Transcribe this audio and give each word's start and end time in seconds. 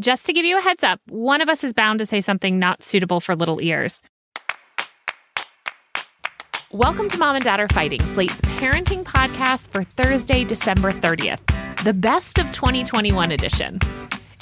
Just 0.00 0.26
to 0.26 0.32
give 0.32 0.44
you 0.44 0.56
a 0.56 0.60
heads 0.60 0.84
up, 0.84 1.00
one 1.08 1.40
of 1.40 1.48
us 1.48 1.64
is 1.64 1.72
bound 1.72 1.98
to 1.98 2.06
say 2.06 2.20
something 2.20 2.56
not 2.56 2.84
suitable 2.84 3.20
for 3.20 3.34
little 3.34 3.60
ears. 3.60 4.00
Welcome 6.70 7.08
to 7.08 7.18
Mom 7.18 7.34
and 7.34 7.44
Dad 7.44 7.58
Are 7.58 7.66
Fighting, 7.66 8.06
Slate's 8.06 8.40
parenting 8.42 9.02
podcast 9.02 9.72
for 9.72 9.82
Thursday, 9.82 10.44
December 10.44 10.92
30th, 10.92 11.42
the 11.82 11.94
best 11.94 12.38
of 12.38 12.46
2021 12.52 13.32
edition. 13.32 13.80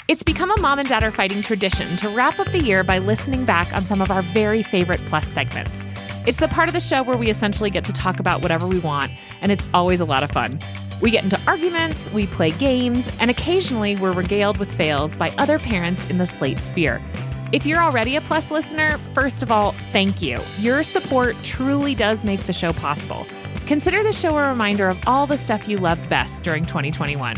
It's 0.08 0.22
become 0.22 0.50
a 0.50 0.60
Mom 0.60 0.78
and 0.78 0.86
Dad 0.86 1.02
Are 1.02 1.10
Fighting 1.10 1.40
tradition 1.40 1.96
to 1.96 2.10
wrap 2.10 2.38
up 2.38 2.52
the 2.52 2.62
year 2.62 2.84
by 2.84 2.98
listening 2.98 3.46
back 3.46 3.72
on 3.72 3.86
some 3.86 4.02
of 4.02 4.10
our 4.10 4.20
very 4.34 4.62
favorite 4.62 5.00
Plus 5.06 5.26
segments. 5.26 5.86
It's 6.26 6.36
the 6.36 6.48
part 6.48 6.68
of 6.68 6.74
the 6.74 6.80
show 6.80 7.02
where 7.02 7.16
we 7.16 7.30
essentially 7.30 7.70
get 7.70 7.84
to 7.84 7.94
talk 7.94 8.20
about 8.20 8.42
whatever 8.42 8.66
we 8.66 8.78
want, 8.78 9.10
and 9.40 9.50
it's 9.50 9.64
always 9.72 10.00
a 10.00 10.04
lot 10.04 10.22
of 10.22 10.30
fun. 10.30 10.60
We 11.00 11.10
get 11.10 11.24
into 11.24 11.40
arguments, 11.46 12.10
we 12.10 12.26
play 12.26 12.52
games, 12.52 13.08
and 13.20 13.30
occasionally 13.30 13.96
we're 13.96 14.12
regaled 14.12 14.58
with 14.58 14.72
fails 14.72 15.16
by 15.16 15.30
other 15.38 15.58
parents 15.58 16.08
in 16.08 16.18
the 16.18 16.26
Slate 16.26 16.58
sphere. 16.58 17.00
If 17.52 17.66
you're 17.66 17.82
already 17.82 18.16
a 18.16 18.20
Plus 18.20 18.50
listener, 18.50 18.98
first 19.14 19.42
of 19.42 19.52
all, 19.52 19.72
thank 19.92 20.20
you. 20.22 20.40
Your 20.58 20.82
support 20.82 21.36
truly 21.42 21.94
does 21.94 22.24
make 22.24 22.40
the 22.40 22.52
show 22.52 22.72
possible. 22.72 23.26
Consider 23.66 24.02
the 24.02 24.12
show 24.12 24.36
a 24.38 24.48
reminder 24.48 24.88
of 24.88 24.98
all 25.06 25.26
the 25.26 25.36
stuff 25.36 25.68
you 25.68 25.76
loved 25.76 26.08
best 26.08 26.44
during 26.44 26.64
2021. 26.64 27.36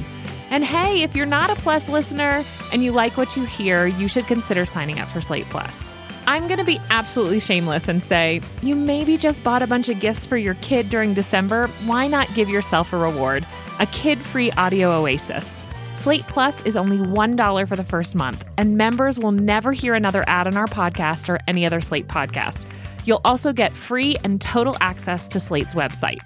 And 0.51 0.65
hey, 0.65 1.03
if 1.03 1.15
you're 1.15 1.27
not 1.27 1.51
a 1.51 1.57
Plus 1.57 1.89
listener 1.89 2.45
and 2.73 2.83
you 2.83 2.93
like 2.93 3.17
what 3.17 3.37
you 3.37 3.45
hear, 3.45 3.87
you 3.87 4.09
should 4.09 4.27
consider 4.27 4.65
signing 4.65 4.99
up 4.99 5.09
for 5.09 5.21
Slate 5.21 5.49
Plus. 5.51 5.88
I'm 6.29 6.47
going 6.47 6.59
to 6.59 6.65
be 6.65 6.79
absolutely 6.91 7.41
shameless 7.41 7.89
and 7.89 8.03
say, 8.03 8.43
you 8.63 8.77
maybe 8.77 9.17
just 9.17 9.43
bought 9.43 9.63
a 9.63 9.67
bunch 9.67 9.89
of 9.89 9.99
gifts 9.99 10.27
for 10.27 10.37
your 10.37 10.57
kid 10.57 10.91
during 10.91 11.15
December. 11.15 11.69
Why 11.87 12.07
not 12.07 12.35
give 12.35 12.51
yourself 12.51 12.93
a 12.93 12.99
reward? 12.99 13.47
A 13.81 13.87
kid 13.87 14.19
free 14.19 14.51
audio 14.53 14.93
oasis. 14.93 15.57
Slate 15.95 16.25
Plus 16.25 16.61
is 16.65 16.77
only 16.77 16.99
$1 16.99 17.67
for 17.67 17.77
the 17.77 17.83
first 17.83 18.15
month, 18.15 18.45
and 18.59 18.77
members 18.77 19.19
will 19.19 19.33
never 19.33 19.73
hear 19.73 19.95
another 19.95 20.23
ad 20.27 20.47
on 20.47 20.59
our 20.59 20.67
podcast 20.67 21.31
or 21.31 21.39
any 21.49 21.65
other 21.65 21.81
Slate 21.81 22.09
podcast. 22.09 22.67
You'll 23.07 23.23
also 23.25 23.55
get 23.55 23.75
free 23.75 24.15
and 24.23 24.39
total 24.39 24.77
access 24.83 25.29
to 25.29 25.41
Slate's 25.41 25.73
website. 25.73 26.19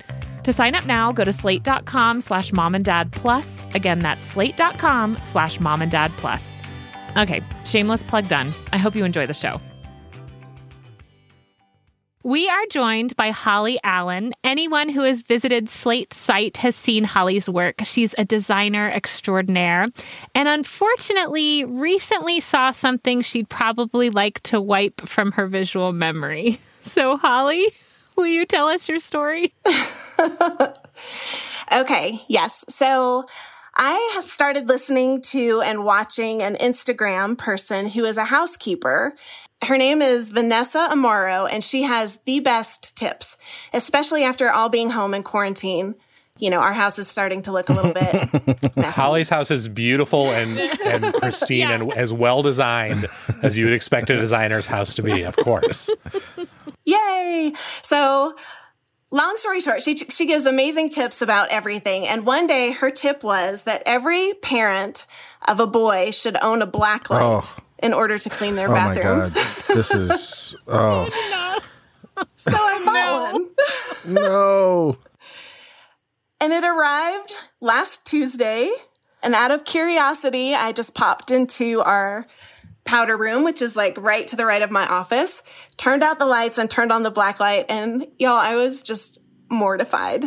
To 0.43 0.53
sign 0.53 0.75
up 0.75 0.85
now, 0.85 1.13
go 1.13 1.23
to 1.23 1.33
slate.com 1.33 2.23
slash 2.23 2.53
mom 2.53 2.75
and 2.75 2.85
dad 2.85 3.13
plus. 3.13 3.65
Again, 3.73 4.01
that's 4.01 4.27
slate.com 4.27 5.19
slash 5.23 5.61
mom 5.61 5.81
and 5.81 5.93
dad 5.93 6.11
plus. 6.17 6.57
Okay, 7.17 7.41
shameless 7.65 8.03
plug 8.03 8.27
done. 8.27 8.53
I 8.73 8.79
hope 8.79 8.97
you 8.97 9.05
enjoy 9.05 9.27
the 9.27 9.35
show. 9.35 9.61
We 12.25 12.49
are 12.49 12.67
joined 12.71 13.17
by 13.17 13.31
Holly 13.31 13.81
Allen. 13.83 14.33
Anyone 14.45 14.89
who 14.89 15.03
has 15.03 15.23
visited 15.23 15.69
Slate's 15.69 16.17
site 16.17 16.59
has 16.59 16.77
seen 16.77 17.03
Holly's 17.03 17.49
work. 17.49 17.81
She's 17.83 18.15
a 18.17 18.25
designer 18.25 18.89
extraordinaire. 18.91 19.89
And 20.33 20.49
unfortunately, 20.49 21.65
recently 21.65 22.39
saw 22.39 22.71
something 22.71 23.23
she'd 23.23 23.49
probably 23.49 24.09
like 24.09 24.41
to 24.45 24.61
wipe 24.61 25.01
from 25.01 25.33
her 25.33 25.47
visual 25.47 25.93
memory. 25.93 26.61
So, 26.85 27.17
Holly, 27.17 27.73
will 28.17 28.27
you 28.27 28.45
tell 28.45 28.67
us 28.67 28.89
your 28.89 28.99
story? 28.99 29.55
okay, 31.73 32.21
yes. 32.27 32.65
So, 32.69 33.27
I 33.77 34.11
have 34.15 34.25
started 34.25 34.69
listening 34.69 35.23
to 35.31 35.63
and 35.65 35.85
watching 35.85 36.43
an 36.43 36.57
Instagram 36.57 37.39
person 37.39 37.89
who 37.89 38.05
is 38.05 38.17
a 38.17 38.25
housekeeper 38.25 39.15
her 39.63 39.79
name 39.79 40.03
is 40.03 40.31
Vanessa 40.31 40.89
Amaro, 40.91 41.49
and 41.51 41.63
she 41.63 41.83
has 41.83 42.17
the 42.25 42.41
best 42.41 42.97
tips, 42.97 43.37
especially 43.73 44.25
after 44.25 44.51
all 44.51 44.69
being 44.69 44.91
home 44.91 45.15
in 45.15 45.23
quarantine. 45.23 45.95
You 46.39 46.51
know, 46.51 46.59
our 46.59 46.73
house 46.73 46.99
is 46.99 47.07
starting 47.07 47.43
to 47.43 47.53
look 47.53 47.69
a 47.69 47.73
little 47.73 47.93
bit 47.93 48.77
messy. 48.77 49.01
Holly's 49.01 49.29
house 49.29 49.51
is 49.51 49.69
beautiful 49.69 50.31
and, 50.31 50.59
and 50.59 51.15
pristine 51.21 51.59
yeah. 51.59 51.73
and 51.73 51.93
as 51.93 52.13
well 52.13 52.43
designed 52.43 53.07
as 53.43 53.57
you 53.57 53.65
would 53.67 53.75
expect 53.75 54.11
a 54.11 54.17
designer's 54.17 54.67
house 54.67 54.95
to 54.95 55.03
be, 55.03 55.23
of 55.23 55.37
course. 55.37 55.89
Yay! 56.85 57.53
So, 57.83 58.35
long 59.13 59.37
story 59.37 59.61
short, 59.61 59.83
she, 59.83 59.95
she 59.97 60.27
gives 60.27 60.47
amazing 60.47 60.89
tips 60.89 61.23
about 61.23 61.49
everything. 61.51 62.09
And 62.09 62.27
one 62.27 62.49
day 62.49 62.73
her 62.73 62.91
tip 62.91 63.23
was 63.23 63.63
that 63.65 63.83
every 63.87 64.35
parent 64.35 65.07
of 65.47 65.61
a 65.61 65.67
boy 65.67 66.11
should 66.11 66.37
own 66.43 66.63
a 66.63 66.67
black 66.67 67.09
light. 67.09 67.23
Oh 67.23 67.63
in 67.83 67.93
order 67.93 68.19
to 68.19 68.31
clean 68.31 68.55
their 68.55 68.71
oh 68.71 68.75
bathroom. 68.75 69.07
Oh 69.07 69.19
my 69.19 69.29
god, 69.29 69.75
this 69.75 69.93
is 69.93 70.57
oh. 70.69 71.09
So 72.35 72.53
I 72.53 72.83
bought 72.85 72.95
no. 72.95 73.33
one. 73.33 74.15
no. 74.15 74.99
And 76.41 76.53
it 76.53 76.65
arrived 76.65 77.37
last 77.61 78.07
Tuesday. 78.07 78.71
And 79.23 79.35
out 79.35 79.51
of 79.53 79.65
curiosity, 79.65 80.55
I 80.55 80.73
just 80.73 80.95
popped 80.95 81.31
into 81.31 81.81
our 81.83 82.27
powder 82.85 83.17
room, 83.17 83.45
which 83.45 83.63
is 83.63 83.77
like 83.77 83.97
right 83.99 84.27
to 84.27 84.37
the 84.37 84.45
right 84.45 84.63
of 84.63 84.71
my 84.71 84.87
office, 84.87 85.43
turned 85.77 86.03
out 86.03 86.19
the 86.19 86.27
lights 86.27 86.59
and 86.59 86.69
turned 86.69 86.91
on 86.91 87.05
the 87.05 87.11
black 87.11 87.39
light. 87.39 87.67
And 87.69 88.07
y'all, 88.19 88.33
I 88.33 88.57
was 88.57 88.83
just 88.83 89.19
mortified. 89.49 90.25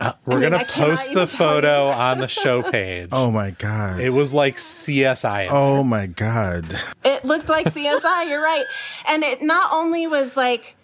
Uh, 0.00 0.12
we're 0.26 0.36
I 0.36 0.40
mean, 0.40 0.50
gonna 0.50 0.64
post 0.64 1.12
the 1.12 1.26
photo 1.26 1.88
on 1.88 2.18
the 2.18 2.28
show 2.28 2.62
page. 2.62 3.08
Oh 3.10 3.32
my 3.32 3.50
god! 3.50 4.00
It 4.00 4.10
was 4.10 4.32
like 4.32 4.56
CSI. 4.56 5.48
Oh 5.50 5.74
there. 5.74 5.84
my 5.84 6.06
god! 6.06 6.80
It 7.04 7.24
looked 7.24 7.48
like 7.48 7.66
CSI. 7.66 8.28
you're 8.28 8.42
right, 8.42 8.64
and 9.08 9.24
it 9.24 9.42
not 9.42 9.72
only 9.72 10.06
was 10.06 10.36
like 10.36 10.76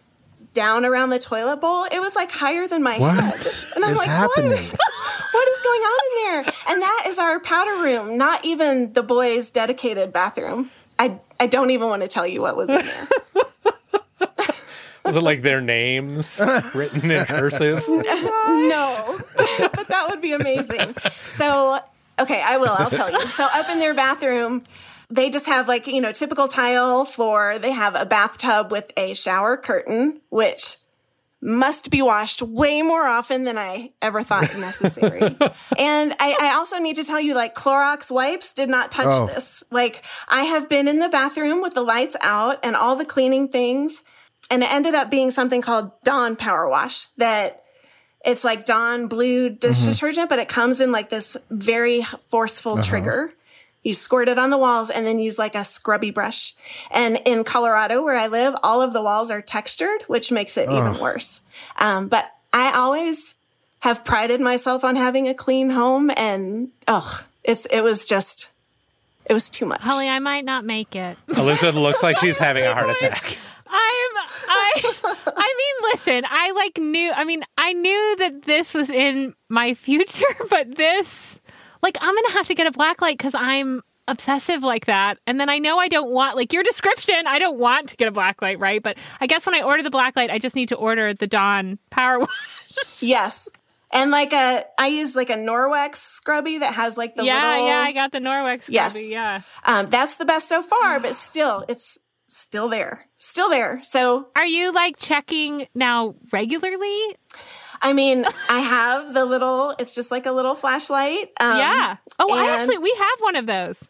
down 0.53 0.85
around 0.85 1.11
the 1.11 1.19
toilet 1.19 1.61
bowl, 1.61 1.85
it 1.85 2.01
was 2.01 2.17
like 2.17 2.33
higher 2.33 2.67
than 2.67 2.83
my 2.83 2.99
what 2.99 3.15
head. 3.15 3.47
And 3.77 3.85
I'm 3.85 3.95
like, 3.97 4.09
happening? 4.09 4.51
What? 4.51 4.81
what 5.33 5.49
is 5.49 5.61
going 5.61 5.81
on 5.81 6.01
in 6.07 6.25
there? 6.25 6.55
And 6.71 6.83
that 6.83 7.05
is 7.07 7.19
our 7.19 7.39
powder 7.41 7.83
room, 7.83 8.17
not 8.17 8.45
even 8.45 8.95
the 8.95 9.03
boys' 9.03 9.51
dedicated 9.51 10.13
bathroom. 10.13 10.71
I 10.99 11.21
I 11.39 11.47
don't 11.47 11.71
even 11.71 11.89
want 11.89 12.03
to 12.03 12.09
tell 12.09 12.27
you 12.27 12.41
what 12.41 12.57
was 12.57 12.71
in 12.71 12.85
there. 12.85 13.09
Was 15.05 15.17
it 15.17 15.23
like 15.23 15.43
their 15.43 15.61
names 15.61 16.41
written 16.75 17.11
in 17.11 17.25
cursive? 17.27 17.87
no, 17.89 19.21
but 19.37 19.89
that 19.89 20.07
would 20.09 20.23
be 20.23 20.33
amazing. 20.33 20.95
So, 21.29 21.81
okay, 22.19 22.41
I 22.41 22.57
will. 22.57 22.71
I'll 22.73 22.91
tell 22.91 23.11
you. 23.11 23.21
So, 23.31 23.47
up 23.53 23.69
in 23.69 23.79
their 23.79 23.95
bathroom, 23.95 24.63
they 25.11 25.29
just 25.29 25.47
have 25.47 25.69
like, 25.69 25.87
you 25.87 26.01
know, 26.01 26.13
typical 26.13 26.49
tile 26.49 27.05
floor. 27.05 27.59
They 27.59 27.73
have 27.73 27.95
a 27.95 28.07
bathtub 28.07 28.73
with 28.73 28.93
a 28.97 29.15
shower 29.15 29.57
curtain, 29.59 30.21
which 30.31 30.79
must 31.45 31.91
be 31.91 32.01
washed 32.01 32.41
way 32.41 32.81
more 32.81 33.07
often 33.07 33.45
than 33.45 33.59
I 33.59 33.91
ever 34.01 34.23
thought 34.23 34.57
necessary. 34.57 35.21
and 35.79 36.15
I, 36.19 36.37
I, 36.41 36.55
also 36.55 36.79
need 36.79 36.97
to 36.97 37.05
tell 37.05 37.21
you, 37.21 37.35
like, 37.35 37.55
Clorox 37.55 38.11
wipes 38.11 38.55
did 38.55 38.71
not 38.71 38.91
touch 38.91 39.09
oh. 39.11 39.27
this. 39.27 39.63
Like, 39.71 40.03
I 40.27 40.45
have 40.45 40.71
been 40.71 40.89
in 40.89 41.01
the 41.01 41.11
bathroom 41.11 41.61
with 41.61 41.75
the 41.75 41.83
lights 41.83 42.17
out 42.23 42.65
and 42.65 42.75
all 42.75 42.97
the 42.97 43.05
cleaning 43.05 43.49
things, 43.49 44.03
and 44.55 44.63
it 44.63 44.73
ended 44.73 44.95
up 44.95 45.11
being 45.11 45.33
something 45.33 45.61
called 45.61 45.91
Dawn 46.05 46.37
Power 46.37 46.69
Wash 46.69 47.09
that 47.17 47.65
it's 48.25 48.45
like 48.45 48.65
Dawn 48.65 49.09
blue 49.09 49.51
dish 49.51 49.79
mm-hmm. 49.79 49.91
detergent, 49.91 50.29
but 50.29 50.39
it 50.39 50.49
comes 50.49 50.81
in 50.81 50.93
like 50.93 51.11
this 51.11 51.37
very 51.51 52.03
forceful 52.31 52.75
uh-huh. 52.75 52.83
trigger. 52.85 53.35
You 53.83 53.95
squirt 53.95 54.29
it 54.29 54.39
on 54.39 54.51
the 54.51 54.57
walls 54.57 54.91
and 54.91 55.05
then 55.05 55.19
use 55.19 55.41
like 55.41 55.57
a 55.57 55.65
scrubby 55.65 56.13
brush. 56.13 56.55
And 56.93 57.21
in 57.25 57.43
Colorado, 57.43 58.05
where 58.05 58.17
I 58.17 58.29
live, 58.29 58.55
all 58.63 58.81
of 58.81 58.93
the 58.93 59.03
walls 59.03 59.33
are 59.33 59.43
textured, 59.43 60.03
which 60.03 60.31
makes 60.31 60.57
it 60.57 60.71
even 60.71 61.01
worse. 61.01 61.41
Um, 61.77 62.07
but 62.07 62.31
I 62.53 62.75
always 62.77 63.35
have 63.81 64.05
prided 64.05 64.41
myself 64.41 64.85
on 64.85 64.95
having 64.95 65.27
a 65.27 65.35
clean 65.35 65.71
home, 65.71 66.13
and 66.17 66.69
oh, 66.87 67.27
it's 67.43 67.67
it 67.67 67.81
was 67.81 68.05
just 68.05 68.51
it 69.27 69.35
was 69.35 69.51
too 69.51 69.67
much. 69.67 69.81
Holly, 69.81 70.09
I 70.09 70.21
might 70.21 70.45
not 70.45 70.65
make 70.65 70.95
it. 70.95 71.19
Elizabeth 71.37 71.75
looks 71.75 72.05
like 72.05 72.19
she's 72.19 72.39
having 72.39 72.65
a 72.65 72.73
heart 72.73 72.91
attack. 73.03 73.37
I'm 73.75 74.25
I 74.49 74.93
I 75.27 75.55
mean, 75.59 75.91
listen, 75.93 76.25
I 76.29 76.53
like 76.53 76.79
knew 76.79 77.13
I 77.13 77.25
mean, 77.25 77.43
I 77.59 77.73
knew 77.73 78.17
that 78.19 78.43
this 78.43 78.75
was 78.75 78.91
in 78.91 79.35
my 79.49 79.75
future, 79.75 80.27
but 80.51 80.77
this 80.77 81.39
like 81.83 81.99
I'm 82.01 82.15
going 82.15 82.27
to 82.27 82.33
have 82.33 82.47
to 82.47 82.55
get 82.55 82.67
a 82.67 82.73
black 82.73 83.03
light 83.03 83.19
cuz 83.19 83.35
I'm 83.35 83.83
obsessive 84.07 84.63
like 84.63 84.87
that. 84.87 85.19
And 85.27 85.41
then 85.41 85.49
I 85.49 85.59
know 85.59 85.79
I 85.79 85.89
don't 85.89 86.11
want 86.11 86.37
like 86.37 86.53
your 86.53 86.63
description, 86.63 87.27
I 87.27 87.39
don't 87.39 87.59
want 87.59 87.89
to 87.91 87.97
get 87.97 88.09
a 88.09 88.13
black 88.13 88.43
light, 88.43 88.59
right? 88.59 88.83
But 88.83 88.97
I 89.21 89.27
guess 89.27 89.47
when 89.47 89.55
I 89.55 89.63
order 89.63 89.83
the 89.83 89.91
black 89.91 90.17
light, 90.17 90.31
I 90.31 90.39
just 90.39 90.55
need 90.55 90.69
to 90.69 90.77
order 90.77 91.15
the 91.15 91.27
Dawn 91.27 91.79
Power 91.91 92.19
Wash. 92.21 93.03
Yes. 93.03 93.49
And 93.93 94.11
like 94.11 94.33
a, 94.33 94.65
I 94.77 94.89
use 94.89 95.15
like 95.15 95.31
a 95.31 95.37
Norwex 95.37 95.97
scrubby 95.97 96.59
that 96.59 96.75
has 96.75 96.97
like 96.99 97.15
the 97.15 97.25
yeah, 97.25 97.53
little, 97.53 97.69
yeah. 97.69 97.81
I 97.81 97.93
got 97.93 98.11
the 98.11 98.19
Norwex 98.19 98.63
scrubby. 98.63 98.75
Yes. 98.75 98.97
Yeah, 99.09 99.43
um, 99.65 99.87
that's 99.87 100.17
the 100.17 100.25
best 100.25 100.49
so 100.49 100.63
far. 100.63 100.99
But 100.99 101.15
still, 101.15 101.65
it's 101.69 101.97
still 102.35 102.69
there, 102.69 103.07
still 103.17 103.49
there. 103.49 103.81
So, 103.83 104.29
Are 104.37 104.47
you 104.47 104.73
like 104.73 104.97
checking 104.99 105.67
now 105.75 106.15
regularly? 106.33 107.17
I 107.81 107.93
mean, 107.93 108.25
I 108.49 108.61
have 108.61 109.15
the 109.15 109.25
little, 109.25 109.75
it's 109.79 109.95
just 109.95 110.11
like 110.11 110.27
a 110.27 110.33
little 110.33 110.55
flashlight. 110.55 111.31
Um, 111.41 111.59
yeah. 111.59 111.97
Oh, 112.19 112.33
I 112.35 112.43
and- 112.43 112.51
actually, 112.61 112.79
we 112.79 112.95
have 112.99 113.21
one 113.21 113.37
of 113.37 113.47
those. 113.47 113.83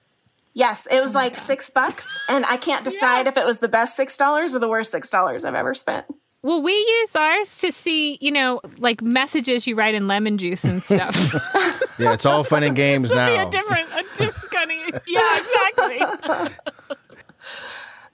Yes, 0.57 0.87
it 0.89 1.01
was 1.01 1.17
like 1.17 1.37
six 1.37 1.69
bucks, 1.69 2.17
and 2.29 2.45
I 2.47 2.57
can't 2.57 2.85
decide 2.85 3.27
if 3.27 3.37
it 3.37 3.45
was 3.45 3.59
the 3.59 3.67
best 3.67 3.97
six 3.97 4.17
dollars 4.17 4.55
or 4.55 4.61
the 4.61 4.69
worst 4.69 4.93
six 4.93 5.11
dollars 5.11 5.45
I've 5.45 5.57
ever 5.57 5.75
spent. 5.75 6.07
Well, 6.43 6.63
we 6.63 6.75
use 6.75 7.17
ours 7.17 7.59
to 7.59 7.73
see, 7.73 8.19
you 8.21 8.31
know, 8.31 8.61
like 8.79 9.03
messages 9.03 9.67
you 9.67 9.75
write 9.75 9.95
in 9.97 10.07
lemon 10.07 10.39
juice 10.39 10.63
and 10.63 10.81
stuff. 10.83 11.17
Yeah, 11.99 12.13
it's 12.13 12.27
all 12.27 12.43
fun 12.43 12.65
and 12.65 12.75
games 12.75 13.11
Be 13.11 13.15
now. 13.15 13.47
a 13.47 13.51
different, 13.53 13.89
a 13.93 14.03
different 14.19 14.51
kind 14.51 14.95
of, 14.95 15.03
yeah, 15.07 15.39
exactly. 15.39 16.53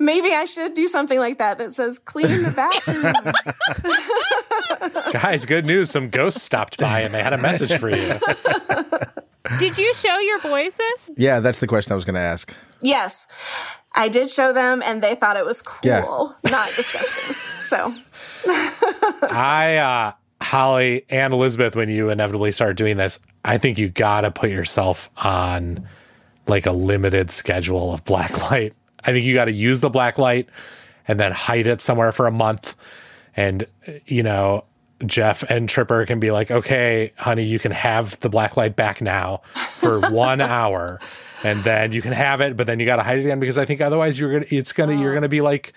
Maybe 0.01 0.33
I 0.33 0.47
should 0.47 0.73
do 0.75 0.89
something 0.89 1.19
like 1.19 1.39
that 1.39 1.59
that 1.59 1.73
says 1.75 1.99
clean 1.99 2.43
the 2.43 2.51
bathroom. 2.51 3.13
Guys, 5.13 5.45
good 5.47 5.67
news. 5.67 5.91
Some 5.91 6.09
ghosts 6.09 6.43
stopped 6.43 6.79
by 6.79 7.01
and 7.01 7.13
they 7.15 7.23
had 7.23 7.33
a 7.35 7.39
message 7.39 7.75
for 7.79 7.91
you. 7.91 8.15
Did 9.59 9.77
you 9.79 9.93
show 9.95 10.19
your 10.19 10.41
boys 10.41 10.73
this? 10.75 11.11
Yeah, 11.17 11.41
that's 11.41 11.59
the 11.59 11.67
question 11.67 11.93
I 11.93 11.97
was 11.97 12.05
going 12.05 12.15
to 12.15 12.21
ask. 12.21 12.53
yes, 12.81 13.27
I 13.95 14.09
did 14.09 14.31
show 14.31 14.53
them, 14.53 14.83
and 14.87 15.03
they 15.03 15.17
thought 15.17 15.37
it 15.37 15.45
was 15.45 15.61
cool, 15.63 15.81
Yeah. 15.83 16.03
not 16.51 16.69
disgusting. 16.77 17.35
So 17.63 17.93
I, 19.31 19.77
uh, 19.77 20.13
Holly 20.45 21.05
and 21.11 21.33
Elizabeth, 21.35 21.75
when 21.77 21.89
you 21.89 22.09
inevitably 22.11 22.53
start 22.53 22.77
doing 22.77 22.97
this, 22.97 23.19
I 23.45 23.59
think 23.59 23.79
you 23.79 23.89
got 23.89 24.21
to 24.23 24.31
put 24.31 24.51
yourself 24.51 25.11
on 25.17 25.87
like 26.47 26.67
a 26.67 26.73
limited 26.73 27.31
schedule 27.31 27.93
of 27.93 28.05
black 28.05 28.51
light. 28.51 28.75
I 29.05 29.13
think 29.13 29.25
you 29.25 29.35
got 29.35 29.47
to 29.47 29.53
use 29.53 29.81
the 29.81 29.91
black 29.91 30.19
light 30.19 30.49
and 31.09 31.19
then 31.19 31.33
hide 31.33 31.67
it 31.67 31.81
somewhere 31.81 32.13
for 32.13 32.27
a 32.27 32.31
month. 32.31 32.75
And, 33.37 33.67
you 34.07 34.23
know, 34.23 34.65
Jeff 35.07 35.43
and 35.45 35.69
Tripper 35.69 36.07
can 36.07 36.21
be 36.21 36.31
like, 36.31 36.51
okay, 36.51 37.13
honey, 37.17 37.45
you 37.45 37.59
can 37.59 37.73
have 37.73 38.19
the 38.21 38.29
black 38.29 38.57
light 38.57 38.77
back 38.77 39.01
now 39.01 39.39
for 39.55 40.01
one 40.11 40.41
hour. 40.41 41.01
And 41.43 41.65
then 41.65 41.93
you 41.93 42.03
can 42.03 42.13
have 42.13 42.43
it, 42.43 42.57
but 42.57 42.67
then 42.67 42.81
you 42.81 42.87
got 42.87 42.97
to 42.97 43.03
hide 43.03 43.19
it 43.19 43.23
again 43.23 43.41
because 43.41 43.57
I 43.57 43.65
think 43.65 43.81
otherwise 43.81 44.21
you're 44.21 44.31
going 44.31 44.45
to, 44.45 44.55
it's 44.55 44.73
going 44.73 44.91
to, 44.91 44.97
you're 44.97 45.13
going 45.13 45.23
to 45.23 45.29
be 45.29 45.41
like, 45.41 45.73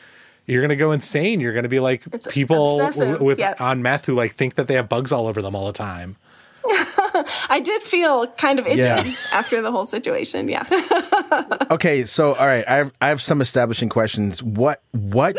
you're 0.45 0.61
going 0.61 0.69
to 0.69 0.75
go 0.75 0.91
insane. 0.91 1.39
You're 1.39 1.53
going 1.53 1.63
to 1.63 1.69
be 1.69 1.79
like 1.79 2.03
It's 2.11 2.27
people 2.27 2.81
obsessive, 2.81 3.21
with 3.21 3.39
yeah. 3.39 3.55
on 3.59 3.81
meth 3.81 4.05
who 4.05 4.13
like 4.13 4.33
think 4.33 4.55
that 4.55 4.67
they 4.67 4.73
have 4.73 4.89
bugs 4.89 5.13
all 5.13 5.27
over 5.27 5.41
them 5.41 5.55
all 5.55 5.65
the 5.65 5.73
time. 5.73 6.17
I 7.49 7.59
did 7.63 7.81
feel 7.83 8.27
kind 8.27 8.59
of 8.59 8.67
itchy 8.67 8.81
Yeah. 8.81 9.13
after 9.31 9.61
the 9.61 9.71
whole 9.71 9.85
situation. 9.85 10.47
Yeah. 10.49 10.63
Okay, 11.71 12.05
so 12.05 12.33
all 12.35 12.45
right, 12.45 12.63
I 12.67 12.75
have 12.75 12.93
I 13.01 13.07
have 13.09 13.19
some 13.21 13.41
establishing 13.41 13.89
questions. 13.89 14.43
What 14.43 14.83
what 14.91 15.35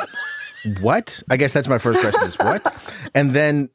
what? 0.80 1.22
I 1.30 1.36
guess 1.36 1.52
that's 1.52 1.68
my 1.68 1.78
first 1.78 2.00
question 2.00 2.26
is 2.26 2.34
what? 2.38 2.62
And 3.14 3.34
then 3.34 3.68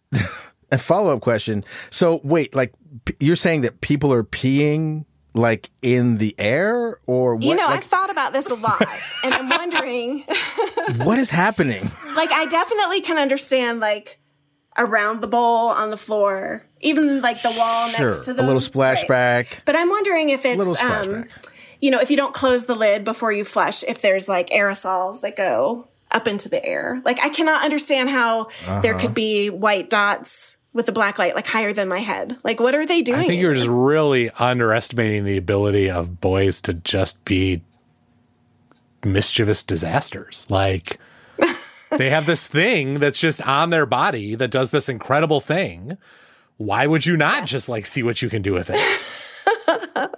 a 0.71 0.77
follow-up 0.77 1.21
question. 1.21 1.63
So 1.89 2.19
wait, 2.23 2.53
like 2.53 2.73
p- 3.05 3.15
you're 3.21 3.37
saying 3.37 3.61
that 3.61 3.79
people 3.81 4.11
are 4.11 4.23
peeing 4.23 5.05
like 5.33 5.69
in 5.81 6.17
the 6.17 6.35
air 6.37 6.99
or 7.05 7.35
what? 7.35 7.43
you 7.45 7.55
know, 7.55 7.65
like, 7.67 7.77
I've 7.77 7.83
thought 7.85 8.09
about 8.09 8.33
this 8.33 8.49
a 8.49 8.55
lot, 8.55 8.83
and 9.23 9.33
I'm 9.33 9.47
wondering. 9.49 10.25
what 11.05 11.17
is 11.19 11.29
happening? 11.29 11.89
like 12.15 12.31
I 12.31 12.45
definitely 12.47 13.01
can 13.01 13.17
understand 13.17 13.79
like 13.79 14.19
around 14.79 15.21
the 15.21 15.27
bowl 15.27 15.67
on 15.69 15.91
the 15.91 15.97
floor, 15.97 16.65
even 16.81 17.21
like 17.21 17.41
the 17.43 17.51
wall 17.51 17.89
Sure, 17.89 18.07
next 18.09 18.25
to 18.25 18.33
the 18.33 18.41
a 18.41 18.45
the 18.45 18.47
little 18.53 18.61
splashback. 18.61 19.59
But 19.65 19.75
I'm 19.75 19.89
wondering 19.89 20.29
if 20.29 20.45
it's 20.45 20.57
Little 20.57 20.73
um 20.77 21.07
splashback. 21.25 21.29
you 21.81 21.91
know, 21.91 21.99
if 21.99 22.09
you 22.09 22.17
don't 22.17 22.33
close 22.33 22.65
the 22.65 22.75
lid 22.75 23.03
before 23.03 23.31
you 23.31 23.43
flush, 23.45 23.83
if 23.83 24.01
there's 24.01 24.27
like 24.27 24.49
aerosols 24.49 25.21
that 25.21 25.35
go 25.35 25.87
up 26.11 26.27
into 26.27 26.49
the 26.49 26.65
air. 26.65 26.99
Like 27.05 27.19
I 27.23 27.29
cannot 27.29 27.63
understand 27.63 28.09
how 28.09 28.47
there 28.81 28.95
Uh-huh. 28.95 28.99
could 28.99 29.13
be 29.13 29.49
white 29.51 29.91
dots 29.91 30.57
with 30.73 30.85
the 30.87 30.91
black 30.91 31.19
light 31.19 31.35
like 31.35 31.45
higher 31.47 31.71
than 31.73 31.87
my 31.87 31.99
head. 31.99 32.35
Like 32.43 32.59
what 32.59 32.73
are 32.73 32.85
they 32.85 33.01
doing? 33.03 33.19
I 33.19 33.21
think 33.23 33.33
in 33.33 33.39
you're 33.39 33.53
just 33.53 33.67
really 33.67 34.29
underestimating 34.39 35.25
the 35.25 35.37
ability 35.37 35.89
of 35.89 36.19
boys 36.21 36.61
to 36.61 36.73
just 36.73 37.23
be 37.25 37.61
mischievous 39.03 39.63
disasters. 39.63 40.47
Like 40.49 40.97
they 41.97 42.09
have 42.09 42.25
this 42.25 42.47
thing 42.47 42.95
that's 42.95 43.19
just 43.19 43.41
on 43.47 43.69
their 43.69 43.85
body 43.85 44.35
that 44.35 44.51
does 44.51 44.71
this 44.71 44.87
incredible 44.89 45.39
thing. 45.41 45.97
Why 46.57 46.87
would 46.87 47.05
you 47.05 47.15
not 47.17 47.45
just 47.45 47.69
like 47.69 47.85
see 47.85 48.03
what 48.03 48.21
you 48.21 48.29
can 48.29 48.41
do 48.41 48.53
with 48.53 48.69
it? 48.73 48.79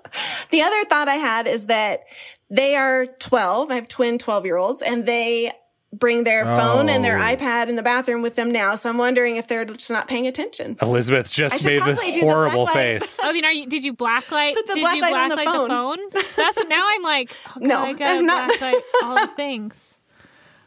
The 0.52 0.62
other 0.62 0.84
thought 0.86 1.08
I 1.08 1.16
had 1.16 1.48
is 1.48 1.68
that 1.68 2.02
they 2.50 2.76
are 2.76 3.06
12. 3.06 3.72
I 3.72 3.76
have 3.76 3.88
twin 3.88 4.18
12 4.18 4.46
year 4.46 4.58
olds, 4.58 4.82
and 4.82 5.06
they 5.06 5.54
bring 5.94 6.26
their 6.26 6.44
phone 6.46 6.90
and 6.90 7.04
their 7.06 7.18
Oh. 7.18 7.22
iPad 7.22 7.70
in 7.70 7.76
the 7.78 7.84
bathroom 7.84 8.22
with 8.22 8.36
them 8.36 8.52
now. 8.52 8.76
So 8.76 8.90
I'm 8.90 8.98
wondering 8.98 9.38
if 9.38 9.48
they're 9.48 9.64
just 9.64 9.90
not 9.90 10.08
paying 10.08 10.28
attention. 10.28 10.76
Elizabeth 10.82 11.28
I 11.28 11.32
just 11.32 11.62
should 11.62 11.66
made 11.68 11.82
probably 11.82 12.08
the 12.08 12.14
do 12.16 12.20
the 12.22 12.26
horrible 12.26 12.68
face. 12.68 13.18
I 13.24 13.32
mean, 13.32 13.46
are 13.46 13.52
you? 13.54 13.66
Did 13.68 13.86
you 13.86 13.94
blacklight? 13.94 14.56
Put 14.56 14.68
the 14.68 14.74
did 14.76 14.82
black 14.82 14.96
you 14.98 15.04
blacklight 15.04 15.30
the 15.30 15.36
blacklight 15.36 15.46
phone. 15.46 15.70
phone? 15.70 16.00
That's 16.36 16.68
now. 16.68 16.86
I'm 16.92 17.02
like, 17.04 17.32
oh, 17.56 17.60
God, 17.60 17.64
No, 17.68 17.80
I 17.80 17.94
gotta 17.94 18.22
not- 18.22 18.52
blacklight 18.52 18.80
all 19.04 19.16
the 19.28 19.34
things. 19.36 19.74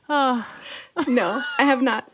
Oh, 0.06 0.46
No, 1.08 1.42
I 1.58 1.64
have 1.64 1.82
not. 1.82 2.08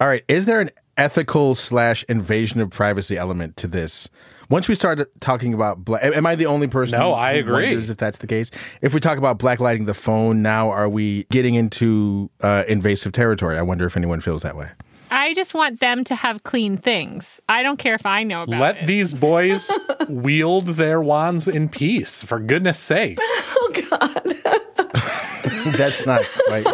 All 0.00 0.08
right, 0.08 0.24
is 0.28 0.46
there 0.46 0.60
an 0.60 0.70
ethical 0.96 1.54
slash 1.54 2.04
invasion 2.08 2.60
of 2.60 2.70
privacy 2.70 3.16
element 3.16 3.56
to 3.58 3.66
this? 3.66 4.08
Once 4.50 4.68
we 4.68 4.74
start 4.74 5.00
talking 5.20 5.54
about 5.54 5.84
black, 5.84 6.04
am 6.04 6.26
I 6.26 6.34
the 6.34 6.46
only 6.46 6.66
person? 6.68 6.98
No, 6.98 7.08
who 7.08 7.12
I 7.12 7.32
agree. 7.32 7.68
wonders 7.68 7.90
If 7.90 7.96
that's 7.96 8.18
the 8.18 8.26
case, 8.26 8.50
if 8.82 8.92
we 8.94 9.00
talk 9.00 9.18
about 9.18 9.38
blacklighting 9.38 9.86
the 9.86 9.94
phone, 9.94 10.42
now 10.42 10.70
are 10.70 10.88
we 10.88 11.24
getting 11.30 11.54
into 11.54 12.30
uh, 12.42 12.64
invasive 12.68 13.12
territory? 13.12 13.56
I 13.58 13.62
wonder 13.62 13.86
if 13.86 13.96
anyone 13.96 14.20
feels 14.20 14.42
that 14.42 14.56
way. 14.56 14.68
I 15.10 15.32
just 15.34 15.54
want 15.54 15.80
them 15.80 16.02
to 16.04 16.14
have 16.14 16.42
clean 16.42 16.76
things. 16.76 17.40
I 17.48 17.62
don't 17.62 17.78
care 17.78 17.94
if 17.94 18.04
I 18.04 18.22
know 18.24 18.42
about 18.42 18.60
Let 18.60 18.78
it. 18.78 18.86
these 18.86 19.14
boys 19.14 19.70
wield 20.08 20.66
their 20.66 21.00
wands 21.00 21.46
in 21.48 21.68
peace, 21.68 22.22
for 22.22 22.38
goodness 22.38 22.78
sakes. 22.78 23.24
Oh, 23.66 23.72
God. 23.90 25.72
That's 25.76 26.04
not 26.04 26.22
right. 26.50 26.66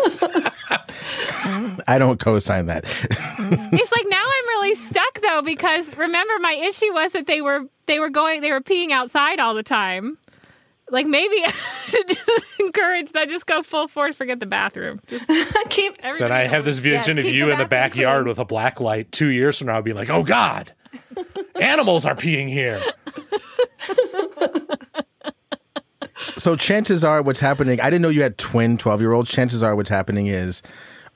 I 1.91 1.99
don't 1.99 2.21
co-sign 2.21 2.67
that. 2.67 2.85
It's 3.73 3.93
like 3.93 4.07
now 4.09 4.23
I'm 4.23 4.47
really 4.49 4.75
stuck 4.77 5.21
though 5.23 5.43
because 5.43 5.97
remember 5.97 6.35
my 6.41 6.53
issue 6.53 6.93
was 6.93 7.13
that 7.13 7.27
they 7.27 7.41
were 7.41 7.63
they 7.87 7.99
were 7.99 8.11
going 8.11 8.43
they 8.43 8.53
were 8.53 8.61
peeing 8.61 8.91
outside 8.93 9.41
all 9.41 9.55
the 9.55 9.63
time. 9.65 10.19
Like 10.91 11.07
maybe 11.07 11.37
I 11.45 11.51
should 11.87 12.07
just 12.09 12.61
encourage 12.61 13.11
that. 13.13 13.29
Just 13.29 13.47
go 13.47 13.63
full 13.63 13.89
force. 13.89 14.15
Forget 14.15 14.39
the 14.41 14.47
bathroom. 14.47 15.01
Just 15.09 15.25
Keep. 15.71 15.99
Then 15.99 16.31
I 16.33 16.41
have 16.43 16.65
this 16.65 16.79
vision 16.79 17.17
Yes, 17.17 17.27
of 17.27 17.33
you 17.33 17.47
the 17.47 17.53
in 17.53 17.59
the 17.59 17.67
backyard 17.67 18.23
clean. 18.25 18.29
with 18.29 18.39
a 18.39 18.45
black 18.45 18.81
light 18.81 19.11
two 19.11 19.29
years 19.29 19.59
from 19.59 19.67
now 19.69 19.81
being 19.81 19.97
like, 19.97 20.11
oh 20.11 20.23
God, 20.23 20.73
animals 21.61 22.05
are 22.07 22.15
peeing 22.15 22.49
here. 22.49 22.81
So 26.37 26.55
chances 26.57 27.03
are 27.05 27.23
what's 27.23 27.41
happening, 27.41 27.81
I 27.81 27.85
didn't 27.91 28.03
know 28.03 28.09
you 28.09 28.23
had 28.23 28.39
twin 28.39 28.79
12 28.79 29.01
year 29.01 29.13
olds. 29.13 29.31
Chances 29.31 29.63
are 29.63 29.75
what's 29.75 29.91
happening 29.91 30.27
is 30.27 30.63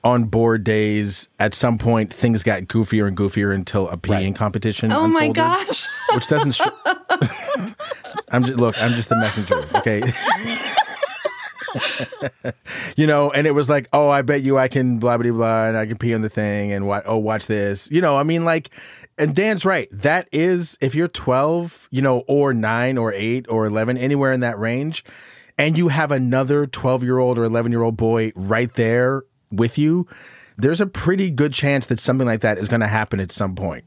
on 0.05 0.25
bored 0.25 0.63
days, 0.63 1.27
at 1.39 1.55
some 1.55 1.79
point, 1.79 2.13
things 2.13 2.43
got 2.43 2.61
goofier 2.63 3.07
and 3.07 3.17
goofier 3.17 3.53
until 3.53 3.89
a 3.89 3.97
peeing 3.97 4.35
competition. 4.35 4.91
Oh, 4.91 5.07
my 5.07 5.25
unfolded, 5.25 5.35
gosh. 5.35 5.87
Which 6.13 6.27
doesn't. 6.27 6.51
Sh- 6.51 6.61
I'm 8.29 8.45
just, 8.45 8.57
look, 8.57 8.81
I'm 8.81 8.91
just 8.91 9.09
the 9.09 9.15
messenger. 9.15 9.65
Okay. 9.79 10.03
you 12.95 13.07
know, 13.07 13.31
and 13.31 13.47
it 13.47 13.51
was 13.51 13.67
like, 13.67 13.89
oh, 13.93 14.09
I 14.09 14.21
bet 14.21 14.43
you 14.43 14.59
I 14.59 14.67
can 14.67 14.99
blah, 14.99 15.17
blah, 15.17 15.31
blah, 15.31 15.67
and 15.67 15.75
I 15.75 15.87
can 15.87 15.97
pee 15.97 16.13
on 16.13 16.21
the 16.21 16.29
thing 16.29 16.71
and 16.71 16.85
what, 16.85 17.03
oh, 17.07 17.17
watch 17.17 17.47
this. 17.47 17.89
You 17.89 18.01
know, 18.01 18.15
I 18.15 18.21
mean, 18.21 18.45
like, 18.45 18.69
and 19.17 19.35
Dan's 19.35 19.65
right. 19.65 19.87
That 19.91 20.29
is, 20.31 20.77
if 20.81 20.93
you're 20.93 21.07
12, 21.07 21.87
you 21.89 22.03
know, 22.03 22.19
or 22.27 22.53
nine 22.53 22.99
or 22.99 23.11
eight 23.11 23.47
or 23.49 23.65
11, 23.65 23.97
anywhere 23.97 24.31
in 24.31 24.41
that 24.41 24.59
range, 24.59 25.03
and 25.57 25.75
you 25.77 25.87
have 25.87 26.11
another 26.11 26.67
12 26.67 27.03
year 27.03 27.17
old 27.17 27.39
or 27.39 27.43
11 27.43 27.71
year 27.71 27.81
old 27.81 27.97
boy 27.97 28.31
right 28.35 28.71
there 28.75 29.23
with 29.57 29.77
you, 29.77 30.07
there's 30.57 30.81
a 30.81 30.85
pretty 30.87 31.29
good 31.31 31.53
chance 31.53 31.87
that 31.87 31.99
something 31.99 32.25
like 32.27 32.41
that 32.41 32.57
is 32.57 32.67
going 32.67 32.81
to 32.81 32.87
happen 32.87 33.19
at 33.19 33.31
some 33.31 33.55
point. 33.55 33.83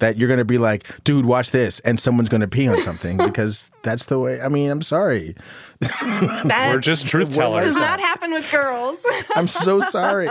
That 0.00 0.16
you're 0.16 0.28
going 0.28 0.38
to 0.38 0.44
be 0.44 0.58
like, 0.58 0.86
dude, 1.02 1.26
watch 1.26 1.50
this, 1.50 1.80
and 1.80 1.98
someone's 1.98 2.28
going 2.28 2.40
to 2.40 2.46
pee 2.46 2.68
on 2.68 2.76
something 2.82 3.16
because 3.24 3.68
that's 3.82 4.04
the 4.04 4.18
way. 4.20 4.40
I 4.40 4.48
mean, 4.48 4.70
I'm 4.70 4.82
sorry. 4.82 5.34
That 5.80 6.70
We're 6.72 6.80
just 6.80 7.06
truth 7.08 7.34
tellers. 7.34 7.64
does 7.64 7.74
not 7.76 7.98
happen 7.98 8.32
with 8.32 8.48
girls. 8.50 9.04
I'm 9.34 9.48
so 9.48 9.80
sorry. 9.90 10.28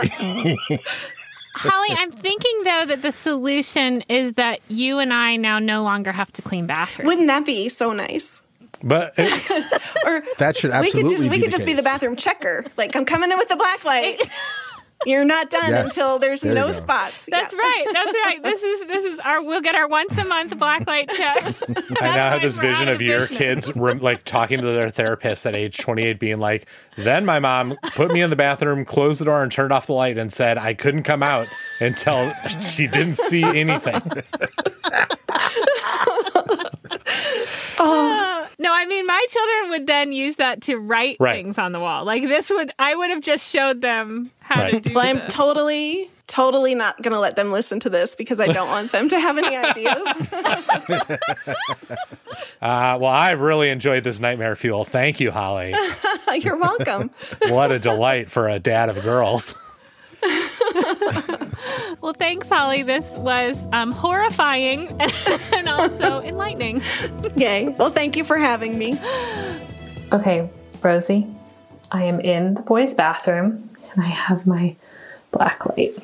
Holly, 1.54 1.88
I'm 1.98 2.10
thinking 2.12 2.60
though 2.64 2.84
that 2.86 3.02
the 3.02 3.12
solution 3.12 4.02
is 4.08 4.34
that 4.34 4.60
you 4.68 4.98
and 5.00 5.12
I 5.12 5.36
now 5.36 5.58
no 5.58 5.82
longer 5.82 6.12
have 6.12 6.32
to 6.34 6.42
clean 6.42 6.66
bathrooms. 6.66 7.06
Wouldn't 7.06 7.26
that 7.26 7.44
be 7.44 7.68
so 7.68 7.92
nice? 7.92 8.40
But 8.82 9.14
it- 9.18 9.82
Or 10.06 10.22
That 10.38 10.56
should 10.56 10.70
we 10.70 10.76
absolutely 10.76 11.02
could 11.02 11.10
just 11.10 11.24
we 11.24 11.28
be 11.30 11.36
could 11.40 11.46
the 11.46 11.50
just 11.50 11.66
be 11.66 11.72
the 11.74 11.82
bathroom 11.82 12.14
checker. 12.16 12.64
Like 12.76 12.94
I'm 12.94 13.04
coming 13.04 13.30
in 13.32 13.36
with 13.38 13.48
the 13.48 13.56
black 13.56 13.84
light. 13.84 14.22
You're 15.06 15.24
not 15.24 15.48
done 15.48 15.70
Yes. 15.70 15.90
until 15.96 16.18
there's 16.18 16.40
There 16.40 16.54
no 16.54 16.72
spots. 16.72 17.28
That's 17.30 17.52
Yeah. 17.52 17.58
right. 17.60 17.84
That's 17.92 18.12
right. 18.26 18.42
This 18.42 18.62
is 18.62 18.86
this 18.88 19.04
is 19.04 19.18
our. 19.20 19.42
We'll 19.42 19.60
get 19.60 19.74
our 19.76 19.86
once 19.88 20.16
a 20.18 20.24
month 20.24 20.52
blacklight 20.58 21.08
checks. 21.16 21.62
I 22.00 22.06
now 22.16 22.30
have 22.30 22.42
this 22.42 22.56
vision 22.56 22.88
of 22.88 23.00
your 23.00 23.26
kids 23.28 23.74
rem- 23.76 24.00
like 24.00 24.24
talking 24.24 24.60
to 24.60 24.66
their 24.66 24.90
therapist 24.90 25.46
at 25.46 25.54
age 25.54 25.78
28, 25.78 26.18
being 26.18 26.38
like, 26.38 26.68
"Then 26.96 27.24
my 27.24 27.38
mom 27.38 27.76
put 27.94 28.10
me 28.10 28.20
in 28.22 28.30
the 28.30 28.36
bathroom, 28.36 28.84
closed 28.84 29.20
the 29.20 29.24
door, 29.26 29.42
and 29.42 29.52
turned 29.52 29.72
off 29.72 29.86
the 29.86 29.92
light, 29.92 30.18
and 30.18 30.32
said 30.32 30.58
I 30.58 30.74
couldn't 30.74 31.04
come 31.04 31.22
out 31.22 31.46
until 31.80 32.32
she 32.60 32.86
didn't 32.88 33.18
see 33.18 33.44
anything." 33.44 34.02
No, 34.90 35.04
oh, 37.80 38.17
I 38.78 38.86
mean 38.86 39.06
my 39.06 39.26
children 39.28 39.70
would 39.70 39.86
then 39.86 40.12
use 40.12 40.36
that 40.36 40.62
to 40.62 40.76
write 40.76 41.16
Right. 41.20 41.34
things 41.44 41.58
on 41.58 41.72
the 41.72 41.80
wall. 41.80 42.04
Like 42.04 42.22
this 42.22 42.48
would 42.50 42.72
I 42.78 42.94
would 42.94 43.10
have 43.10 43.20
just 43.20 43.50
showed 43.50 43.80
them 43.80 44.30
how 44.40 44.66
to 44.68 44.72
Right. 44.74 44.82
do 44.82 44.94
Well, 44.94 45.04
I'm 45.06 45.16
this. 45.18 45.32
totally, 45.34 46.10
totally 46.28 46.74
not 46.74 47.00
going 47.02 47.12
to 47.12 47.18
let 47.20 47.34
them 47.36 47.50
listen 47.52 47.80
to 47.80 47.90
this 47.90 48.14
because 48.14 48.40
I 48.40 48.46
don't 48.46 48.68
want 48.68 48.92
them 48.92 49.08
to 49.08 49.18
have 49.18 49.36
any 49.38 49.56
ideas. 49.56 51.18
Uh, 52.60 52.98
well, 53.00 53.10
I 53.10 53.32
really 53.32 53.70
enjoyed 53.70 54.02
this 54.04 54.18
nightmare 54.20 54.56
fuel. 54.56 54.84
Thank 54.84 55.20
you, 55.20 55.30
Holly. 55.30 55.72
You're 56.40 56.56
welcome. 56.56 57.10
What 57.48 57.70
a 57.70 57.78
delight 57.78 58.30
for 58.30 58.48
a 58.48 58.58
dad 58.58 58.88
of 58.90 59.00
girls. 59.02 59.54
Well, 62.00 62.12
thanks, 62.12 62.48
Holly. 62.48 62.82
This 62.82 63.10
was 63.12 63.58
um, 63.72 63.90
horrifying 63.90 64.88
and 65.52 65.68
also 65.68 66.20
enlightening. 66.24 66.80
Yay. 67.36 67.74
Well, 67.78 67.90
thank 67.90 68.16
you 68.16 68.24
for 68.24 68.38
having 68.38 68.78
me. 68.78 68.98
Okay, 70.12 70.48
Rosie, 70.82 71.26
I 71.90 72.04
am 72.04 72.20
in 72.20 72.54
the 72.54 72.62
boys' 72.62 72.94
bathroom 72.94 73.70
and 73.92 74.04
I 74.04 74.08
have 74.08 74.46
my 74.46 74.76
black 75.32 75.66
light. 75.66 75.98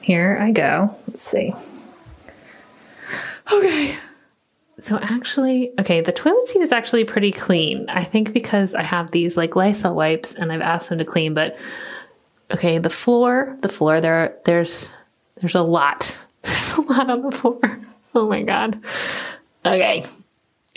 Here 0.00 0.38
I 0.40 0.50
go. 0.52 0.94
Let's 1.08 1.24
see. 1.24 1.52
Okay. 3.52 3.96
So 4.80 4.98
actually, 4.98 5.72
okay, 5.78 6.00
the 6.00 6.12
toilet 6.12 6.48
seat 6.48 6.62
is 6.62 6.72
actually 6.72 7.04
pretty 7.04 7.32
clean. 7.32 7.86
I 7.90 8.02
think 8.04 8.32
because 8.32 8.74
I 8.74 8.82
have 8.82 9.10
these 9.10 9.36
like 9.36 9.56
Lysol 9.56 9.94
wipes 9.94 10.32
and 10.32 10.50
I've 10.50 10.62
asked 10.62 10.88
them 10.88 10.98
to 10.98 11.04
clean, 11.04 11.34
but 11.34 11.58
okay, 12.50 12.78
the 12.78 12.88
floor, 12.88 13.56
the 13.60 13.68
floor 13.68 14.00
there 14.00 14.36
there's 14.46 14.88
there's 15.40 15.54
a 15.54 15.62
lot. 15.62 16.18
There's 16.42 16.78
a 16.78 16.80
lot 16.82 17.10
on 17.10 17.22
the 17.22 17.30
floor. 17.30 17.80
Oh 18.14 18.28
my 18.28 18.42
god. 18.42 18.82
Okay. 19.64 20.04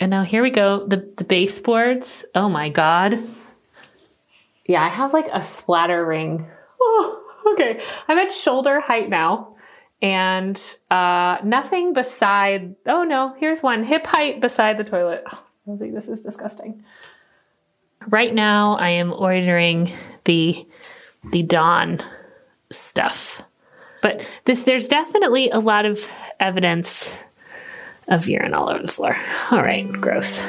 And 0.00 0.10
now 0.10 0.24
here 0.24 0.42
we 0.42 0.50
go. 0.50 0.86
The 0.86 1.10
the 1.16 1.24
baseboards. 1.24 2.24
Oh 2.34 2.48
my 2.48 2.68
god. 2.68 3.18
Yeah, 4.66 4.82
I 4.82 4.88
have 4.88 5.12
like 5.12 5.28
a 5.32 5.42
splatter 5.42 6.04
ring. 6.04 6.46
Oh, 6.80 7.52
okay. 7.52 7.82
I'm 8.08 8.18
at 8.18 8.30
shoulder 8.30 8.80
height 8.80 9.08
now. 9.08 9.56
And 10.02 10.60
uh 10.90 11.38
nothing 11.44 11.92
beside 11.92 12.74
oh 12.86 13.04
no, 13.04 13.34
here's 13.38 13.62
one. 13.62 13.84
Hip 13.84 14.06
height 14.06 14.40
beside 14.40 14.76
the 14.78 14.84
toilet. 14.84 15.24
Oh, 15.66 15.76
this 15.76 16.08
is 16.08 16.20
disgusting. 16.20 16.84
Right 18.08 18.34
now 18.34 18.76
I 18.76 18.90
am 18.90 19.12
ordering 19.12 19.92
the 20.24 20.66
the 21.30 21.42
Dawn 21.42 21.98
stuff. 22.70 23.42
But 24.04 24.28
this 24.44 24.64
there's 24.64 24.86
definitely 24.86 25.48
a 25.48 25.58
lot 25.58 25.86
of 25.86 26.10
evidence 26.38 27.16
of 28.06 28.28
urine 28.28 28.52
all 28.52 28.68
over 28.68 28.82
the 28.82 28.92
floor. 28.92 29.16
All 29.50 29.62
right, 29.62 29.90
gross. 29.90 30.44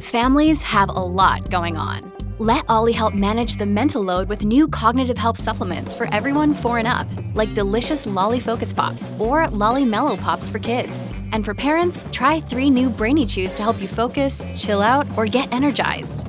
Families 0.00 0.62
have 0.62 0.88
a 0.88 0.92
lot 0.92 1.50
going 1.50 1.76
on. 1.76 2.12
Let 2.38 2.64
Olly 2.68 2.92
help 2.92 3.12
manage 3.12 3.56
the 3.56 3.66
mental 3.66 4.04
load 4.04 4.28
with 4.28 4.44
new 4.44 4.68
cognitive 4.68 5.18
help 5.18 5.36
supplements 5.36 5.92
for 5.92 6.06
everyone 6.14 6.54
four 6.54 6.78
and 6.78 6.86
up, 6.86 7.08
like 7.34 7.54
delicious 7.54 8.06
Lolly 8.06 8.38
Focus 8.38 8.72
Pops 8.72 9.10
or 9.18 9.48
Lolly 9.48 9.84
Mellow 9.84 10.16
Pops 10.16 10.48
for 10.48 10.60
kids. 10.60 11.12
And 11.32 11.44
for 11.44 11.54
parents, 11.54 12.06
try 12.12 12.38
three 12.40 12.70
new 12.70 12.88
Brainy 12.88 13.26
Chews 13.26 13.52
to 13.54 13.64
help 13.64 13.82
you 13.82 13.88
focus, 13.88 14.46
chill 14.54 14.80
out, 14.80 15.08
or 15.16 15.26
get 15.26 15.52
energized. 15.52 16.28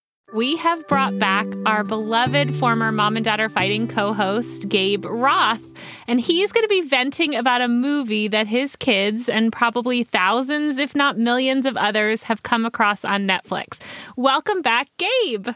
We 0.33 0.55
have 0.55 0.87
brought 0.87 1.19
back 1.19 1.45
our 1.65 1.83
beloved 1.83 2.55
former 2.55 2.89
Mom 2.89 3.17
and 3.17 3.25
Dad 3.25 3.41
Are 3.41 3.49
Fighting 3.49 3.85
co 3.85 4.13
host, 4.13 4.69
Gabe 4.69 5.05
Roth. 5.05 5.61
And 6.07 6.21
he's 6.21 6.53
going 6.53 6.63
to 6.63 6.69
be 6.69 6.79
venting 6.79 7.35
about 7.35 7.59
a 7.59 7.67
movie 7.67 8.29
that 8.29 8.47
his 8.47 8.77
kids 8.77 9.27
and 9.27 9.51
probably 9.51 10.05
thousands, 10.05 10.77
if 10.77 10.95
not 10.95 11.17
millions 11.17 11.65
of 11.65 11.75
others, 11.75 12.23
have 12.23 12.43
come 12.43 12.65
across 12.65 13.03
on 13.03 13.27
Netflix. 13.27 13.79
Welcome 14.15 14.61
back, 14.61 14.87
Gabe. 14.97 15.49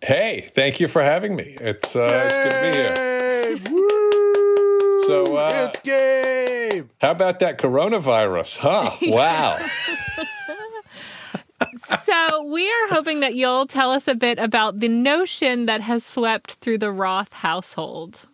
Hey, 0.00 0.48
thank 0.54 0.78
you 0.78 0.86
for 0.86 1.02
having 1.02 1.34
me. 1.34 1.56
It's 1.60 1.96
uh, 1.96 2.22
it's 2.24 2.36
good 2.36 3.56
to 3.56 3.58
be 3.58 3.70
here. 3.70 3.74
Woo! 3.74 5.06
So, 5.08 5.36
uh, 5.36 5.68
it's 5.68 5.80
Gabe. 5.80 6.88
How 7.00 7.10
about 7.10 7.40
that 7.40 7.58
coronavirus? 7.58 8.58
Huh? 8.58 8.96
Wow. 9.02 9.58
So, 12.02 12.42
we 12.44 12.68
are 12.68 12.88
hoping 12.88 13.20
that 13.20 13.34
you'll 13.34 13.66
tell 13.66 13.90
us 13.90 14.08
a 14.08 14.14
bit 14.14 14.38
about 14.38 14.80
the 14.80 14.88
notion 14.88 15.66
that 15.66 15.80
has 15.80 16.04
swept 16.04 16.54
through 16.54 16.78
the 16.78 16.90
Roth 16.90 17.32
household. 17.32 18.26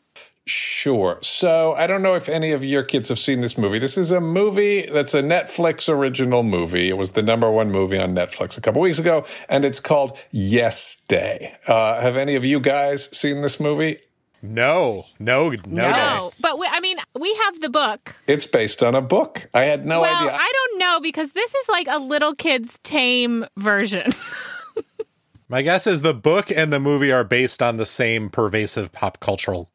Sure. 0.49 1.19
So 1.21 1.75
I 1.75 1.87
don't 1.87 2.01
know 2.01 2.15
if 2.15 2.27
any 2.27 2.53
of 2.53 2.65
your 2.65 2.83
kids 2.83 3.11
have 3.11 3.19
seen 3.19 3.43
this 3.43 3.59
movie. 3.59 3.79
This 3.79 3.99
is 3.99 4.11
a 4.11 4.21
movie 4.21 4.89
that's 4.91 5.13
a 5.13 5.21
Netflix 5.21 5.91
original 5.91 6.43
movie. 6.43 6.89
It 6.89 6.97
was 6.97 7.11
the 7.11 7.21
number 7.21 7.51
one 7.51 7.71
movie 7.71 7.99
on 7.99 8.15
Netflix 8.15 8.57
a 8.57 8.63
couple 8.63 8.81
weeks 8.81 8.99
ago, 8.99 9.27
and 9.51 9.67
it's 9.67 9.79
called 9.79 10.17
Yes 10.31 10.97
Day. 11.07 11.55
Uh, 11.67 12.01
have 12.01 12.17
any 12.17 12.35
of 12.35 12.47
you 12.47 12.61
guys 12.61 13.15
seen 13.15 13.43
this 13.43 13.61
movie? 13.61 13.99
No, 14.41 15.05
no, 15.19 15.51
no, 15.51 15.91
No, 15.91 16.33
but 16.41 16.59
we, 16.61 16.67
I 16.67 16.79
mean, 16.79 16.99
we 17.19 17.35
have 17.45 17.61
the 17.61 17.69
book. 17.69 18.15
It's 18.29 18.47
based 18.47 18.85
on 18.85 18.95
a 18.95 19.03
book. 19.03 19.49
I 19.53 19.65
had 19.65 19.85
no 19.85 20.01
well, 20.01 20.15
idea. 20.15 20.33
I 20.33 20.53
don't 20.55 20.68
know 20.79 21.01
because 21.01 21.33
this 21.33 21.55
is 21.55 21.69
like 21.69 21.89
a 21.89 21.99
little 21.99 22.35
kid's 22.35 22.79
tame 22.83 23.45
version. 23.57 24.13
My 25.49 25.63
guess 25.63 25.87
is 25.87 26.03
the 26.03 26.15
book 26.15 26.51
and 26.51 26.73
the 26.73 26.81
movie 26.81 27.11
are 27.11 27.25
based 27.25 27.63
on 27.63 27.79
the 27.79 27.87
same 27.87 28.29
pervasive 28.31 28.93
pop 28.93 29.19
cultural 29.21 29.71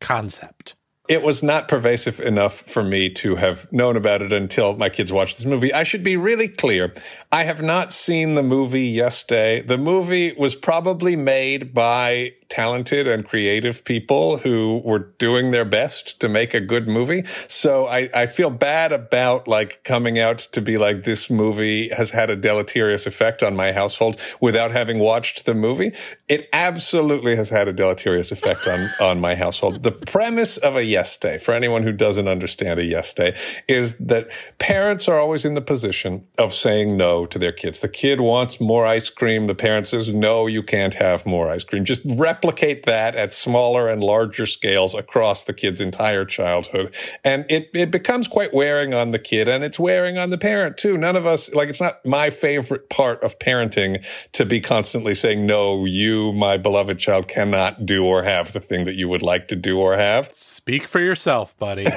concept. 0.00 0.74
It 1.08 1.22
was 1.22 1.42
not 1.42 1.68
pervasive 1.68 2.20
enough 2.20 2.60
for 2.62 2.84
me 2.84 3.08
to 3.14 3.36
have 3.36 3.72
known 3.72 3.96
about 3.96 4.20
it 4.20 4.32
until 4.32 4.76
my 4.76 4.90
kids 4.90 5.10
watched 5.10 5.38
this 5.38 5.46
movie. 5.46 5.72
I 5.72 5.82
should 5.82 6.04
be 6.04 6.16
really 6.16 6.48
clear. 6.48 6.94
I 7.32 7.44
have 7.44 7.62
not 7.62 7.92
seen 7.92 8.34
the 8.34 8.42
movie 8.42 8.86
Yes 8.86 9.22
Day. 9.22 9.62
The 9.62 9.78
movie 9.78 10.34
was 10.38 10.54
probably 10.54 11.16
made 11.16 11.72
by 11.72 12.32
talented 12.48 13.06
and 13.06 13.26
creative 13.26 13.84
people 13.84 14.38
who 14.38 14.80
were 14.84 14.98
doing 14.98 15.50
their 15.50 15.64
best 15.64 16.20
to 16.20 16.28
make 16.28 16.54
a 16.54 16.60
good 16.60 16.88
movie. 16.88 17.24
So 17.46 17.86
I, 17.86 18.08
I 18.14 18.26
feel 18.26 18.50
bad 18.50 18.92
about 18.92 19.46
like 19.46 19.84
coming 19.84 20.18
out 20.18 20.38
to 20.52 20.62
be 20.62 20.78
like, 20.78 21.04
this 21.04 21.28
movie 21.28 21.88
has 21.90 22.10
had 22.10 22.30
a 22.30 22.36
deleterious 22.36 23.06
effect 23.06 23.42
on 23.42 23.54
my 23.54 23.72
household 23.72 24.18
without 24.40 24.70
having 24.70 24.98
watched 24.98 25.44
the 25.44 25.54
movie. 25.54 25.92
It 26.28 26.48
absolutely 26.52 27.36
has 27.36 27.50
had 27.50 27.68
a 27.68 27.72
deleterious 27.72 28.32
effect 28.32 28.66
on, 28.66 28.90
on 29.00 29.20
my 29.20 29.34
household. 29.34 29.82
The 29.82 29.92
premise 29.92 30.56
of 30.56 30.76
a 30.76 30.84
yes 30.98 31.16
day, 31.16 31.38
for 31.38 31.54
anyone 31.54 31.82
who 31.84 31.92
doesn't 31.92 32.28
understand 32.28 32.80
a 32.80 32.84
yes 32.84 33.12
day, 33.12 33.30
is 33.68 33.96
that 33.98 34.24
parents 34.58 35.08
are 35.08 35.18
always 35.20 35.44
in 35.44 35.54
the 35.54 35.60
position 35.60 36.26
of 36.38 36.52
saying 36.52 36.96
no 36.96 37.24
to 37.26 37.38
their 37.38 37.52
kids. 37.52 37.80
The 37.80 37.88
kid 37.88 38.20
wants 38.20 38.60
more 38.60 38.84
ice 38.84 39.10
cream. 39.10 39.46
The 39.46 39.54
parent 39.54 39.86
says, 39.86 40.08
no, 40.08 40.46
you 40.46 40.62
can't 40.62 40.94
have 40.94 41.24
more 41.24 41.48
ice 41.50 41.64
cream. 41.64 41.84
Just 41.84 42.02
replicate 42.04 42.84
that 42.86 43.14
at 43.14 43.32
smaller 43.32 43.88
and 43.88 44.02
larger 44.02 44.46
scales 44.46 44.94
across 44.94 45.44
the 45.44 45.52
kid's 45.52 45.80
entire 45.80 46.24
childhood. 46.24 46.94
And 47.22 47.44
it, 47.48 47.70
it 47.74 47.90
becomes 47.92 48.26
quite 48.26 48.52
wearing 48.52 48.92
on 48.92 49.12
the 49.12 49.18
kid 49.20 49.48
and 49.48 49.62
it's 49.62 49.78
wearing 49.78 50.18
on 50.18 50.30
the 50.30 50.38
parent 50.38 50.76
too. 50.76 50.96
None 50.98 51.16
of 51.16 51.26
us, 51.26 51.52
like, 51.54 51.68
it's 51.68 51.80
not 51.80 52.04
my 52.04 52.30
favorite 52.30 52.90
part 52.90 53.22
of 53.22 53.38
parenting 53.38 54.04
to 54.32 54.44
be 54.44 54.60
constantly 54.60 55.14
saying, 55.14 55.46
no, 55.46 55.84
you, 55.84 56.32
my 56.32 56.56
beloved 56.56 56.98
child, 56.98 57.28
cannot 57.28 57.86
do 57.86 58.04
or 58.04 58.24
have 58.24 58.52
the 58.52 58.60
thing 58.60 58.84
that 58.86 58.96
you 58.96 59.08
would 59.08 59.22
like 59.22 59.46
to 59.48 59.56
do 59.56 59.78
or 59.78 59.96
have. 59.96 60.32
Speak 60.32 60.87
for 60.88 61.00
yourself, 61.00 61.56
buddy. 61.58 61.86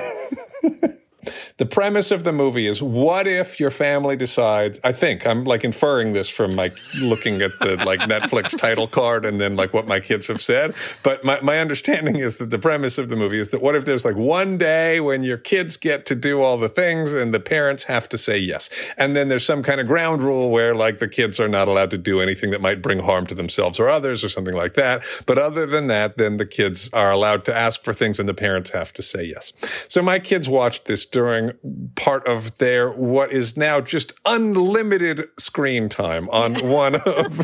the 1.58 1.66
premise 1.66 2.12
of 2.12 2.24
the 2.24 2.32
movie 2.32 2.68
is 2.68 2.82
what 2.82 3.28
if 3.28 3.60
your 3.60 3.72
family 3.72 4.16
decides 4.16 4.80
i 4.84 4.92
think 4.92 5.26
i'm 5.26 5.44
like 5.44 5.64
inferring 5.64 6.14
this 6.14 6.30
from 6.30 6.52
like 6.52 6.76
looking 7.00 7.42
at 7.42 7.52
the 7.60 7.76
like 7.86 8.00
netflix 8.02 8.58
title 8.58 8.88
card 8.88 9.26
and 9.26 9.40
then 9.40 9.56
like 9.56 9.74
what 9.74 9.88
my 9.88 10.00
kids 10.00 10.28
have 10.28 10.42
said. 10.42 10.76
But 11.04 11.24
my, 11.24 11.40
my 11.42 11.60
understanding 11.60 12.18
is 12.18 12.38
that 12.38 12.50
the 12.50 12.60
premise 12.60 12.98
of 12.98 13.10
the 13.10 13.16
movie 13.16 13.40
is 13.40 13.50
that 13.50 13.62
what 13.62 13.76
if 13.76 13.86
there's 13.86 14.06
like 14.06 14.16
one 14.16 14.58
day 14.58 15.00
when 15.00 15.24
your 15.24 15.38
kids 15.38 15.78
get 15.78 16.06
to 16.08 16.16
do 16.16 16.42
all 16.42 16.58
the 16.58 16.70
things 16.70 17.14
and 17.14 17.34
the 17.34 17.40
parents 17.40 17.84
have 17.86 18.10
to 18.10 18.18
say 18.18 18.38
yes? 18.38 18.70
And 18.98 19.16
then 19.16 19.30
there's 19.30 19.46
some 19.46 19.64
kind 19.64 19.80
of 19.80 19.88
ground 19.88 20.22
rule 20.22 20.50
where 20.50 20.76
like 20.76 21.00
the 21.00 21.08
kids 21.08 21.40
are 21.40 21.48
not 21.48 21.68
allowed 21.68 21.92
to 21.92 21.98
do 21.98 22.22
anything 22.22 22.52
that 22.52 22.62
might 22.62 22.82
bring 22.82 23.00
harm 23.00 23.26
to 23.28 23.36
themselves 23.36 23.80
or 23.80 23.90
others 23.90 24.24
or 24.24 24.30
something 24.30 24.56
like 24.56 24.76
that. 24.76 25.04
But 25.26 25.38
other 25.38 25.66
than 25.66 25.88
that 25.88 26.18
then 26.18 26.38
the 26.38 26.46
kids 26.46 26.90
are 26.94 27.12
allowed 27.12 27.46
to 27.46 27.56
ask 27.56 27.84
for 27.84 27.94
things 27.94 28.20
and 28.20 28.28
the 28.28 28.34
parents 28.34 28.72
have 28.72 28.94
to 28.94 29.02
say 29.02 29.24
yes. 29.24 29.54
So 29.88 30.02
my 30.02 30.20
kids 30.20 30.50
watched 30.50 30.86
this 30.86 31.06
during 31.12 31.52
part 31.96 32.26
of 32.28 32.58
their 32.58 32.92
what 32.92 33.32
is 33.32 33.58
now 33.58 33.82
just 33.82 34.14
unlimited 34.26 35.28
screen 35.38 35.90
time 35.90 36.30
on 36.30 36.56
one 36.68 36.96
of 36.96 37.38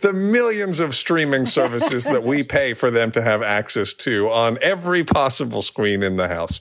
the 0.00 0.12
millions 0.12 0.80
of 0.80 0.94
streaming 0.94 1.46
services 1.46 2.04
that 2.04 2.24
we 2.24 2.42
pay 2.42 2.72
for 2.72 2.90
them 2.90 3.12
to 3.12 3.22
have 3.22 3.42
access 3.42 3.92
to 3.92 4.30
on 4.30 4.58
every 4.62 5.04
possible 5.04 5.62
screen 5.62 6.02
in 6.02 6.16
the 6.16 6.28
house. 6.28 6.60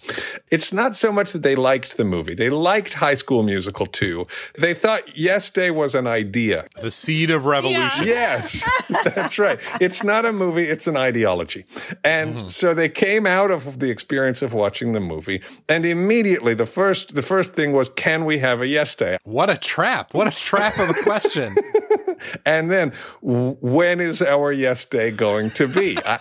It's 0.51 0.73
not 0.73 0.95
so 0.95 1.11
much 1.11 1.31
that 1.31 1.43
they 1.43 1.55
liked 1.55 1.97
the 1.97 2.03
movie. 2.03 2.35
They 2.35 2.49
liked 2.49 2.93
High 2.93 3.13
School 3.13 3.43
Musical 3.43 3.85
too. 3.85 4.27
They 4.57 4.73
thought 4.73 5.17
Yes 5.17 5.49
Day 5.49 5.71
was 5.71 5.95
an 5.95 6.07
idea. 6.07 6.67
The 6.81 6.91
seed 6.91 7.31
of 7.31 7.45
revolution. 7.45 8.05
Yeah. 8.05 8.13
Yes, 8.13 8.63
that's 9.05 9.39
right. 9.39 9.59
It's 9.79 10.03
not 10.03 10.25
a 10.25 10.33
movie, 10.33 10.63
it's 10.63 10.87
an 10.87 10.97
ideology. 10.97 11.65
And 12.03 12.35
mm-hmm. 12.35 12.47
so 12.47 12.73
they 12.73 12.89
came 12.89 13.25
out 13.25 13.51
of 13.51 13.79
the 13.79 13.89
experience 13.89 14.41
of 14.41 14.53
watching 14.53 14.91
the 14.91 14.99
movie 14.99 15.41
and 15.69 15.85
immediately 15.85 16.32
the 16.37 16.65
first 16.65 17.15
the 17.15 17.21
first 17.21 17.53
thing 17.53 17.71
was 17.71 17.89
can 17.89 18.25
we 18.25 18.39
have 18.39 18.61
a 18.61 18.67
yes 18.67 18.95
day? 18.95 19.17
What 19.23 19.49
a 19.49 19.57
trap. 19.57 20.13
What 20.13 20.27
a 20.27 20.31
trap 20.31 20.77
of 20.79 20.89
a 20.89 20.93
question. 21.03 21.55
and 22.45 22.71
then 22.71 22.93
when 23.21 23.99
is 23.99 24.21
our 24.21 24.51
yes 24.51 24.85
day 24.85 25.11
going 25.11 25.51
to 25.51 25.67
be? 25.67 25.97
I, 26.05 26.17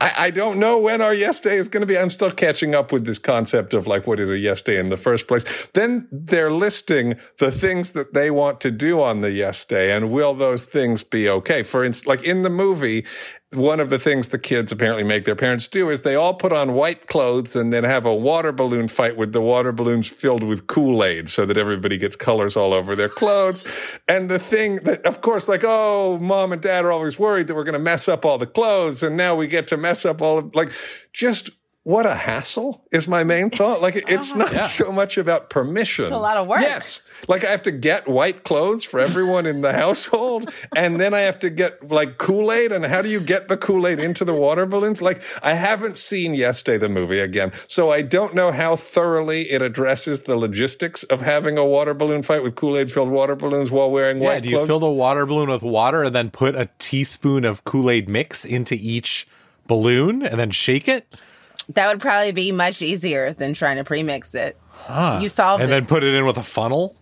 I, 0.00 0.12
I, 0.18 0.30
don't 0.30 0.58
know 0.58 0.78
when 0.78 1.00
our 1.00 1.14
yes 1.14 1.38
day 1.40 1.56
is 1.56 1.68
going 1.68 1.82
to 1.82 1.86
be. 1.86 1.96
I'm 1.96 2.10
still 2.10 2.30
catching 2.30 2.74
up 2.74 2.92
with 2.92 3.04
this 3.04 3.18
concept 3.18 3.74
of 3.74 3.86
like 3.86 4.06
what 4.06 4.20
is 4.20 4.30
a 4.30 4.38
yes 4.38 4.62
day 4.62 4.78
in 4.78 4.88
the 4.88 4.96
first 4.96 5.28
place. 5.28 5.44
Then 5.74 6.08
they're 6.10 6.50
listing 6.50 7.16
the 7.38 7.52
things 7.52 7.92
that 7.92 8.14
they 8.14 8.30
want 8.30 8.60
to 8.62 8.70
do 8.70 9.00
on 9.00 9.20
the 9.20 9.30
yes 9.30 9.64
day, 9.64 9.92
and 9.92 10.10
will 10.10 10.34
those 10.34 10.66
things 10.66 11.04
be 11.04 11.28
okay? 11.28 11.62
For 11.62 11.84
instance, 11.84 12.06
like 12.06 12.22
in 12.24 12.42
the 12.42 12.50
movie, 12.50 13.04
one 13.54 13.80
of 13.80 13.90
the 13.90 13.98
things 13.98 14.30
the 14.30 14.38
kids 14.38 14.72
apparently 14.72 15.04
make 15.04 15.24
their 15.24 15.36
parents 15.36 15.68
do 15.68 15.90
is 15.90 16.02
they 16.02 16.14
all 16.14 16.34
put 16.34 16.52
on 16.52 16.72
white 16.72 17.06
clothes 17.06 17.54
and 17.54 17.72
then 17.72 17.84
have 17.84 18.06
a 18.06 18.14
water 18.14 18.52
balloon 18.52 18.88
fight 18.88 19.16
with 19.16 19.32
the 19.32 19.40
water 19.40 19.72
balloons 19.72 20.08
filled 20.08 20.42
with 20.42 20.66
Kool-Aid 20.66 21.28
so 21.28 21.44
that 21.46 21.58
everybody 21.58 21.98
gets 21.98 22.16
colors 22.16 22.56
all 22.56 22.72
over 22.72 22.96
their 22.96 23.08
clothes. 23.08 23.64
And 24.08 24.30
the 24.30 24.38
thing 24.38 24.76
that, 24.84 25.04
of 25.04 25.20
course, 25.20 25.48
like, 25.48 25.64
oh, 25.64 26.18
mom 26.18 26.52
and 26.52 26.62
dad 26.62 26.84
are 26.84 26.92
always 26.92 27.18
worried 27.18 27.46
that 27.48 27.54
we're 27.54 27.64
going 27.64 27.74
to 27.74 27.78
mess 27.78 28.08
up 28.08 28.24
all 28.24 28.38
the 28.38 28.46
clothes. 28.46 29.02
And 29.02 29.16
now 29.16 29.34
we 29.34 29.46
get 29.46 29.66
to 29.68 29.76
mess 29.76 30.04
up 30.04 30.22
all 30.22 30.38
of, 30.38 30.54
like, 30.54 30.70
just 31.12 31.50
what 31.84 32.06
a 32.06 32.14
hassle 32.14 32.80
is 32.92 33.08
my 33.08 33.24
main 33.24 33.50
thought. 33.50 33.82
Like 33.82 33.96
it's 33.96 34.30
uh-huh. 34.30 34.38
not 34.38 34.52
yeah. 34.52 34.66
so 34.66 34.92
much 34.92 35.18
about 35.18 35.50
permission. 35.50 36.04
It's 36.04 36.12
a 36.12 36.18
lot 36.18 36.36
of 36.36 36.46
work. 36.46 36.60
Yes. 36.60 37.02
Like 37.26 37.44
I 37.44 37.50
have 37.50 37.62
to 37.64 37.72
get 37.72 38.06
white 38.06 38.44
clothes 38.44 38.84
for 38.84 39.00
everyone 39.00 39.46
in 39.46 39.62
the 39.62 39.72
household. 39.84 40.52
And 40.76 41.00
then 41.00 41.12
I 41.12 41.20
have 41.20 41.40
to 41.40 41.50
get 41.50 41.90
like 41.90 42.18
Kool-Aid. 42.18 42.70
And 42.70 42.84
how 42.84 43.02
do 43.02 43.08
you 43.08 43.18
get 43.18 43.48
the 43.48 43.56
Kool-Aid 43.56 43.98
into 43.98 44.24
the 44.24 44.34
water 44.34 44.64
balloons? 44.64 45.02
Like 45.02 45.22
I 45.42 45.54
haven't 45.54 45.96
seen 45.96 46.34
Yes 46.34 46.62
Day 46.62 46.76
the 46.76 46.88
movie 46.88 47.18
again. 47.18 47.50
So 47.66 47.90
I 47.90 48.02
don't 48.02 48.32
know 48.32 48.52
how 48.52 48.76
thoroughly 48.76 49.50
it 49.50 49.60
addresses 49.60 50.22
the 50.22 50.36
logistics 50.36 51.02
of 51.04 51.20
having 51.20 51.58
a 51.58 51.64
water 51.64 51.94
balloon 51.94 52.22
fight 52.22 52.44
with 52.44 52.54
Kool-Aid 52.54 52.92
filled 52.92 53.10
water 53.10 53.34
balloons 53.34 53.72
while 53.72 53.90
wearing 53.90 54.22
yeah, 54.22 54.28
white 54.28 54.44
do 54.44 54.50
you 54.50 54.64
fill 54.66 54.78
the 54.78 54.88
water 54.88 55.26
balloon 55.26 55.48
with 55.48 55.62
water 55.62 56.04
and 56.04 56.14
then 56.14 56.30
put 56.30 56.54
a 56.54 56.68
teaspoon 56.78 57.44
of 57.44 57.64
Kool-Aid 57.64 58.08
mix 58.08 58.44
into 58.44 58.76
each 58.80 59.26
balloon 59.66 60.22
and 60.22 60.38
then 60.38 60.52
shake 60.52 60.86
it? 60.86 61.12
That 61.74 61.88
would 61.88 62.00
probably 62.00 62.32
be 62.32 62.52
much 62.52 62.82
easier 62.82 63.32
than 63.34 63.54
trying 63.54 63.76
to 63.76 63.84
premix 63.84 64.34
it. 64.34 64.56
Huh. 64.70 65.18
You 65.22 65.28
solved 65.28 65.60
it. 65.60 65.64
and 65.64 65.72
it. 65.72 65.74
then 65.74 65.86
put 65.86 66.02
it 66.02 66.14
in 66.14 66.24
with 66.26 66.36
a 66.36 66.42
funnel. 66.42 66.96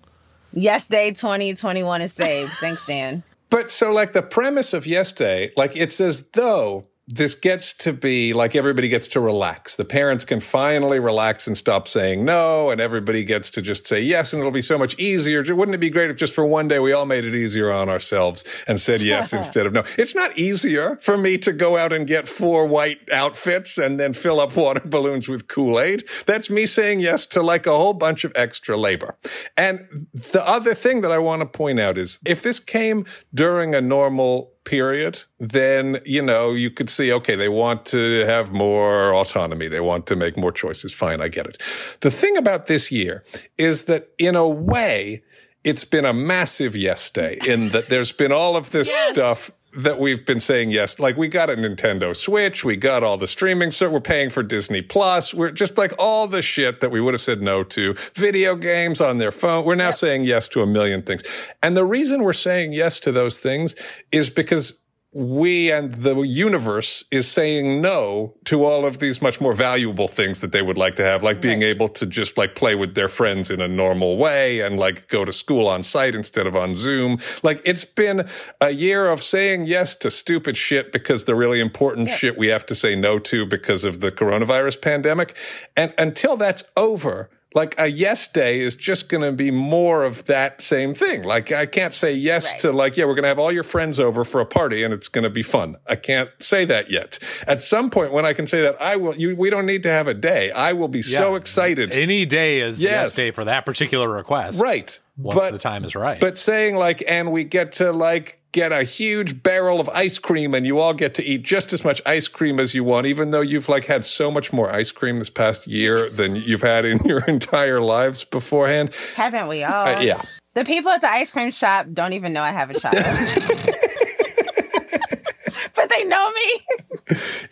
Yes 0.53 0.87
Day 0.87 1.13
2021 1.13 2.03
is 2.03 2.13
saved. 2.13 2.53
Thanks, 2.55 2.85
Dan. 2.85 3.23
But 3.51 3.71
so, 3.71 3.93
like, 3.93 4.13
the 4.13 4.23
premise 4.23 4.73
of 4.73 4.87
Yes 4.87 5.13
Day, 5.13 5.53
like, 5.57 5.77
it's 5.77 6.01
as 6.01 6.29
though 6.31 6.87
this 7.13 7.35
gets 7.35 7.75
to 7.75 7.93
be 7.93 8.33
like 8.33 8.55
everybody 8.55 8.89
gets 8.89 9.09
to 9.09 9.21
relax. 9.21 9.75
The 9.75 9.85
parents 9.85 10.25
can 10.25 10.39
finally 10.39 11.01
relax 11.01 11.49
and 11.49 11.57
stop 11.57 11.89
saying 11.89 12.25
no, 12.25 12.71
and 12.71 12.81
everybody 12.81 13.25
gets 13.25 13.51
to 13.51 13.63
just 13.63 13.85
say 13.87 14.01
yes, 14.01 14.33
and 14.33 14.39
it'll 14.39 14.53
be 14.53 14.63
so 14.63 14.79
much 14.79 14.97
easier. 14.97 15.43
Wouldn't 15.43 15.75
it 15.75 15.79
be 15.79 15.91
great 15.91 16.11
if 16.11 16.17
just 16.17 16.33
for 16.33 16.47
one 16.47 16.69
day 16.69 16.79
we 16.79 16.93
all 16.93 17.07
made 17.07 17.25
it 17.25 17.35
easier 17.35 17.73
on 17.73 17.89
ourselves 17.89 18.45
and 18.69 18.79
said 18.79 19.03
yes 19.03 19.33
instead 19.33 19.67
of 19.67 19.73
no? 19.73 19.83
It's 19.99 20.15
not 20.15 20.39
easier 20.39 20.97
for 20.97 21.17
me 21.17 21.37
to 21.39 21.53
go 21.53 21.77
out 21.77 21.93
and 21.93 22.07
get 22.07 22.29
four 22.29 22.65
white 22.67 23.01
outfits 23.13 23.77
and 23.77 23.99
then 23.99 24.13
fill 24.13 24.39
up 24.39 24.55
water 24.55 24.81
balloons 24.85 25.27
with 25.27 25.49
Kool 25.49 25.81
Aid. 25.81 26.05
That's 26.27 26.49
me 26.49 26.65
saying 26.65 27.01
yes 27.01 27.27
to 27.27 27.43
like 27.43 27.67
a 27.67 27.77
whole 27.77 27.95
bunch 27.95 28.23
of 28.23 28.33
extra 28.37 28.77
labor. 28.77 29.17
And 29.57 30.07
the 30.31 30.47
other 30.47 30.75
thing 30.75 31.01
that 31.01 31.11
I 31.11 31.19
want 31.19 31.41
to 31.41 31.47
point 31.47 31.81
out 31.81 31.99
is 31.99 32.21
if 32.25 32.43
this 32.43 32.61
came 32.61 33.05
during 33.35 33.75
a 33.75 33.81
normal 33.81 34.53
period, 34.65 35.23
then, 35.39 36.01
you 36.05 36.23
know, 36.23 36.53
you 36.53 36.71
could 36.71 36.91
see, 36.91 37.13
okay, 37.13 37.35
they 37.35 37.49
want 37.49 37.87
to 37.87 38.25
have 38.27 38.53
more 38.53 39.15
autonomy. 39.15 39.69
They 39.69 39.81
want 39.81 40.07
to 40.09 40.17
make 40.17 40.37
more 40.37 40.53
choices. 40.53 40.93
Fine, 40.93 41.21
I 41.21 41.29
get 41.29 41.47
it. 41.47 41.61
The 42.01 42.11
thing 42.11 42.37
about 42.37 42.67
this 42.67 42.93
year 42.93 43.25
is 43.59 43.85
that 43.85 44.09
in 44.19 44.37
a 44.37 44.47
way, 44.49 45.23
it's 45.65 45.85
been 45.85 46.05
a 46.05 46.13
massive 46.13 46.75
yes 46.75 47.11
day 47.11 47.39
in 47.47 47.71
that 47.71 47.89
there's 47.89 48.13
been 48.13 48.33
all 48.33 48.57
of 48.57 48.71
this 48.71 48.89
yes. 48.89 49.13
stuff 49.13 49.51
that 49.75 50.01
we've 50.01 50.25
been 50.27 50.41
saying 50.41 50.71
yes. 50.71 50.99
Like 50.99 51.17
we 51.17 51.29
got 51.29 51.51
a 51.51 51.55
Nintendo 51.55 52.15
Switch, 52.15 52.65
we 52.65 52.77
got 52.77 53.03
all 53.03 53.17
the 53.17 53.27
streaming, 53.27 53.71
so 53.71 53.89
we're 53.89 54.01
paying 54.01 54.31
for 54.31 54.43
Disney 54.43 54.83
Plus. 54.83 55.33
We're 55.33 55.51
just 55.51 55.79
like 55.79 55.93
all 55.99 56.27
the 56.27 56.43
shit 56.43 56.81
that 56.81 56.91
we 56.91 57.01
would 57.01 57.15
have 57.15 57.21
said 57.21 57.41
no 57.41 57.63
to. 57.65 57.95
Video 58.15 58.57
games 58.57 59.01
on 59.01 59.19
their 59.19 59.33
phone. 59.33 59.65
We're 59.65 59.77
now 59.77 59.87
yep. 59.87 59.95
saying 59.95 60.25
yes 60.25 60.49
to 60.49 60.63
a 60.63 60.67
million 60.67 61.03
things. 61.03 61.23
And 61.63 61.77
the 61.77 61.85
reason 61.85 62.23
we're 62.23 62.33
saying 62.33 62.73
yes 62.73 63.01
to 63.01 63.13
those 63.13 63.41
things 63.41 63.75
is 64.13 64.31
because 64.31 64.75
we 65.13 65.73
and 65.73 65.93
the 65.95 66.15
universe 66.21 67.03
is 67.11 67.29
saying 67.29 67.81
no 67.81 68.33
to 68.45 68.65
all 68.65 68.87
of 68.87 69.01
these 69.01 69.21
much 69.21 69.41
more 69.41 69.55
valuable 69.55 70.07
things 70.07 70.41
that 70.41 70.53
they 70.53 70.63
would 70.63 70.79
like 70.79 70.95
to 70.97 71.03
have, 71.03 71.25
like 71.25 71.41
being 71.41 71.61
right. 71.61 71.69
able 71.69 71.89
to 71.89 72.07
just 72.07 72.39
like 72.39 72.55
play 72.55 72.77
with 72.77 72.95
their 72.95 73.09
friends 73.09 73.51
in 73.51 73.61
a 73.61 73.67
normal 73.67 74.17
way 74.17 74.61
and 74.61 74.79
like 74.79 75.09
go 75.09 75.25
to 75.25 75.33
school 75.33 75.67
on 75.67 75.83
site 75.83 76.15
instead 76.15 76.47
of 76.47 76.55
on 76.55 76.75
Zoom. 76.75 77.19
Like 77.43 77.61
it's 77.65 77.85
been 77.85 78.29
a 78.61 78.71
year 78.71 79.09
of 79.09 79.21
saying 79.21 79.67
yes 79.67 79.97
to 79.97 80.13
stupid 80.13 80.57
shit 80.57 80.93
because 80.93 81.25
the 81.25 81.35
really 81.35 81.61
important 81.61 82.09
yeah. 82.09 82.17
shit 82.17 82.39
we 82.39 82.47
have 82.47 82.65
to 82.67 82.77
say 82.77 82.95
no 82.95 83.19
to 83.19 83.45
because 83.45 83.85
of 83.85 83.99
the 83.99 84.13
coronavirus 84.13 84.81
pandemic. 84.81 85.35
And 85.77 85.93
until 85.99 86.37
that's 86.37 86.63
over, 86.77 87.31
like 87.55 87.75
a 87.79 87.89
yes 87.89 88.29
day 88.29 88.61
is 88.61 88.77
just 88.77 89.09
going 89.09 89.23
to 89.23 89.33
be 89.33 89.51
more 89.51 90.05
of 90.05 90.25
that 90.27 90.61
same 90.61 90.95
thing. 90.95 91.25
Like 91.25 91.51
I 91.51 91.67
can't 91.67 91.93
say 91.93 92.13
yes 92.13 92.47
right. 92.47 92.61
to 92.61 92.73
like, 92.73 92.97
yeah, 92.97 93.07
we're 93.07 93.15
going 93.15 93.25
to 93.25 93.29
have 93.29 93.39
all 93.39 93.51
your 93.51 93.65
friends 93.65 93.99
over 93.99 94.25
for 94.25 94.41
a 94.41 94.47
party 94.47 94.85
and 94.85 94.95
it's 94.95 95.09
going 95.09 95.25
to 95.25 95.31
be 95.31 95.43
fun. 95.43 95.77
I 95.89 95.97
can't 95.97 96.31
say 96.39 96.65
that 96.67 96.91
yet. 96.91 97.19
At 97.49 97.63
some 97.63 97.91
point 97.91 98.13
when 98.13 98.25
I 98.25 98.35
can 98.35 98.47
say 98.47 98.61
that, 98.63 98.81
I 98.81 98.97
will, 98.97 99.17
you, 99.17 99.35
we 99.35 99.51
don't 99.51 99.67
need 99.67 99.83
to 99.83 99.91
have 99.91 100.07
a 100.07 100.15
day. 100.15 100.53
I 100.53 100.75
will 100.75 100.89
be 100.89 101.01
yeah. 101.01 101.19
so 101.19 101.35
excited. 101.35 101.91
Any 101.91 102.25
day 102.25 102.61
is 102.61 102.81
yes. 102.83 102.91
yes 102.91 103.13
day 103.15 103.31
for 103.33 103.45
that 103.45 103.67
particular 103.67 104.09
request. 104.09 104.63
Right. 104.63 104.99
Once 105.17 105.39
but, 105.39 105.53
the 105.53 105.59
time 105.59 105.85
is 105.85 105.95
right. 105.95 106.21
But 106.21 106.39
saying 106.39 106.77
like, 106.77 107.03
and 107.07 107.33
we 107.33 107.45
get 107.45 107.73
to 107.73 107.93
like 107.93 108.41
get 108.53 108.73
a 108.73 108.83
huge 108.83 109.43
barrel 109.43 109.81
of 109.81 109.89
ice 109.91 110.19
cream 110.19 110.55
and 110.55 110.67
you 110.67 110.81
all 110.81 110.95
get 110.95 111.15
to 111.15 111.25
eat 111.25 111.43
just 111.43 111.73
as 111.73 111.85
much 111.85 112.03
ice 112.05 112.27
cream 112.27 112.59
as 112.59 112.75
you 112.75 112.83
want, 112.83 113.07
even 113.07 113.31
though 113.31 113.41
you've 113.41 113.69
like 113.69 113.85
had 113.85 114.05
so 114.05 114.31
much 114.31 114.53
more 114.53 114.73
ice 114.73 114.91
cream 114.91 115.19
this 115.19 115.31
past 115.31 115.67
year 115.67 116.09
than 116.11 116.37
you've 116.37 116.63
had 116.63 116.85
in 116.85 116.99
your 117.05 117.25
entire 117.27 117.81
lives 117.81 118.25
beforehand. 118.25 118.91
Haven't 119.15 119.49
we 119.49 119.65
all? 119.65 119.87
Uh, 119.87 120.01
yeah. 120.01 120.23
The 120.55 120.65
people 120.65 120.91
at 120.91 121.01
the 121.01 121.11
ice 121.11 121.31
cream 121.31 121.53
shop 121.53 121.87
don't 121.93 122.15
even 122.15 122.33
know 122.33 122.43
I 122.43 122.51
have 122.51 122.71
a 122.71 122.81
shop 122.81 122.93
but 125.77 125.91
they 125.91 126.05
know 126.05 126.33
me. 126.33 126.61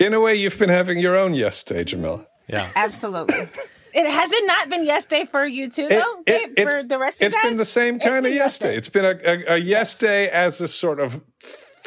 In 0.01 0.15
a 0.15 0.21
way, 0.21 0.35
you've 0.35 0.59
been 0.59 0.69
having 0.69 0.99
your 0.99 1.17
own 1.17 1.35
yes 1.35 1.63
day, 1.63 1.85
Jamila. 1.85 2.27
Yeah. 2.49 2.69
Absolutely. 2.75 3.49
It 3.99 4.07
has 4.07 4.31
it 4.33 4.47
not 4.47 4.69
been 4.69 4.87
yes 4.87 5.07
day 5.07 5.25
for 5.25 5.45
you 5.45 5.69
too, 5.69 5.89
though. 5.89 6.23
It- 6.27 6.71
for 6.71 6.83
the 6.85 6.99
rest 6.99 7.21
of 7.21 7.27
It's 7.27 7.35
guys? 7.37 7.45
been 7.51 7.57
the 7.57 7.65
same 7.65 7.99
kind 7.99 8.23
been 8.25 8.33
of 8.33 8.37
yes 8.37 8.59
day. 8.59 8.77
It's 8.77 8.89
been 8.89 9.05
a, 9.05 9.19
a, 9.25 9.55
a 9.55 9.57
yes 9.59 9.95
day 9.95 10.29
as 10.31 10.61
a 10.61 10.69
sort 10.69 11.01
of 11.01 11.21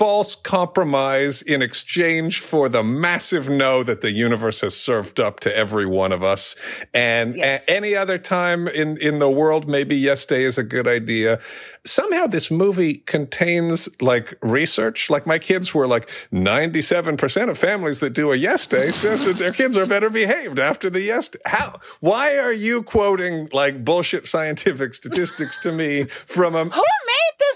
false 0.01 0.35
compromise 0.35 1.43
in 1.43 1.61
exchange 1.61 2.39
for 2.39 2.67
the 2.67 2.81
massive 2.81 3.51
no 3.51 3.83
that 3.83 4.01
the 4.01 4.09
universe 4.11 4.61
has 4.61 4.75
served 4.75 5.19
up 5.19 5.39
to 5.39 5.55
every 5.55 5.85
one 5.85 6.11
of 6.11 6.23
us. 6.23 6.55
And 6.91 7.35
Yes. 7.35 7.63
a- 7.67 7.71
any 7.71 7.95
other 7.95 8.17
time 8.17 8.67
in, 8.67 8.97
in 8.97 9.19
the 9.19 9.29
world, 9.29 9.67
maybe 9.69 9.95
yes 9.95 10.25
day 10.25 10.43
is 10.43 10.57
a 10.57 10.63
good 10.63 10.87
idea. 10.87 11.39
Somehow 11.85 12.25
this 12.25 12.49
movie 12.49 12.95
contains 12.95 13.87
like 14.01 14.33
research. 14.41 15.11
Like 15.11 15.27
my 15.27 15.37
kids 15.37 15.71
were 15.75 15.85
like 15.85 16.09
97% 16.33 17.49
of 17.51 17.57
families 17.59 17.99
that 17.99 18.13
do 18.13 18.31
a 18.31 18.35
yes 18.35 18.65
day 18.65 18.89
says 18.91 19.23
that 19.25 19.37
their 19.37 19.51
kids 19.53 19.77
are 19.77 19.85
better 19.85 20.09
behaved 20.09 20.57
after 20.59 20.89
the 20.89 21.01
yes 21.01 21.29
day. 21.29 21.39
How, 21.45 21.79
why 21.99 22.37
are 22.39 22.51
you 22.53 22.81
quoting 22.81 23.49
like 23.53 23.85
bullshit 23.85 24.25
scientific 24.25 24.95
statistics 24.95 25.57
to 25.59 25.71
me 25.71 26.05
from 26.05 26.55
a, 26.55 26.65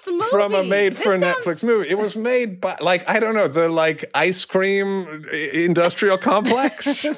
Who 0.05 0.17
this 0.17 0.31
movie? 0.31 0.43
from 0.43 0.53
a 0.55 0.63
made 0.63 0.95
for 0.95 1.19
sounds- 1.19 1.23
Netflix 1.23 1.63
movie. 1.63 1.89
It 1.89 1.97
was 1.97 2.15
made 2.31 2.61
by 2.61 2.77
like 2.81 3.07
I 3.09 3.19
don't 3.19 3.35
know 3.35 3.47
the 3.47 3.69
like 3.69 4.05
ice 4.13 4.45
cream 4.45 5.23
industrial 5.53 6.17
complex. 6.17 7.05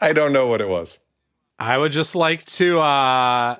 I 0.00 0.12
don't 0.12 0.32
know 0.32 0.46
what 0.46 0.60
it 0.60 0.68
was. 0.68 0.98
I 1.58 1.76
would 1.76 1.90
just 1.90 2.14
like 2.14 2.44
to 2.44 2.78
uh, 2.78 3.56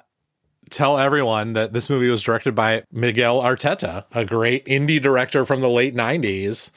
tell 0.70 0.98
everyone 0.98 1.54
that 1.54 1.72
this 1.72 1.90
movie 1.90 2.08
was 2.08 2.22
directed 2.22 2.54
by 2.54 2.84
Miguel 2.92 3.42
Arteta, 3.42 4.04
a 4.14 4.24
great 4.24 4.64
indie 4.66 5.02
director 5.02 5.44
from 5.44 5.60
the 5.60 5.68
late 5.68 5.96
90s 5.96 6.70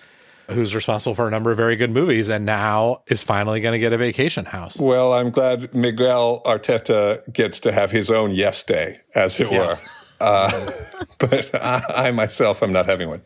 who's 0.50 0.76
responsible 0.76 1.14
for 1.14 1.28
a 1.28 1.32
number 1.32 1.52
of 1.52 1.58
very 1.58 1.76
good 1.76 1.92
movies 1.92 2.28
and 2.28 2.46
now 2.46 3.02
is 3.08 3.24
finally 3.24 3.62
going 3.62 3.72
to 3.74 3.80
get 3.80 3.94
a 3.94 3.98
vacation 3.98 4.46
house. 4.46 4.80
Well, 4.80 5.14
I'm 5.14 5.30
glad 5.32 5.74
Miguel 5.74 6.42
Arteta 6.46 7.32
gets 7.32 7.60
to 7.62 7.72
have 7.72 7.92
his 7.92 8.10
own 8.12 8.32
yes 8.32 8.64
day, 8.64 9.00
as 9.16 9.40
it 9.40 9.50
were. 9.50 9.78
Uh, 10.22 10.72
but 11.18 11.54
I, 11.56 11.84
I 11.90 12.12
myself 12.12 12.62
am 12.64 12.72
not 12.72 12.86
having 12.86 13.10
one. 13.10 13.22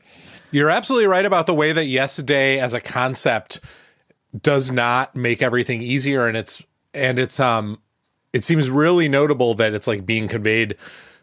You're 0.51 0.69
absolutely 0.69 1.08
right 1.08 1.25
about 1.25 1.47
the 1.47 1.53
way 1.53 1.73
that 1.73 1.86
Yes 1.86 2.17
Day 2.17 2.60
as 2.60 2.73
a 2.73 2.79
concept 2.79 3.60
does 4.41 4.71
not 4.71 5.15
make 5.15 5.41
everything 5.41 5.81
easier 5.81 6.27
and 6.27 6.38
it's 6.38 6.62
and 6.93 7.19
it's 7.19 7.39
um 7.39 7.79
it 8.34 8.43
seems 8.43 8.69
really 8.69 9.08
notable 9.08 9.53
that 9.55 9.73
it's 9.73 9.88
like 9.88 10.05
being 10.05 10.27
conveyed 10.27 10.75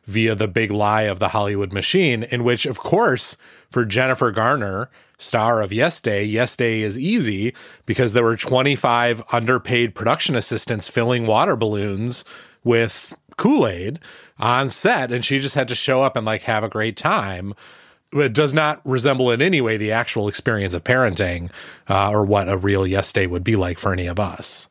via 0.04 0.34
the 0.34 0.48
big 0.48 0.70
lie 0.70 1.02
of 1.02 1.18
the 1.18 1.28
Hollywood 1.28 1.72
machine 1.72 2.22
in 2.24 2.42
which 2.42 2.64
of 2.66 2.78
course 2.78 3.36
for 3.70 3.84
Jennifer 3.84 4.30
Garner 4.30 4.90
star 5.18 5.60
of 5.60 5.72
Yes 5.72 6.00
Day 6.00 6.24
Yes 6.24 6.56
Day 6.56 6.80
is 6.80 6.98
easy 6.98 7.54
because 7.86 8.12
there 8.12 8.24
were 8.24 8.36
25 8.36 9.22
underpaid 9.30 9.94
production 9.94 10.34
assistants 10.34 10.88
filling 10.88 11.26
water 11.26 11.54
balloons 11.56 12.24
with 12.64 13.14
Kool-Aid 13.42 13.98
on 14.38 14.70
set 14.70 15.10
and 15.10 15.24
she 15.24 15.40
just 15.40 15.56
had 15.56 15.66
to 15.66 15.74
show 15.74 16.00
up 16.00 16.14
and 16.14 16.24
like 16.24 16.42
have 16.42 16.62
a 16.62 16.68
great 16.68 16.96
time 16.96 17.54
it 18.12 18.32
does 18.32 18.54
not 18.54 18.80
resemble 18.84 19.32
in 19.32 19.42
any 19.42 19.60
way 19.60 19.76
the 19.76 19.90
actual 19.90 20.28
experience 20.28 20.74
of 20.74 20.84
parenting 20.84 21.50
uh, 21.88 22.10
or 22.10 22.24
what 22.24 22.48
a 22.48 22.56
real 22.56 22.86
yes 22.86 23.12
day 23.12 23.26
would 23.26 23.42
be 23.42 23.56
like 23.56 23.78
for 23.78 23.92
any 23.92 24.06
of 24.06 24.20
us. 24.20 24.68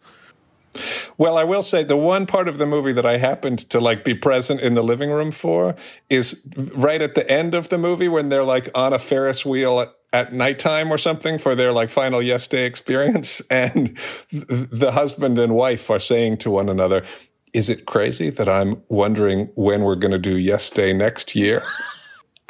Well, 1.18 1.38
I 1.38 1.44
will 1.44 1.64
say 1.64 1.84
the 1.84 1.98
one 1.98 2.26
part 2.26 2.48
of 2.48 2.58
the 2.58 2.66
movie 2.66 2.94
that 2.94 3.06
I 3.06 3.18
happened 3.18 3.70
to 3.72 3.82
like 3.82 4.06
be 4.06 4.14
present 4.14 4.62
in 4.62 4.74
the 4.74 4.84
living 4.84 5.10
room 5.10 5.32
for 5.32 5.76
is 6.10 6.40
right 6.56 7.02
at 7.02 7.16
the 7.16 7.30
end 7.30 7.56
of 7.56 7.68
the 7.68 7.78
movie 7.78 8.08
when 8.08 8.30
they're 8.30 8.46
like 8.46 8.70
on 8.74 8.94
a 8.94 9.00
Ferris 9.00 9.46
wheel 9.46 9.82
at, 9.82 9.94
at 10.14 10.34
nighttime 10.34 10.90
or 10.90 10.98
something 10.98 11.40
for 11.40 11.56
their 11.56 11.74
like 11.74 11.90
final 11.90 12.22
yes 12.22 12.48
day 12.48 12.66
experience. 12.66 13.42
And 13.50 13.98
th- 14.30 14.46
the 14.48 14.92
husband 14.94 15.38
and 15.40 15.56
wife 15.56 15.90
are 15.90 16.00
saying 16.00 16.38
to 16.38 16.52
one 16.52 16.70
another, 16.70 17.04
is 17.54 17.70
it 17.70 17.86
crazy 17.86 18.30
that 18.30 18.48
I'm 18.48 18.82
wondering 18.90 19.50
when 19.56 19.84
we're 19.84 19.96
going 19.96 20.12
to 20.12 20.20
do 20.20 20.38
yes 20.38 20.70
day 20.70 20.94
next 20.94 21.36
year? 21.36 21.64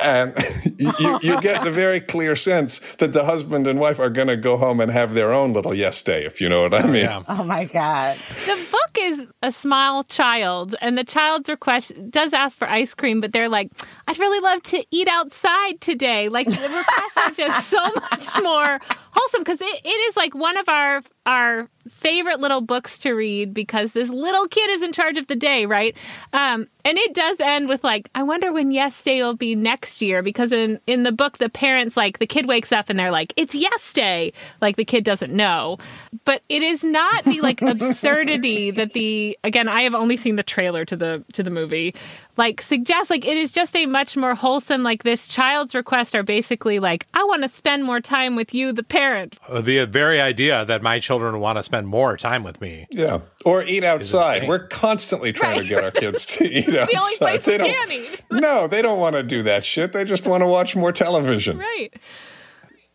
And 0.01 0.33
you, 0.79 0.91
you, 0.99 1.19
you 1.21 1.41
get 1.41 1.63
the 1.63 1.71
very 1.71 1.99
clear 1.99 2.35
sense 2.35 2.81
that 2.97 3.13
the 3.13 3.23
husband 3.23 3.67
and 3.67 3.79
wife 3.79 3.99
are 3.99 4.09
going 4.09 4.29
to 4.29 4.37
go 4.37 4.57
home 4.57 4.79
and 4.79 4.91
have 4.91 5.13
their 5.13 5.31
own 5.31 5.53
little 5.53 5.75
yes 5.75 6.01
day, 6.01 6.25
if 6.25 6.41
you 6.41 6.49
know 6.49 6.63
what 6.63 6.73
I 6.73 6.83
mean. 6.83 7.03
Yeah. 7.03 7.23
Oh 7.27 7.43
my 7.43 7.65
god. 7.65 8.17
The 8.45 8.59
book 8.71 8.97
is 8.97 9.27
a 9.43 9.51
small 9.51 10.03
child, 10.03 10.75
and 10.81 10.97
the 10.97 11.03
child's 11.03 11.49
request 11.49 11.93
does 12.09 12.33
ask 12.33 12.57
for 12.57 12.67
ice 12.67 12.93
cream, 12.93 13.21
but 13.21 13.31
they're 13.31 13.49
like, 13.49 13.71
I'd 14.07 14.17
really 14.17 14.39
love 14.39 14.63
to 14.63 14.83
eat 14.89 15.07
outside 15.07 15.79
today. 15.81 16.29
Like, 16.29 16.47
the 16.47 16.53
requests 16.53 17.17
are 17.17 17.31
just 17.31 17.69
so 17.69 17.77
much 18.11 18.27
more 18.41 18.79
wholesome 19.11 19.41
because 19.41 19.61
it, 19.61 19.81
it 19.83 19.89
is 20.09 20.17
like 20.17 20.33
one 20.33 20.57
of 20.57 20.67
our 20.67 21.01
our 21.25 21.69
favorite 21.89 22.39
little 22.39 22.61
books 22.61 22.97
to 22.99 23.11
read 23.11 23.53
because 23.53 23.91
this 23.93 24.09
little 24.09 24.47
kid 24.47 24.69
is 24.69 24.81
in 24.81 24.91
charge 24.91 25.17
of 25.17 25.27
the 25.27 25.35
day, 25.35 25.65
right? 25.65 25.95
Um, 26.33 26.67
and 26.83 26.97
it 26.97 27.13
does 27.13 27.39
end 27.39 27.69
with 27.69 27.83
like, 27.83 28.09
I 28.15 28.23
wonder 28.23 28.51
when 28.51 28.71
Yes 28.71 29.01
Day 29.03 29.21
will 29.21 29.35
be 29.35 29.55
next 29.55 30.01
year 30.01 30.23
because 30.23 30.51
in 30.51 30.79
in 30.87 31.03
the 31.03 31.11
book 31.11 31.37
the 31.37 31.49
parents 31.49 31.95
like 31.95 32.19
the 32.19 32.27
kid 32.27 32.47
wakes 32.47 32.71
up 32.71 32.89
and 32.89 32.97
they're 32.97 33.11
like, 33.11 33.33
it's 33.35 33.55
Yes 33.55 33.93
Day, 33.93 34.33
like 34.61 34.75
the 34.75 34.85
kid 34.85 35.03
doesn't 35.03 35.33
know, 35.33 35.77
but 36.25 36.41
it 36.49 36.63
is 36.63 36.83
not 36.83 37.23
the 37.25 37.41
like 37.41 37.61
absurdity 37.61 38.71
that 38.71 38.93
the 38.93 39.37
again 39.43 39.67
I 39.67 39.83
have 39.83 39.95
only 39.95 40.17
seen 40.17 40.35
the 40.35 40.43
trailer 40.43 40.85
to 40.85 40.95
the 40.95 41.23
to 41.33 41.43
the 41.43 41.51
movie 41.51 41.93
like 42.37 42.61
suggests 42.61 43.09
like 43.09 43.25
it 43.25 43.37
is 43.37 43.51
just 43.51 43.75
a 43.75 43.85
much 43.85 44.15
more 44.15 44.35
wholesome 44.35 44.83
like 44.83 45.03
this 45.03 45.27
child's 45.27 45.75
request 45.75 46.15
are 46.15 46.23
basically 46.23 46.79
like 46.79 47.05
I 47.13 47.23
want 47.23 47.43
to 47.43 47.49
spend 47.49 47.83
more 47.83 47.99
time 48.01 48.35
with 48.35 48.53
you 48.53 48.71
the 48.73 48.83
parent 48.83 49.37
Uh, 49.49 49.61
The 49.61 49.85
very 49.85 50.19
idea 50.21 50.65
that 50.65 50.81
my 50.81 50.99
children 50.99 51.39
want 51.39 51.57
to 51.57 51.63
spend 51.63 51.87
more 51.87 52.17
time 52.17 52.43
with 52.43 52.61
me. 52.61 52.87
Yeah. 52.91 53.19
Or 53.45 53.63
eat 53.63 53.83
outside. 53.83 54.47
We're 54.47 54.67
constantly 54.67 55.33
trying 55.33 55.59
to 55.59 55.65
get 55.67 55.83
our 55.83 55.91
kids 55.91 56.25
to 56.27 56.45
eat 56.45 56.69
outside. 56.69 56.87
the 56.93 57.01
only 57.01 57.17
place 57.17 57.45
they 57.45 57.53
we 57.53 57.57
don't, 57.57 57.69
can 57.69 57.91
eat 57.91 58.23
No, 58.31 58.67
they 58.67 58.81
don't 58.81 58.99
want 58.99 59.15
to 59.15 59.23
do 59.23 59.43
that 59.43 59.63
shit. 59.65 59.93
They 59.93 60.03
just 60.03 60.25
want 60.27 60.41
to 60.41 60.47
watch 60.47 60.75
more 60.75 60.91
television. 60.91 61.57
right 61.57 61.93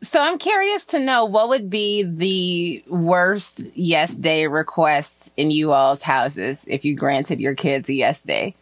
So 0.02 0.20
I'm 0.20 0.38
curious 0.38 0.84
to 0.86 0.98
know 1.00 1.24
what 1.24 1.48
would 1.48 1.68
be 1.70 2.02
the 2.04 2.84
worst 2.88 3.62
yes 3.74 4.14
day 4.14 4.46
requests 4.46 5.30
in 5.36 5.50
you 5.50 5.72
all's 5.72 6.02
houses 6.02 6.64
if 6.68 6.84
you 6.84 6.94
granted 6.94 7.40
your 7.40 7.54
kids 7.54 7.88
a 7.88 7.94
yes 7.94 8.22
day. 8.22 8.54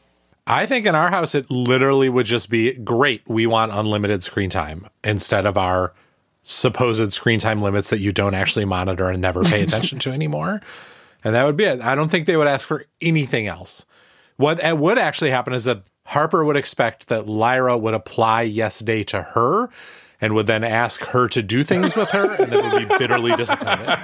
I 0.47 0.67
think 0.67 0.85
in 0.87 0.95
our 0.95 1.11
house, 1.11 1.35
it 1.35 1.51
literally 1.51 2.09
would 2.09 2.27
just 2.27 2.51
be 2.51 2.75
great. 2.75 3.23
We 3.27 3.47
want 3.47 3.73
unlimited 3.73 4.23
screen 4.23 4.51
time 4.51 4.87
instead 5.03 5.47
of 5.47 5.57
our 5.57 5.95
supposed 6.43 7.13
screen 7.15 7.39
time 7.41 7.63
limits 7.63 7.89
that 7.89 8.01
you 8.01 8.13
don't 8.13 8.35
actually 8.35 8.67
monitor 8.67 9.09
and 9.09 9.23
never 9.23 9.43
pay 9.43 9.63
attention 9.65 9.99
to 10.01 10.11
anymore. 10.11 10.61
And 11.23 11.35
that 11.35 11.45
would 11.47 11.57
be 11.57 11.65
it. 11.65 11.81
I 11.81 11.95
don't 11.95 12.11
think 12.11 12.27
they 12.27 12.37
would 12.37 12.47
ask 12.47 12.69
for 12.69 12.85
anything 13.01 13.47
else. 13.47 13.87
What 14.37 14.61
would 14.79 14.99
actually 14.99 15.31
happen 15.31 15.55
is 15.55 15.65
that 15.65 15.85
Harper 16.07 16.45
would 16.45 16.57
expect 16.57 17.09
that 17.09 17.27
Lyra 17.27 17.79
would 17.79 17.95
apply 17.95 18.43
Yes 18.43 18.81
Day 18.81 19.05
to 19.05 19.23
her 19.23 19.71
and 20.21 20.35
would 20.35 20.47
then 20.47 20.65
ask 20.65 21.01
her 21.01 21.29
to 21.29 21.43
do 21.43 21.65
things 21.65 21.97
with 21.97 22.11
her 22.11 22.35
and 22.35 22.53
then 22.53 22.71
would 22.71 22.89
be 22.89 22.99
bitterly 22.99 23.35
disappointed. 23.37 23.97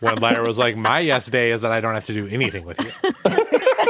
when 0.00 0.16
Lyra 0.16 0.44
was 0.44 0.58
like, 0.58 0.76
My 0.76 0.98
Yes 0.98 1.26
Day 1.26 1.52
is 1.52 1.60
that 1.60 1.70
I 1.70 1.80
don't 1.80 1.94
have 1.94 2.06
to 2.06 2.12
do 2.14 2.26
anything 2.26 2.64
with 2.64 2.80
you. 2.80 2.90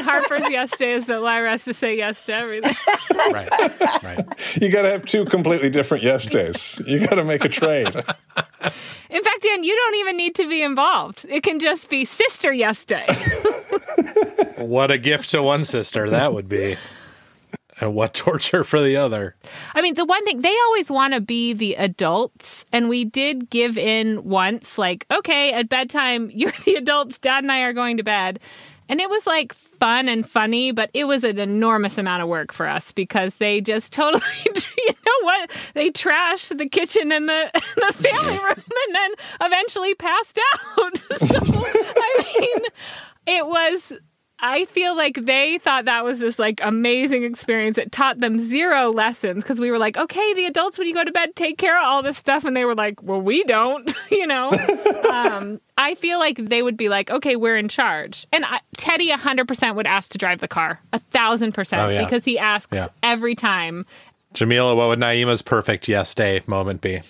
and 0.00 0.08
Harper's 0.08 0.50
yes 0.50 0.76
day 0.76 0.92
is 0.94 1.04
that 1.06 1.20
Lyra 1.22 1.50
has 1.50 1.64
to 1.64 1.74
say 1.74 1.96
yes 1.96 2.24
to 2.26 2.34
everything 2.34 2.74
Right. 3.32 4.02
Right. 4.02 4.58
You 4.60 4.70
got 4.70 4.82
to 4.82 4.90
have 4.90 5.04
two 5.04 5.24
completely 5.24 5.68
different 5.70 6.02
yes 6.02 6.26
days. 6.26 6.80
You 6.86 7.06
got 7.06 7.16
to 7.16 7.24
make 7.24 7.44
a 7.44 7.48
trade. 7.48 7.88
in 7.88 9.22
fact 9.24 9.42
Dan 9.42 9.62
you 9.64 9.76
don't 9.76 9.94
even 9.96 10.16
need 10.16 10.34
to 10.36 10.48
be 10.48 10.62
involved 10.62 11.26
it 11.28 11.42
can 11.42 11.58
just 11.58 11.88
be 11.88 12.04
sister 12.04 12.52
yes 12.52 12.84
day 12.84 13.06
What 14.58 14.90
a 14.90 14.98
gift 14.98 15.30
to 15.30 15.42
one 15.42 15.64
sister 15.64 16.10
that 16.10 16.34
would 16.34 16.48
be. 16.48 16.76
And 17.80 17.94
what 17.94 18.12
torture 18.12 18.62
for 18.62 18.82
the 18.82 18.96
other. 18.98 19.34
I 19.74 19.80
mean, 19.80 19.94
the 19.94 20.04
one 20.04 20.22
thing 20.26 20.42
they 20.42 20.54
always 20.66 20.90
want 20.90 21.14
to 21.14 21.20
be 21.20 21.54
the 21.54 21.76
adults, 21.76 22.66
and 22.72 22.90
we 22.90 23.06
did 23.06 23.48
give 23.48 23.78
in 23.78 24.22
once, 24.24 24.76
like, 24.76 25.06
okay, 25.10 25.54
at 25.54 25.70
bedtime, 25.70 26.30
you're 26.34 26.52
the 26.66 26.74
adults, 26.74 27.18
dad 27.18 27.42
and 27.42 27.50
I 27.50 27.60
are 27.60 27.72
going 27.72 27.96
to 27.96 28.02
bed. 28.02 28.38
And 28.90 29.00
it 29.00 29.08
was 29.08 29.26
like 29.26 29.54
fun 29.80 30.08
and 30.08 30.28
funny, 30.28 30.70
but 30.70 30.90
it 30.94 31.04
was 31.04 31.24
an 31.24 31.38
enormous 31.38 31.98
amount 31.98 32.22
of 32.22 32.28
work 32.28 32.52
for 32.52 32.68
us 32.68 32.92
because 32.92 33.36
they 33.36 33.60
just 33.60 33.92
totally, 33.92 34.22
you 34.44 34.94
know 35.06 35.22
what? 35.22 35.50
They 35.74 35.90
trashed 35.90 36.56
the 36.56 36.68
kitchen 36.68 37.10
and 37.10 37.28
the, 37.28 37.50
the 37.76 37.92
family 37.94 38.38
room 38.38 38.62
and 38.86 38.94
then 38.94 39.10
eventually 39.40 39.94
passed 39.94 40.38
out. 40.54 40.96
so, 41.16 41.26
I 41.32 42.34
mean, 42.38 42.64
it 43.26 43.46
was 43.46 43.92
I 44.42 44.64
feel 44.66 44.96
like 44.96 45.16
they 45.26 45.58
thought 45.58 45.84
that 45.84 46.04
was 46.04 46.18
this 46.18 46.38
like 46.38 46.60
amazing 46.62 47.24
experience. 47.24 47.76
It 47.78 47.92
taught 47.92 48.20
them 48.20 48.38
zero 48.38 48.90
lessons 48.90 49.42
because 49.44 49.60
we 49.60 49.70
were 49.70 49.78
like, 49.78 49.96
okay, 49.96 50.34
the 50.34 50.46
adults, 50.46 50.78
when 50.78 50.88
you 50.88 50.94
go 50.94 51.04
to 51.04 51.12
bed, 51.12 51.36
take 51.36 51.58
care 51.58 51.76
of 51.76 51.84
all 51.84 52.02
this 52.02 52.16
stuff. 52.16 52.44
And 52.44 52.56
they 52.56 52.64
were 52.64 52.74
like, 52.74 53.02
well, 53.02 53.20
we 53.20 53.44
don't, 53.44 53.92
you 54.10 54.26
know? 54.26 54.50
um, 55.10 55.60
I 55.76 55.94
feel 55.96 56.18
like 56.18 56.36
they 56.38 56.62
would 56.62 56.76
be 56.76 56.88
like, 56.88 57.10
okay, 57.10 57.36
we're 57.36 57.56
in 57.58 57.68
charge. 57.68 58.26
And 58.32 58.44
I, 58.46 58.60
Teddy 58.76 59.10
100% 59.10 59.74
would 59.74 59.86
ask 59.86 60.10
to 60.12 60.18
drive 60.18 60.40
the 60.40 60.48
car, 60.48 60.80
a 60.92 60.98
thousand 60.98 61.52
percent, 61.52 61.82
Oh, 61.82 62.04
because 62.04 62.24
he 62.24 62.38
asks 62.38 62.74
Yeah. 62.74 62.88
every 63.02 63.34
time. 63.34 63.84
Jamila, 64.32 64.74
what 64.74 64.88
would 64.88 64.98
Naima's 65.00 65.42
perfect 65.42 65.88
yes 65.88 66.14
day 66.14 66.40
moment 66.46 66.80
be? 66.80 67.00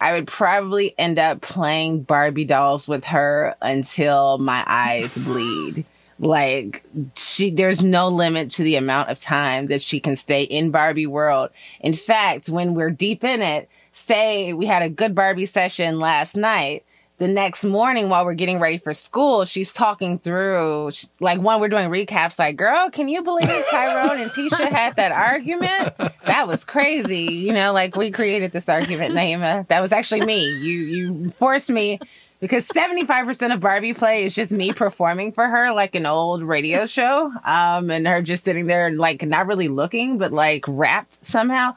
I 0.00 0.14
would 0.14 0.26
probably 0.26 0.94
end 0.98 1.18
up 1.18 1.42
playing 1.42 2.02
Barbie 2.04 2.46
dolls 2.46 2.88
with 2.88 3.04
her 3.04 3.54
until 3.60 4.38
my 4.38 4.64
eyes 4.66 5.12
bleed. 5.18 5.84
Like 6.20 6.84
she 7.16 7.50
there's 7.50 7.82
no 7.82 8.08
limit 8.08 8.50
to 8.52 8.62
the 8.62 8.76
amount 8.76 9.08
of 9.08 9.18
time 9.18 9.66
that 9.66 9.80
she 9.80 10.00
can 10.00 10.16
stay 10.16 10.42
in 10.42 10.70
Barbie 10.70 11.06
world. 11.06 11.48
In 11.80 11.94
fact, 11.94 12.50
when 12.50 12.74
we're 12.74 12.90
deep 12.90 13.24
in 13.24 13.40
it, 13.40 13.70
say 13.90 14.52
we 14.52 14.66
had 14.66 14.82
a 14.82 14.90
good 14.90 15.14
Barbie 15.14 15.46
session 15.46 15.98
last 15.98 16.36
night, 16.36 16.84
the 17.20 17.28
next 17.28 17.64
morning 17.64 18.08
while 18.08 18.24
we're 18.24 18.34
getting 18.34 18.58
ready 18.60 18.78
for 18.78 18.92
school, 18.92 19.44
she's 19.44 19.72
talking 19.72 20.18
through 20.18 20.90
like 21.20 21.40
one 21.40 21.60
we're 21.60 21.68
doing 21.68 21.88
recaps 21.88 22.38
like, 22.38 22.56
"Girl, 22.56 22.90
can 22.90 23.08
you 23.08 23.22
believe 23.22 23.48
Tyrone 23.70 24.20
and 24.20 24.30
Tisha 24.30 24.68
had 24.70 24.96
that 24.96 25.12
argument? 25.12 25.94
That 26.26 26.48
was 26.48 26.64
crazy." 26.66 27.32
You 27.32 27.54
know, 27.54 27.72
like 27.72 27.96
we 27.96 28.10
created 28.10 28.52
this 28.52 28.68
argument, 28.68 29.14
Naima. 29.14 29.68
That 29.68 29.80
was 29.80 29.92
actually 29.92 30.22
me. 30.22 30.48
You 30.48 30.80
you 30.80 31.30
forced 31.30 31.70
me 31.70 31.98
because 32.40 32.66
75% 32.68 33.52
of 33.54 33.60
Barbie 33.60 33.94
play 33.94 34.24
is 34.24 34.34
just 34.34 34.50
me 34.50 34.72
performing 34.72 35.32
for 35.32 35.46
her 35.46 35.72
like 35.72 35.94
an 35.94 36.06
old 36.06 36.42
radio 36.42 36.86
show. 36.86 37.30
Um, 37.44 37.90
and 37.90 38.08
her 38.08 38.22
just 38.22 38.44
sitting 38.44 38.66
there 38.66 38.86
and 38.86 38.98
like 38.98 39.22
not 39.22 39.46
really 39.46 39.68
looking, 39.68 40.18
but 40.18 40.32
like 40.32 40.64
rapt 40.66 41.24
somehow. 41.24 41.76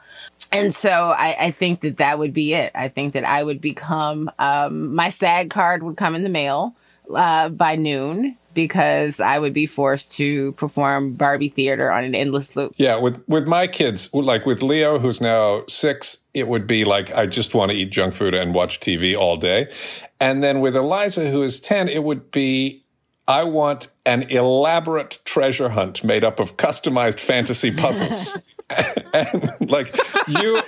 And 0.50 0.74
so 0.74 0.90
I, 0.90 1.36
I 1.38 1.50
think 1.50 1.82
that 1.82 1.98
that 1.98 2.18
would 2.18 2.32
be 2.32 2.54
it. 2.54 2.72
I 2.74 2.88
think 2.88 3.12
that 3.12 3.24
I 3.24 3.42
would 3.42 3.60
become, 3.60 4.30
um, 4.38 4.94
my 4.94 5.10
SAG 5.10 5.50
card 5.50 5.82
would 5.82 5.96
come 5.96 6.14
in 6.14 6.22
the 6.22 6.28
mail 6.28 6.74
uh, 7.14 7.50
by 7.50 7.76
noon 7.76 8.36
because 8.54 9.20
I 9.20 9.38
would 9.38 9.52
be 9.52 9.66
forced 9.66 10.12
to 10.16 10.52
perform 10.52 11.14
Barbie 11.14 11.48
theater 11.48 11.90
on 11.90 12.04
an 12.04 12.14
endless 12.14 12.54
loop. 12.56 12.72
Yeah, 12.76 12.96
with 12.96 13.20
with 13.26 13.46
my 13.46 13.66
kids, 13.66 14.08
like 14.12 14.46
with 14.46 14.62
Leo, 14.62 14.98
who's 14.98 15.20
now 15.20 15.64
six, 15.68 16.18
it 16.34 16.48
would 16.48 16.66
be 16.66 16.84
like 16.84 17.12
I 17.14 17.26
just 17.26 17.54
want 17.54 17.70
to 17.70 17.76
eat 17.76 17.90
junk 17.90 18.14
food 18.14 18.34
and 18.34 18.52
watch 18.52 18.80
TV 18.80 19.16
all 19.16 19.36
day, 19.36 19.70
and 20.20 20.42
then 20.42 20.60
with 20.60 20.76
Eliza, 20.76 21.30
who 21.30 21.42
is 21.42 21.60
ten, 21.60 21.88
it 21.88 22.02
would 22.02 22.30
be 22.30 22.84
I 23.26 23.44
want 23.44 23.88
an 24.04 24.24
elaborate 24.24 25.18
treasure 25.24 25.70
hunt 25.70 26.04
made 26.04 26.24
up 26.24 26.40
of 26.40 26.56
customized 26.56 27.20
fantasy 27.20 27.70
puzzles. 27.70 28.36
and 29.12 29.70
like 29.70 29.94
you 30.26 30.60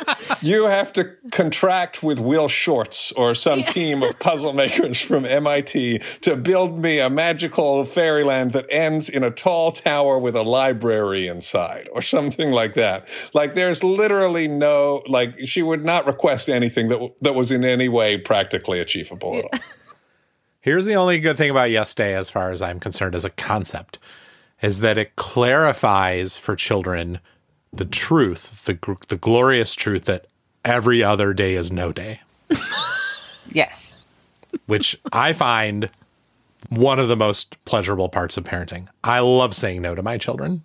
you 0.43 0.65
have 0.65 0.93
to 0.93 1.05
contract 1.31 2.03
with 2.03 2.19
Will 2.19 2.47
Shortz 2.47 3.11
or 3.17 3.35
some 3.35 3.61
yeah. 3.61 3.67
team 3.67 4.03
of 4.03 4.19
puzzle 4.19 4.53
makers 4.53 5.01
from 5.01 5.25
MIT 5.25 6.03
to 6.21 6.37
build 6.37 6.79
me 6.79 6.99
a 6.99 7.09
magical 7.09 7.85
fairyland 7.87 8.53
that 8.53 8.67
ends 8.69 9.09
in 9.09 9.25
a 9.25 9.31
tall 9.31 9.73
tower 9.73 10.19
with 10.19 10.37
a 10.37 10.43
library 10.43 11.27
inside 11.27 11.89
or 11.93 12.03
something 12.03 12.51
like 12.51 12.75
that. 12.75 13.09
Like 13.33 13.55
there's 13.55 13.83
literally 13.83 14.47
no 14.47 15.03
like 15.07 15.39
she 15.47 15.63
would 15.63 15.85
not 15.85 16.07
request 16.07 16.51
anything 16.51 16.89
that 16.91 17.01
that 17.23 17.35
was 17.35 17.51
in 17.51 17.65
any 17.65 17.89
way 17.89 18.19
practically 18.19 18.79
achievable 18.79 19.33
yeah. 19.35 19.39
at 19.39 19.45
all. 19.55 19.61
Here's 20.61 20.85
the 20.85 20.95
only 20.95 21.19
good 21.21 21.39
thing 21.39 21.51
about 21.51 21.71
Yes 21.71 21.95
Day 21.95 22.15
as 22.15 22.29
far 22.29 22.51
as 22.51 22.61
I'm 22.61 22.81
concerned 22.81 23.15
as 23.15 23.25
a 23.25 23.31
concept 23.31 23.99
is 24.61 24.81
that 24.81 24.99
it 24.99 25.17
clarifies 25.17 26.37
for 26.37 26.57
children 26.57 27.21
the 27.73 27.85
truth, 27.85 28.65
the 28.65 28.97
the 29.09 29.17
glorious 29.17 29.75
truth 29.75 30.05
that 30.07 30.27
every 30.65 31.03
other 31.03 31.35
day 31.35 31.55
is 31.55 31.71
no 31.71 31.93
day. 31.93 32.21
yes. 33.53 33.97
Which 34.67 34.99
I 35.13 35.33
find 35.33 35.91
one 36.69 36.99
of 36.99 37.09
the 37.09 37.17
most 37.17 37.63
pleasurable 37.65 38.09
parts 38.09 38.37
of 38.37 38.45
parenting. 38.45 38.89
I 39.05 39.21
love 39.21 39.55
saying 39.55 39.83
no 39.83 39.95
to 39.95 40.03
my 40.03 40.19
children. 40.19 40.63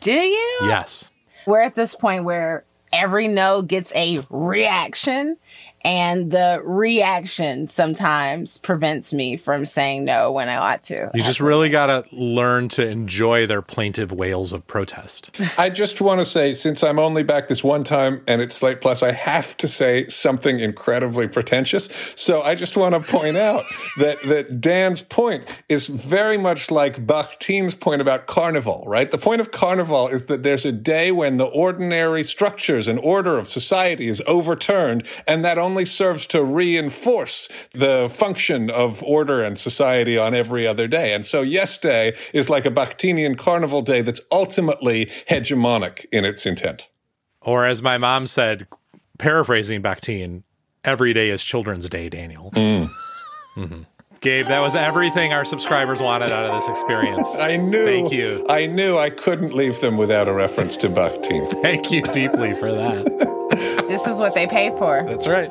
Do 0.00 0.12
you? 0.12 0.56
Yes. 0.62 1.10
We're 1.46 1.62
at 1.62 1.74
this 1.74 1.94
point 1.94 2.24
where 2.24 2.64
every 2.92 3.28
no 3.28 3.62
gets 3.62 3.92
a 3.94 4.24
reaction 4.30 5.36
and 5.86 6.32
the 6.32 6.60
reaction 6.64 7.68
sometimes 7.68 8.58
prevents 8.58 9.12
me 9.12 9.36
from 9.36 9.64
saying 9.64 10.04
no 10.04 10.32
when 10.32 10.48
I 10.48 10.56
ought 10.56 10.82
to. 10.84 11.12
You 11.14 11.22
just 11.22 11.38
really 11.38 11.68
got 11.68 11.86
to 11.86 12.04
learn 12.12 12.68
to 12.70 12.84
enjoy 12.84 13.46
their 13.46 13.62
plaintive 13.62 14.10
wails 14.10 14.52
of 14.52 14.66
protest. 14.66 15.30
I 15.58 15.70
just 15.70 16.00
want 16.00 16.18
to 16.18 16.24
say, 16.24 16.54
since 16.54 16.82
I'm 16.82 16.98
only 16.98 17.22
back 17.22 17.46
this 17.46 17.62
one 17.62 17.84
time 17.84 18.20
and 18.26 18.42
it's 18.42 18.56
Slate 18.56 18.80
Plus, 18.80 19.04
I 19.04 19.12
have 19.12 19.56
to 19.58 19.68
say 19.68 20.08
something 20.08 20.58
incredibly 20.58 21.28
pretentious. 21.28 21.88
So 22.16 22.42
I 22.42 22.56
just 22.56 22.76
want 22.76 22.94
to 22.94 23.00
point 23.00 23.36
out 23.36 23.64
that, 23.98 24.20
that 24.24 24.60
Dan's 24.60 25.02
point 25.02 25.48
is 25.68 25.86
very 25.86 26.36
much 26.36 26.68
like 26.68 27.06
Bakhtin's 27.06 27.76
point 27.76 28.00
about 28.00 28.26
carnival, 28.26 28.82
right? 28.88 29.08
The 29.08 29.18
point 29.18 29.40
of 29.40 29.52
carnival 29.52 30.08
is 30.08 30.26
that 30.26 30.42
there's 30.42 30.64
a 30.64 30.72
day 30.72 31.12
when 31.12 31.36
the 31.36 31.44
ordinary 31.44 32.24
structures 32.24 32.88
and 32.88 32.98
order 32.98 33.38
of 33.38 33.48
society 33.48 34.08
is 34.08 34.20
overturned, 34.26 35.04
and 35.28 35.44
that 35.44 35.58
only 35.58 35.75
only 35.76 35.84
serves 35.84 36.26
to 36.26 36.42
reinforce 36.42 37.50
the 37.72 38.08
function 38.10 38.70
of 38.70 39.02
order 39.02 39.44
and 39.44 39.58
society 39.58 40.16
on 40.16 40.34
every 40.34 40.66
other 40.66 40.88
day. 40.88 41.12
And 41.12 41.26
so 41.26 41.42
Yes 41.42 41.76
Day 41.76 42.16
is 42.32 42.48
like 42.48 42.64
a 42.64 42.70
Bakhtinian 42.70 43.36
carnival 43.36 43.82
day 43.82 44.00
that's 44.00 44.22
ultimately 44.32 45.12
hegemonic 45.28 46.06
in 46.10 46.24
its 46.24 46.46
intent. 46.46 46.88
Or 47.42 47.66
as 47.66 47.82
my 47.82 47.98
mom 47.98 48.26
said, 48.26 48.66
paraphrasing 49.18 49.82
Bakhtin, 49.82 50.44
every 50.82 51.12
day 51.12 51.28
is 51.28 51.44
Children's 51.44 51.90
Day, 51.90 52.08
Daniel. 52.08 52.50
Mm. 52.52 52.90
Mm-hmm. 53.56 53.84
Gabe, 54.20 54.48
that 54.48 54.60
was 54.60 54.74
everything 54.74 55.32
our 55.32 55.46
subscribers 55.46 56.02
wanted 56.02 56.30
out 56.30 56.44
of 56.44 56.52
this 56.56 56.68
experience. 56.68 57.38
I 57.38 57.56
knew. 57.56 57.86
Thank 57.86 58.12
you. 58.12 58.44
I 58.50 58.66
knew 58.66 58.98
I 58.98 59.08
couldn't 59.08 59.54
leave 59.54 59.80
them 59.80 59.96
without 59.96 60.28
a 60.28 60.32
reference 60.34 60.76
to 60.78 60.90
Bakhtin. 60.90 61.50
Thank 61.62 61.90
you 61.90 62.02
deeply 62.02 62.52
for 62.52 62.70
that. 62.70 63.84
this 63.88 64.06
is 64.06 64.18
what 64.18 64.34
they 64.34 64.46
pay 64.46 64.68
for. 64.76 65.04
That's 65.06 65.26
right. 65.26 65.50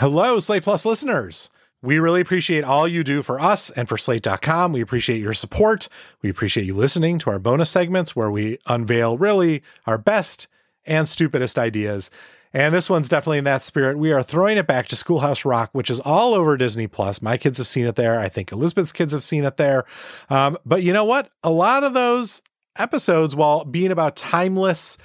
Hello, 0.00 0.38
Slate 0.38 0.62
Plus 0.62 0.86
listeners. 0.86 1.50
We 1.82 1.98
really 1.98 2.22
appreciate 2.22 2.64
all 2.64 2.88
you 2.88 3.04
do 3.04 3.20
for 3.20 3.38
us 3.38 3.68
and 3.68 3.86
for 3.86 3.98
slate.com. 3.98 4.72
We 4.72 4.80
appreciate 4.80 5.20
your 5.20 5.34
support. 5.34 5.90
We 6.22 6.30
appreciate 6.30 6.64
you 6.64 6.74
listening 6.74 7.18
to 7.18 7.28
our 7.28 7.38
bonus 7.38 7.68
segments 7.68 8.16
where 8.16 8.30
we 8.30 8.56
unveil 8.66 9.18
really 9.18 9.62
our 9.86 9.98
best 9.98 10.48
and 10.86 11.06
stupidest 11.06 11.58
ideas. 11.58 12.10
And 12.54 12.74
this 12.74 12.88
one's 12.88 13.10
definitely 13.10 13.36
in 13.36 13.44
that 13.44 13.62
spirit. 13.62 13.98
We 13.98 14.10
are 14.10 14.22
throwing 14.22 14.56
it 14.56 14.66
back 14.66 14.88
to 14.88 14.96
Schoolhouse 14.96 15.44
Rock, 15.44 15.68
which 15.74 15.90
is 15.90 16.00
all 16.00 16.32
over 16.32 16.56
Disney 16.56 16.86
Plus. 16.86 17.20
My 17.20 17.36
kids 17.36 17.58
have 17.58 17.66
seen 17.66 17.84
it 17.84 17.96
there. 17.96 18.18
I 18.18 18.30
think 18.30 18.52
Elizabeth's 18.52 18.92
kids 18.92 19.12
have 19.12 19.22
seen 19.22 19.44
it 19.44 19.58
there. 19.58 19.84
Um, 20.30 20.56
but 20.64 20.82
you 20.82 20.94
know 20.94 21.04
what? 21.04 21.28
A 21.42 21.50
lot 21.50 21.84
of 21.84 21.92
those 21.92 22.40
episodes, 22.74 23.36
while 23.36 23.66
being 23.66 23.92
about 23.92 24.16
timeless 24.16 24.96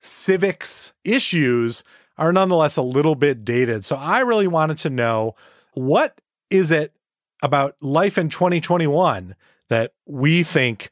civics 0.00 0.92
issues, 1.04 1.84
are 2.20 2.32
nonetheless 2.32 2.76
a 2.76 2.82
little 2.82 3.14
bit 3.14 3.44
dated. 3.44 3.84
So 3.84 3.96
I 3.96 4.20
really 4.20 4.46
wanted 4.46 4.76
to 4.78 4.90
know 4.90 5.34
what 5.72 6.20
is 6.50 6.70
it 6.70 6.94
about 7.42 7.74
life 7.80 8.18
in 8.18 8.28
2021 8.28 9.34
that 9.70 9.94
we 10.06 10.42
think 10.42 10.90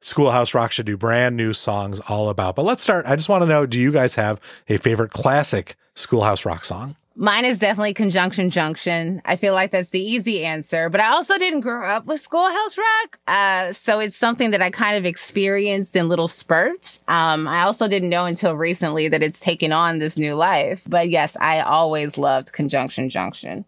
Schoolhouse 0.00 0.52
Rock 0.52 0.72
should 0.72 0.86
do 0.86 0.96
brand 0.96 1.36
new 1.36 1.52
songs 1.52 2.00
all 2.00 2.28
about? 2.28 2.56
But 2.56 2.64
let's 2.64 2.82
start. 2.82 3.06
I 3.06 3.14
just 3.14 3.28
want 3.28 3.42
to 3.42 3.46
know 3.46 3.66
do 3.66 3.78
you 3.80 3.92
guys 3.92 4.16
have 4.16 4.40
a 4.68 4.76
favorite 4.76 5.12
classic 5.12 5.76
Schoolhouse 5.94 6.44
Rock 6.44 6.64
song? 6.64 6.96
Mine 7.16 7.44
is 7.44 7.58
definitely 7.58 7.94
Conjunction 7.94 8.50
Junction. 8.50 9.22
I 9.24 9.36
feel 9.36 9.54
like 9.54 9.70
that's 9.70 9.90
the 9.90 10.00
easy 10.00 10.44
answer, 10.44 10.90
but 10.90 11.00
I 11.00 11.12
also 11.12 11.38
didn't 11.38 11.60
grow 11.60 11.88
up 11.88 12.06
with 12.06 12.18
Schoolhouse 12.20 12.76
Rock. 12.76 13.18
Uh, 13.28 13.72
so 13.72 14.00
it's 14.00 14.16
something 14.16 14.50
that 14.50 14.60
I 14.60 14.70
kind 14.70 14.96
of 14.96 15.04
experienced 15.04 15.94
in 15.94 16.08
little 16.08 16.26
spurts. 16.26 17.02
Um, 17.06 17.46
I 17.46 17.62
also 17.62 17.86
didn't 17.86 18.08
know 18.10 18.24
until 18.24 18.56
recently 18.56 19.08
that 19.08 19.22
it's 19.22 19.38
taken 19.38 19.70
on 19.70 20.00
this 20.00 20.18
new 20.18 20.34
life. 20.34 20.82
But 20.88 21.08
yes, 21.08 21.36
I 21.40 21.60
always 21.60 22.18
loved 22.18 22.52
Conjunction 22.52 23.08
Junction. 23.08 23.64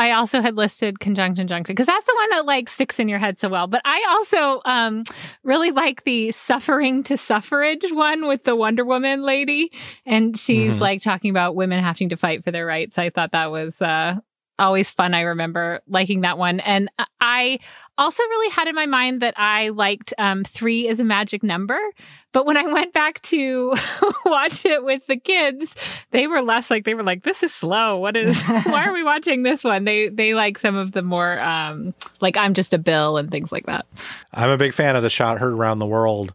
I 0.00 0.12
also 0.12 0.40
had 0.40 0.56
listed 0.56 0.98
conjunction 0.98 1.46
junction 1.46 1.74
because 1.74 1.84
that's 1.84 2.06
the 2.06 2.14
one 2.16 2.30
that 2.30 2.46
like 2.46 2.70
sticks 2.70 2.98
in 2.98 3.06
your 3.06 3.18
head 3.18 3.38
so 3.38 3.50
well. 3.50 3.66
But 3.66 3.82
I 3.84 4.06
also 4.08 4.62
um, 4.64 5.04
really 5.44 5.72
like 5.72 6.04
the 6.04 6.32
suffering 6.32 7.02
to 7.02 7.18
suffrage 7.18 7.84
one 7.92 8.26
with 8.26 8.44
the 8.44 8.56
Wonder 8.56 8.82
Woman 8.82 9.20
lady, 9.20 9.70
and 10.06 10.38
she's 10.38 10.72
mm-hmm. 10.72 10.80
like 10.80 11.02
talking 11.02 11.30
about 11.30 11.54
women 11.54 11.84
having 11.84 12.08
to 12.08 12.16
fight 12.16 12.44
for 12.44 12.50
their 12.50 12.64
rights. 12.64 12.96
I 12.96 13.10
thought 13.10 13.32
that 13.32 13.50
was 13.50 13.82
uh, 13.82 14.20
always 14.60 14.90
fun. 14.90 15.14
I 15.14 15.22
remember 15.22 15.80
liking 15.88 16.20
that 16.20 16.38
one. 16.38 16.60
And 16.60 16.90
I 17.20 17.58
also 17.98 18.22
really 18.22 18.50
had 18.50 18.68
in 18.68 18.74
my 18.74 18.86
mind 18.86 19.22
that 19.22 19.34
I 19.36 19.70
liked 19.70 20.14
um, 20.18 20.44
three 20.44 20.86
is 20.86 21.00
a 21.00 21.04
magic 21.04 21.42
number. 21.42 21.78
But 22.32 22.46
when 22.46 22.56
I 22.56 22.66
went 22.66 22.92
back 22.92 23.20
to 23.22 23.74
watch 24.24 24.64
it 24.64 24.84
with 24.84 25.04
the 25.06 25.16
kids, 25.16 25.74
they 26.12 26.26
were 26.26 26.42
less 26.42 26.70
like, 26.70 26.84
they 26.84 26.94
were 26.94 27.02
like, 27.02 27.24
this 27.24 27.42
is 27.42 27.52
slow. 27.52 27.98
What 27.98 28.16
is, 28.16 28.40
why 28.64 28.86
are 28.86 28.92
we 28.92 29.02
watching 29.02 29.42
this 29.42 29.64
one? 29.64 29.84
They, 29.84 30.08
they 30.08 30.34
like 30.34 30.58
some 30.58 30.76
of 30.76 30.92
the 30.92 31.02
more, 31.02 31.40
um, 31.40 31.92
like, 32.20 32.36
I'm 32.36 32.54
just 32.54 32.72
a 32.72 32.78
bill 32.78 33.16
and 33.16 33.30
things 33.30 33.50
like 33.50 33.66
that. 33.66 33.86
I'm 34.32 34.50
a 34.50 34.56
big 34.56 34.74
fan 34.74 34.94
of 34.94 35.02
the 35.02 35.10
shot 35.10 35.38
heard 35.38 35.52
around 35.52 35.80
the 35.80 35.86
world. 35.86 36.32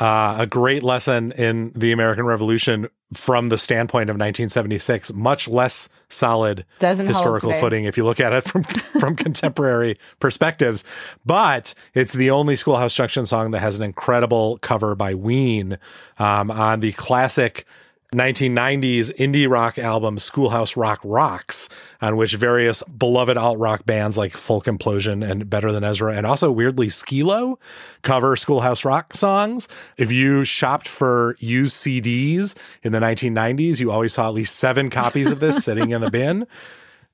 Uh, 0.00 0.36
a 0.38 0.46
great 0.46 0.82
lesson 0.82 1.32
in 1.32 1.70
the 1.74 1.92
American 1.92 2.26
Revolution 2.26 2.88
from 3.14 3.48
the 3.48 3.56
standpoint 3.56 4.10
of 4.10 4.14
1976, 4.14 5.14
much 5.14 5.48
less 5.48 5.88
solid 6.10 6.66
Doesn't 6.78 7.06
historical 7.06 7.54
footing 7.54 7.86
if 7.86 7.96
you 7.96 8.04
look 8.04 8.20
at 8.20 8.32
it 8.34 8.44
from 8.44 8.64
from 9.00 9.16
contemporary 9.16 9.96
perspectives. 10.20 10.84
But 11.24 11.74
it's 11.94 12.12
the 12.12 12.30
only 12.30 12.54
Schoolhouse 12.54 12.94
Junction 12.94 13.24
song 13.24 13.52
that 13.52 13.60
has 13.60 13.78
an 13.78 13.84
incredible 13.84 14.58
cover 14.58 14.94
by 14.94 15.14
Ween 15.14 15.78
um, 16.18 16.50
on 16.50 16.80
the 16.80 16.92
classic 16.92 17.66
1990s 18.14 19.14
indie 19.16 19.48
rock 19.48 19.78
album 19.78 20.18
Schoolhouse 20.18 20.76
Rock 20.76 20.98
Rocks, 21.04 21.68
on 22.00 22.16
which 22.16 22.34
various 22.34 22.82
beloved 22.84 23.36
alt 23.36 23.58
rock 23.58 23.84
bands 23.84 24.16
like 24.16 24.32
Folk 24.32 24.64
Implosion 24.64 25.28
and 25.28 25.50
Better 25.50 25.72
Than 25.72 25.84
Ezra, 25.84 26.14
and 26.14 26.24
also 26.24 26.50
weirdly 26.50 26.88
Skee-Lo, 26.88 27.58
cover 28.00 28.34
Schoolhouse 28.34 28.82
Rock 28.82 29.14
songs. 29.14 29.68
If 29.98 30.10
you 30.10 30.44
shopped 30.44 30.88
for 30.88 31.36
used 31.38 31.76
CDs 31.76 32.56
in 32.82 32.92
the 32.92 33.00
1990s, 33.00 33.78
you 33.78 33.90
always 33.90 34.14
saw 34.14 34.28
at 34.28 34.34
least 34.34 34.56
seven 34.56 34.88
copies 34.88 35.30
of 35.30 35.40
this 35.40 35.62
sitting 35.64 35.90
in 35.90 36.00
the 36.00 36.10
bin 36.10 36.46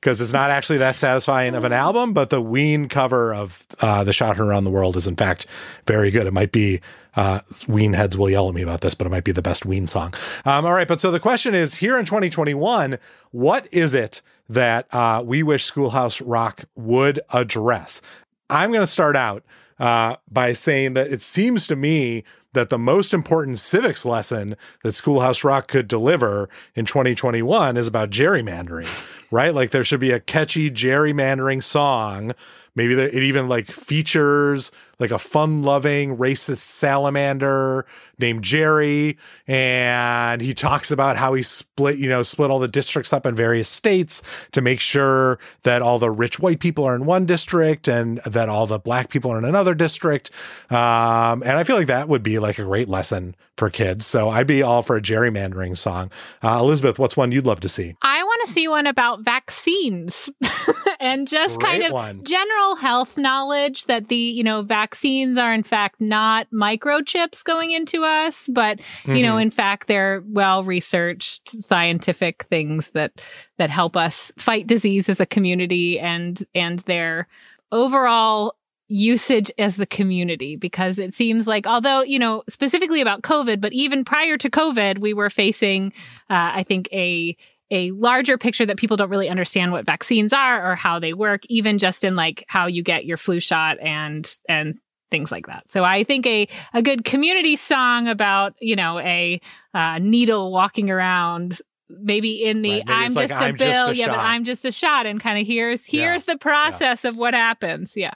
because 0.04 0.20
it's 0.20 0.34
not 0.34 0.50
actually 0.50 0.78
that 0.78 0.98
satisfying 0.98 1.54
of 1.54 1.64
an 1.64 1.72
album, 1.72 2.12
but 2.12 2.28
the 2.28 2.40
Ween 2.40 2.90
cover 2.90 3.34
of 3.34 3.66
uh, 3.80 4.04
The 4.04 4.12
Shot 4.12 4.36
Heard 4.36 4.48
Around 4.48 4.64
the 4.64 4.70
World 4.70 4.98
is, 4.98 5.06
in 5.06 5.16
fact, 5.16 5.46
very 5.86 6.10
good. 6.10 6.26
It 6.26 6.32
might 6.34 6.52
be, 6.52 6.82
uh, 7.16 7.40
Ween 7.68 7.92
heads 7.92 8.16
will 8.18 8.30
yell 8.30 8.48
at 8.48 8.54
me 8.54 8.62
about 8.62 8.80
this, 8.80 8.94
but 8.94 9.06
it 9.06 9.10
might 9.10 9.24
be 9.24 9.32
the 9.32 9.42
best 9.42 9.64
Ween 9.64 9.86
song. 9.86 10.14
Um, 10.44 10.66
all 10.66 10.72
right. 10.72 10.88
But 10.88 11.00
so 11.00 11.10
the 11.10 11.20
question 11.20 11.54
is 11.54 11.76
here 11.76 11.98
in 11.98 12.04
2021, 12.04 12.98
what 13.30 13.68
is 13.72 13.94
it 13.94 14.22
that 14.48 14.92
uh, 14.94 15.22
we 15.24 15.42
wish 15.42 15.64
Schoolhouse 15.64 16.20
Rock 16.20 16.64
would 16.74 17.20
address? 17.32 18.02
I'm 18.50 18.70
going 18.70 18.82
to 18.82 18.86
start 18.86 19.16
out 19.16 19.42
uh, 19.78 20.16
by 20.30 20.52
saying 20.52 20.94
that 20.94 21.08
it 21.08 21.22
seems 21.22 21.66
to 21.68 21.76
me 21.76 22.24
that 22.52 22.68
the 22.68 22.78
most 22.78 23.12
important 23.12 23.58
civics 23.58 24.04
lesson 24.04 24.56
that 24.82 24.92
Schoolhouse 24.92 25.44
Rock 25.44 25.66
could 25.68 25.88
deliver 25.88 26.48
in 26.74 26.84
2021 26.84 27.76
is 27.76 27.88
about 27.88 28.10
gerrymandering, 28.10 28.88
right? 29.30 29.52
Like 29.52 29.72
there 29.72 29.84
should 29.84 30.00
be 30.00 30.12
a 30.12 30.20
catchy 30.20 30.70
gerrymandering 30.70 31.62
song. 31.62 32.32
Maybe 32.76 32.94
it 32.94 33.14
even 33.14 33.48
like 33.48 33.66
features 33.66 34.72
like 34.98 35.10
a 35.10 35.18
fun 35.18 35.62
loving 35.62 36.16
racist 36.16 36.58
salamander 36.58 37.86
named 38.18 38.44
Jerry. 38.44 39.18
And 39.46 40.40
he 40.40 40.54
talks 40.54 40.90
about 40.90 41.16
how 41.16 41.34
he 41.34 41.42
split, 41.42 41.98
you 41.98 42.08
know, 42.08 42.22
split 42.22 42.50
all 42.50 42.58
the 42.58 42.68
districts 42.68 43.12
up 43.12 43.26
in 43.26 43.34
various 43.34 43.68
states 43.68 44.22
to 44.52 44.60
make 44.60 44.80
sure 44.80 45.38
that 45.62 45.82
all 45.82 45.98
the 45.98 46.10
rich 46.10 46.38
white 46.38 46.60
people 46.60 46.84
are 46.84 46.94
in 46.94 47.06
one 47.06 47.26
district 47.26 47.88
and 47.88 48.18
that 48.18 48.48
all 48.48 48.66
the 48.66 48.78
black 48.78 49.08
people 49.08 49.32
are 49.32 49.38
in 49.38 49.44
another 49.44 49.74
district. 49.74 50.30
Um, 50.70 51.42
and 51.42 51.52
I 51.52 51.64
feel 51.64 51.76
like 51.76 51.88
that 51.88 52.08
would 52.08 52.22
be 52.22 52.38
like 52.38 52.58
a 52.58 52.64
great 52.64 52.88
lesson 52.88 53.34
for 53.56 53.70
kids. 53.70 54.06
So 54.06 54.30
I'd 54.30 54.46
be 54.46 54.62
all 54.62 54.82
for 54.82 54.96
a 54.96 55.02
gerrymandering 55.02 55.78
song. 55.78 56.10
Uh, 56.42 56.58
Elizabeth, 56.60 56.98
what's 56.98 57.16
one 57.16 57.30
you'd 57.30 57.46
love 57.46 57.60
to 57.60 57.68
see? 57.68 57.94
I 58.02 58.23
want 58.44 58.48
to 58.48 58.52
see 58.54 58.68
one 58.68 58.86
about 58.86 59.20
vaccines 59.24 60.30
and 61.00 61.26
just 61.26 61.58
Great 61.60 61.70
kind 61.70 61.82
of 61.84 61.92
one. 61.92 62.24
general 62.24 62.76
health 62.76 63.16
knowledge 63.16 63.86
that 63.86 64.08
the, 64.08 64.16
you 64.16 64.42
know, 64.44 64.62
vaccines 64.62 65.38
are 65.38 65.52
in 65.54 65.62
fact 65.62 66.00
not 66.00 66.46
microchips 66.52 67.42
going 67.44 67.70
into 67.70 68.04
us, 68.04 68.48
but, 68.52 68.78
you 69.06 69.22
know, 69.22 69.34
Mhm. 69.36 69.42
in 69.42 69.50
fact 69.50 69.88
they're 69.88 70.22
well 70.26 70.64
researched 70.64 71.48
scientific 71.50 72.44
things 72.44 72.90
that 72.90 73.12
that 73.58 73.70
help 73.70 73.96
us 73.96 74.32
fight 74.36 74.66
disease 74.66 75.08
as 75.08 75.20
a 75.20 75.26
community 75.26 75.98
and 75.98 76.42
and 76.54 76.80
their 76.80 77.26
overall 77.72 78.54
usage 78.88 79.50
as 79.58 79.76
the 79.76 79.86
community 79.86 80.56
because 80.56 80.98
it 80.98 81.14
seems 81.14 81.46
like 81.46 81.66
although 81.66 82.02
you 82.02 82.18
know 82.18 82.42
specifically 82.50 83.00
about 83.00 83.22
covid 83.22 83.58
but 83.58 83.72
even 83.72 84.04
prior 84.04 84.36
to 84.36 84.50
covid 84.50 84.98
we 84.98 85.14
were 85.14 85.30
facing 85.30 85.86
uh, 86.28 86.52
i 86.54 86.62
think 86.62 86.86
a 86.92 87.34
a 87.70 87.90
larger 87.92 88.38
picture 88.38 88.66
that 88.66 88.76
people 88.76 88.96
don't 88.96 89.10
really 89.10 89.28
understand 89.28 89.72
what 89.72 89.86
vaccines 89.86 90.32
are 90.32 90.70
or 90.70 90.74
how 90.74 90.98
they 90.98 91.14
work 91.14 91.42
even 91.48 91.78
just 91.78 92.04
in 92.04 92.14
like 92.16 92.44
how 92.48 92.66
you 92.66 92.82
get 92.82 93.04
your 93.06 93.16
flu 93.16 93.40
shot 93.40 93.78
and 93.80 94.38
and 94.48 94.78
things 95.10 95.30
like 95.30 95.46
that. 95.46 95.70
So 95.70 95.84
i 95.84 96.02
think 96.02 96.26
a 96.26 96.48
a 96.72 96.82
good 96.82 97.04
community 97.04 97.56
song 97.56 98.08
about 98.08 98.54
you 98.60 98.76
know 98.76 98.98
a 98.98 99.40
uh, 99.72 99.98
needle 99.98 100.50
walking 100.52 100.90
around 100.90 101.60
maybe 101.88 102.44
in 102.44 102.62
the 102.62 102.70
Right, 102.70 102.86
maybe 102.86 102.98
i'm 102.98 103.12
like, 103.12 103.28
just 103.28 103.40
a 103.40 103.44
"I'm 103.44 103.56
just 103.56 103.84
bill 103.84 103.88
a 103.90 103.92
yeah 103.92 104.06
but 104.08 104.18
i'm 104.18 104.44
just 104.44 104.64
a 104.64 104.72
shot 104.72 105.06
and 105.06 105.20
kind 105.20 105.38
of 105.38 105.46
here's 105.46 105.84
here's 105.84 106.24
the 106.24 106.38
process 106.38 107.04
of 107.04 107.16
what 107.16 107.34
happens 107.34 107.92
yeah 107.94 108.14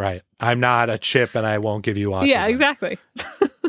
Right. 0.00 0.22
I'm 0.40 0.60
not 0.60 0.88
a 0.88 0.96
chip 0.96 1.34
and 1.34 1.44
I 1.46 1.58
won't 1.58 1.84
give 1.84 1.98
you 1.98 2.10
autism. 2.10 2.26
yeah 2.28 2.46
exactly 2.46 2.98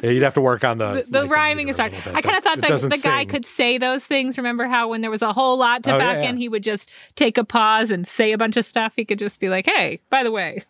Yeah, 0.01 0.09
You'd 0.11 0.23
have 0.23 0.33
to 0.35 0.41
work 0.41 0.63
on 0.63 0.77
the, 0.77 1.03
the, 1.05 1.11
the 1.11 1.21
like, 1.23 1.31
rhyming 1.31 1.67
is 1.67 1.77
hard. 1.77 1.93
I 2.13 2.21
kind 2.21 2.37
of 2.37 2.43
thought 2.43 2.61
that 2.61 2.81
the 2.81 2.89
guy 3.03 3.19
sing. 3.19 3.27
could 3.27 3.45
say 3.45 3.77
those 3.77 4.05
things. 4.05 4.37
Remember 4.37 4.65
how 4.65 4.87
when 4.87 5.01
there 5.01 5.11
was 5.11 5.21
a 5.21 5.33
whole 5.33 5.57
lot 5.57 5.83
to 5.83 5.93
Oh, 5.93 5.99
back 5.99 6.23
yeah, 6.23 6.29
in, 6.29 6.37
he 6.37 6.47
would 6.49 6.63
just 6.63 6.89
take 7.15 7.37
a 7.37 7.43
pause 7.43 7.91
and 7.91 8.07
say 8.07 8.31
a 8.31 8.37
bunch 8.37 8.55
of 8.57 8.65
stuff. 8.65 8.93
He 8.95 9.03
could 9.05 9.19
just 9.19 9.39
be 9.39 9.49
like, 9.49 9.65
"Hey, 9.67 9.99
by 10.09 10.23
the 10.23 10.31
way, 10.31 10.63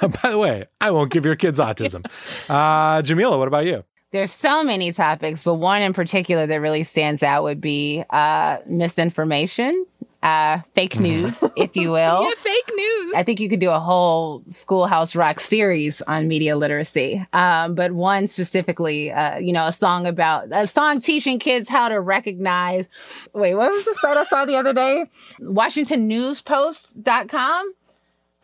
By 0.00 0.30
the 0.30 0.38
way, 0.38 0.64
I 0.80 0.90
won't 0.90 1.10
give 1.10 1.24
your 1.24 1.36
kids 1.36 1.58
autism. 1.58 2.04
Uh, 2.50 3.02
Jamilah, 3.02 3.38
what 3.38 3.48
about 3.48 3.64
you? 3.66 3.82
There's 4.12 4.32
so 4.32 4.62
many 4.62 4.92
topics, 4.92 5.42
but 5.42 5.54
one 5.54 5.82
in 5.82 5.92
particular 5.92 6.46
that 6.46 6.56
really 6.60 6.82
stands 6.84 7.22
out 7.22 7.42
would 7.42 7.60
be 7.60 8.04
uh, 8.10 8.58
misinformation, 8.66 9.84
uh, 10.22 10.60
fake 10.74 10.98
news, 10.98 11.44
if 11.56 11.76
you 11.76 11.90
will. 11.90 12.22
yeah, 12.28 12.30
fake 12.36 12.70
news." 12.74 13.12
I 13.14 13.22
think 13.22 13.40
you 13.40 13.48
could 13.48 13.60
do 13.60 13.70
a 13.70 13.80
whole 13.80 14.42
Schoolhouse 14.48 15.16
Rock 15.16 15.40
series 15.40 16.02
on 16.02 16.28
media 16.28 16.56
literacy. 16.56 17.26
Um, 17.32 17.74
but 17.74 17.92
one 17.92 18.26
specifically, 18.26 19.10
uh, 19.12 19.38
you 19.38 19.52
know, 19.52 19.66
a 19.66 19.72
song 19.72 20.06
about 20.06 20.48
a 20.50 20.66
song 20.66 21.00
teaching 21.00 21.38
kids 21.38 21.68
how 21.68 21.88
to 21.88 22.00
recognize. 22.00 22.88
Wait, 23.32 23.54
what 23.54 23.70
was 23.70 23.84
the 23.84 23.94
site 24.00 24.16
I 24.16 24.24
saw 24.24 24.44
the 24.44 24.56
other 24.56 24.72
day? 24.72 25.04
WashingtonNewsPost.com. 25.40 27.74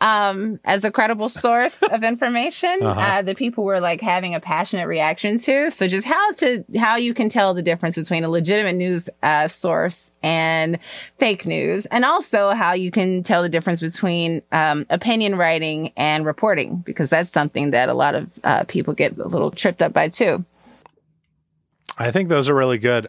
um, 0.03 0.59
as 0.65 0.83
a 0.83 0.91
credible 0.91 1.29
source 1.29 1.81
of 1.81 2.03
information 2.13 2.77
Uh-huh. 2.83 2.99
uh, 2.99 3.21
that 3.21 3.37
people 3.37 3.63
were 3.63 3.79
like 3.79 4.01
having 4.01 4.35
a 4.35 4.39
passionate 4.39 4.87
reaction 4.87 5.37
to. 5.37 5.71
So 5.71 5.87
just 5.87 6.05
how 6.05 6.33
to 6.33 6.65
how 6.77 6.97
you 6.97 7.13
can 7.13 7.29
tell 7.29 7.53
the 7.53 7.61
difference 7.61 7.95
between 7.95 8.23
a 8.25 8.29
legitimate 8.29 8.75
news 8.75 9.09
uh, 9.21 9.47
source 9.47 10.11
and 10.21 10.77
fake 11.19 11.45
news, 11.45 11.85
and 11.87 12.03
also 12.03 12.49
how 12.51 12.73
you 12.73 12.91
can 12.91 13.23
tell 13.23 13.41
the 13.43 13.49
difference 13.49 13.79
between 13.79 14.41
um, 14.51 14.85
opinion 14.89 15.37
writing 15.37 15.93
and 15.95 16.25
reporting, 16.25 16.77
because 16.85 17.09
that's 17.09 17.29
something 17.29 17.71
that 17.71 17.87
a 17.89 17.93
lot 17.93 18.13
of 18.15 18.29
uh, 18.43 18.63
people 18.65 18.93
get 18.93 19.17
a 19.17 19.27
little 19.27 19.51
tripped 19.51 19.81
up 19.81 19.93
by 19.93 20.09
too. 20.09 20.43
I 21.97 22.11
think 22.11 22.27
those 22.29 22.49
are 22.49 22.55
really 22.55 22.77
good. 22.79 23.07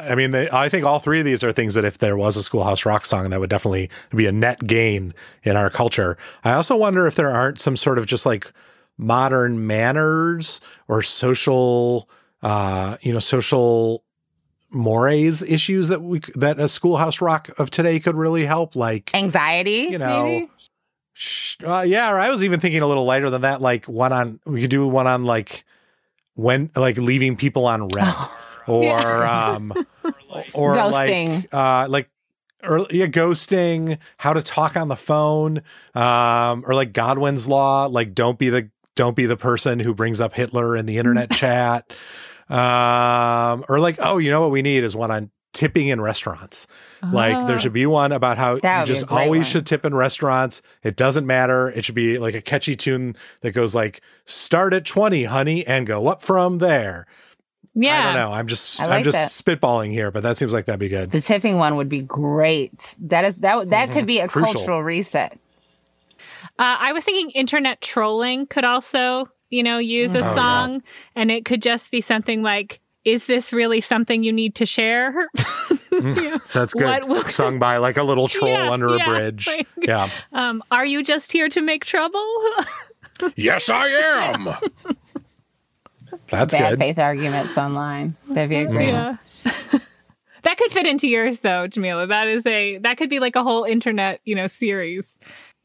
I 0.00 0.14
mean, 0.14 0.30
they, 0.30 0.48
I 0.50 0.68
think 0.68 0.84
all 0.84 0.98
three 0.98 1.20
of 1.20 1.24
these 1.24 1.44
are 1.44 1.52
things 1.52 1.74
that 1.74 1.84
if 1.84 1.98
there 1.98 2.16
was 2.16 2.36
a 2.36 2.42
Schoolhouse 2.42 2.84
Rock 2.84 3.04
song, 3.04 3.30
that 3.30 3.40
would 3.40 3.50
definitely 3.50 3.90
be 4.14 4.26
a 4.26 4.32
net 4.32 4.66
gain 4.66 5.14
in 5.42 5.56
our 5.56 5.70
culture. 5.70 6.16
I 6.44 6.52
also 6.52 6.76
wonder 6.76 7.06
if 7.06 7.14
there 7.14 7.30
aren't 7.30 7.60
some 7.60 7.76
sort 7.76 7.98
of 7.98 8.06
just 8.06 8.24
like 8.26 8.52
modern 8.96 9.66
manners 9.66 10.60
or 10.88 11.02
social, 11.02 12.08
uh, 12.42 12.96
you 13.02 13.12
know, 13.12 13.18
social 13.18 14.04
mores 14.72 15.42
issues 15.42 15.88
that 15.88 16.00
we 16.00 16.20
that 16.36 16.60
a 16.60 16.68
Schoolhouse 16.68 17.20
Rock 17.20 17.50
of 17.58 17.70
today 17.70 17.98
could 18.00 18.14
really 18.14 18.46
help. 18.46 18.76
Like 18.76 19.10
Anxiety, 19.14 19.88
you 19.90 19.98
know. 19.98 20.24
maybe? 20.24 20.50
Uh, 21.64 21.84
yeah, 21.86 22.10
or 22.12 22.18
I 22.18 22.30
was 22.30 22.42
even 22.42 22.60
thinking 22.60 22.80
a 22.80 22.86
little 22.86 23.04
lighter 23.04 23.28
than 23.28 23.42
that. 23.42 23.60
Like 23.60 23.84
one 23.86 24.12
on, 24.12 24.40
we 24.46 24.62
could 24.62 24.70
do 24.70 24.86
one 24.86 25.06
on 25.06 25.24
like 25.24 25.64
when, 26.34 26.70
like 26.74 26.96
leaving 26.96 27.36
people 27.36 27.66
on 27.66 27.88
red, 27.88 28.14
or 28.70 29.24
um, 29.26 29.72
or 30.54 30.74
Ghosting. 30.74 31.42
like 31.52 31.54
uh, 31.54 31.86
like 31.88 32.08
or 32.62 32.86
yeah, 32.90 33.06
ghosting, 33.06 33.98
how 34.18 34.32
to 34.34 34.42
talk 34.42 34.76
on 34.76 34.88
the 34.88 34.96
phone, 34.96 35.62
um, 35.94 36.64
or 36.66 36.74
like 36.74 36.92
Godwin's 36.92 37.48
law, 37.48 37.86
like 37.86 38.14
don't 38.14 38.38
be 38.38 38.48
the 38.50 38.70
don't 38.96 39.16
be 39.16 39.26
the 39.26 39.36
person 39.36 39.78
who 39.80 39.94
brings 39.94 40.20
up 40.20 40.34
Hitler 40.34 40.76
in 40.76 40.86
the 40.86 40.98
internet 40.98 41.30
chat, 41.32 41.90
um, 42.50 43.64
or 43.68 43.78
like 43.78 43.96
oh, 44.00 44.18
you 44.18 44.30
know 44.30 44.40
what 44.42 44.50
we 44.50 44.62
need 44.62 44.84
is 44.84 44.94
one 44.96 45.10
on 45.10 45.30
tipping 45.52 45.88
in 45.88 46.00
restaurants. 46.00 46.66
Like 47.02 47.46
there 47.46 47.56
Oh. 47.56 47.58
should 47.58 47.72
be 47.72 47.86
one 47.86 48.12
about 48.12 48.38
how 48.38 48.50
you 48.50 48.54
would 48.54 48.62
be 48.62 48.68
a 48.68 48.84
just 48.84 49.10
always 49.10 49.40
one. 49.40 49.44
should 49.46 49.66
tip 49.66 49.84
in 49.84 49.94
restaurants. 49.94 50.62
It 50.84 50.96
doesn't 50.96 51.26
matter. 51.26 51.68
It 51.70 51.84
should 51.84 51.94
be 51.94 52.18
like 52.18 52.34
a 52.34 52.40
catchy 52.42 52.76
tune 52.76 53.16
that 53.40 53.52
goes 53.52 53.74
like 53.74 54.00
start 54.26 54.74
at 54.74 54.84
20, 54.84 55.24
honey, 55.24 55.66
and 55.66 55.86
go 55.86 56.06
up 56.08 56.22
from 56.22 56.58
there. 56.58 57.06
Yeah. 57.74 58.00
I 58.00 58.04
don't 58.04 58.14
know. 58.14 58.32
I'm 58.32 58.46
just 58.48 58.80
I 58.80 58.96
I'm 58.96 59.04
just 59.04 59.44
that. 59.44 59.60
spitballing 59.60 59.92
here, 59.92 60.10
but 60.10 60.22
that 60.24 60.36
seems 60.38 60.52
like 60.52 60.66
that'd 60.66 60.80
be 60.80 60.88
good. 60.88 61.10
The 61.12 61.20
tipping 61.20 61.56
one 61.58 61.76
would 61.76 61.88
be 61.88 62.00
great. 62.00 62.94
That 63.00 63.24
is 63.24 63.36
that 63.36 63.70
that 63.70 63.92
could 63.92 64.06
be 64.06 64.18
a 64.18 64.28
Crucial. 64.28 64.54
cultural 64.54 64.82
reset. 64.82 65.38
Uh, 66.58 66.76
I 66.78 66.92
was 66.92 67.04
thinking 67.04 67.30
internet 67.30 67.80
trolling 67.80 68.46
could 68.46 68.64
also, 68.64 69.28
you 69.50 69.62
know, 69.62 69.78
use 69.78 70.14
a 70.14 70.18
Oh, 70.18 70.20
yeah. 70.22 70.34
song, 70.34 70.82
and 71.16 71.30
it 71.30 71.44
could 71.44 71.62
just 71.62 71.90
be 71.90 72.00
something 72.00 72.42
like, 72.42 72.80
"Is 73.04 73.26
this 73.26 73.52
really 73.52 73.80
something 73.80 74.22
you 74.24 74.32
need 74.32 74.56
to 74.56 74.66
share?" 74.66 75.28
That's 76.52 76.74
good. 76.74 76.84
What 76.84 77.08
will- 77.08 77.24
Sung 77.24 77.58
by 77.58 77.76
like 77.78 77.96
a 77.96 78.02
little 78.02 78.28
troll 78.28 78.50
Yeah, 78.50 78.70
under 78.70 78.96
yeah, 78.96 79.04
a 79.04 79.08
bridge. 79.08 79.46
like- 79.46 79.68
Yeah. 79.80 80.08
um, 80.32 80.62
are 80.70 80.84
you 80.84 81.02
just 81.02 81.32
here 81.32 81.48
to 81.48 81.60
make 81.60 81.84
trouble? 81.84 82.26
yes, 83.36 83.68
I 83.68 83.86
am. 83.88 84.48
That's 86.30 86.54
Bad 86.54 86.70
good. 86.70 86.78
faith 86.78 86.98
arguments 86.98 87.58
online. 87.58 88.16
That'd 88.28 88.50
be 88.50 88.56
a 88.56 88.66
great 88.66 88.92
one. 88.92 89.18
yeah. 89.44 89.52
that 90.42 90.58
could 90.58 90.70
fit 90.70 90.86
into 90.86 91.08
yours 91.08 91.40
though, 91.40 91.68
Jamilah. 91.68 92.08
That 92.08 92.28
is 92.28 92.46
a 92.46 92.78
that 92.78 92.96
could 92.96 93.10
be 93.10 93.18
like 93.18 93.36
a 93.36 93.42
whole 93.42 93.64
internet, 93.64 94.20
you 94.24 94.34
know, 94.34 94.46
series. 94.46 95.18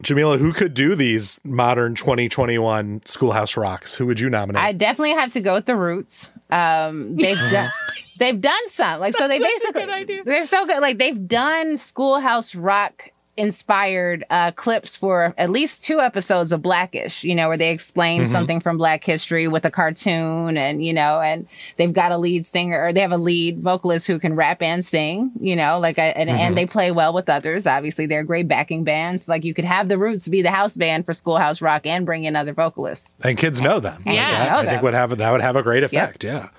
Jamilah, 0.03 0.39
who 0.39 0.51
could 0.51 0.74
do 0.74 0.93
these 0.93 1.39
modern 1.45 1.95
2021 1.95 3.01
Schoolhouse 3.05 3.55
Rocks? 3.55 3.95
Who 3.95 4.05
would 4.07 4.20
you 4.20 4.30
nominate? 4.30 4.61
I 4.61 4.74
definitely 4.74 5.13
have 5.13 5.32
to 5.34 5.41
go 5.41 5.53
with 5.53 5.66
the 5.66 5.76
Roots. 5.76 6.30
Um, 6.49 7.16
they've 7.16 7.38
done 7.38 7.72
they've 8.20 8.39
done 8.39 8.70
some 8.70 8.99
like 8.99 9.16
so 9.16 9.28
they 9.28 9.39
basically 9.72 10.22
they're 10.26 10.45
so 10.45 10.66
good 10.66 10.82
like 10.82 10.97
they've 10.97 11.28
done 11.28 11.78
Schoolhouse 11.78 12.55
Rock 12.55 13.09
inspired 13.38 14.23
uh, 14.29 14.51
clips 14.51 14.95
for 14.95 15.33
at 15.38 15.49
least 15.49 15.83
two 15.83 15.99
episodes 15.99 16.51
of 16.51 16.61
Blackish, 16.61 17.23
you 17.23 17.36
know, 17.36 17.47
where 17.47 17.57
they 17.57 17.69
explain 17.71 18.23
Mm-hmm. 18.23 18.31
something 18.31 18.59
from 18.61 18.77
Black 18.77 19.03
history 19.03 19.47
with 19.47 19.65
a 19.65 19.71
cartoon, 19.71 20.57
and 20.57 20.83
you 20.86 20.93
know, 20.93 21.19
and 21.19 21.47
they've 21.77 21.91
got 21.91 22.11
a 22.11 22.17
lead 22.17 22.45
singer 22.45 22.81
or 22.81 22.93
they 22.93 23.01
have 23.01 23.11
a 23.11 23.17
lead 23.17 23.61
vocalist 23.61 24.07
who 24.07 24.19
can 24.19 24.36
rap 24.36 24.61
and 24.61 24.86
sing, 24.86 25.31
you 25.39 25.55
know, 25.55 25.79
like 25.79 25.99
I, 25.99 26.07
and, 26.07 26.29
Mm-hmm. 26.29 26.39
and 26.39 26.57
they 26.57 26.65
play 26.65 26.91
well 26.91 27.13
with 27.13 27.27
others. 27.29 27.67
Obviously, 27.67 28.05
they're 28.05 28.23
great 28.23 28.47
backing 28.47 28.83
bands. 28.83 29.27
Like 29.27 29.43
you 29.43 29.53
could 29.53 29.65
have 29.65 29.89
the 29.89 29.97
Roots 29.97 30.27
be 30.27 30.41
the 30.41 30.51
house 30.51 30.75
band 30.77 31.05
for 31.05 31.13
Schoolhouse 31.13 31.61
Rock 31.61 31.86
and 31.86 32.05
bring 32.05 32.23
in 32.23 32.36
other 32.36 32.53
vocalists. 32.53 33.11
and 33.23 33.38
kids 33.38 33.59
know 33.61 33.79
them. 33.79 34.01
Like, 34.05 34.15
Yeah. 34.15 34.31
that, 34.31 34.51
Know 34.51 34.57
I 34.59 34.65
think 34.71 34.81
would 34.81 34.93
have 34.93 35.17
that 35.17 35.31
would 35.31 35.41
have 35.41 35.55
a 35.55 35.63
great 35.63 35.83
effect. 35.83 36.23
Yeah. 36.23 36.49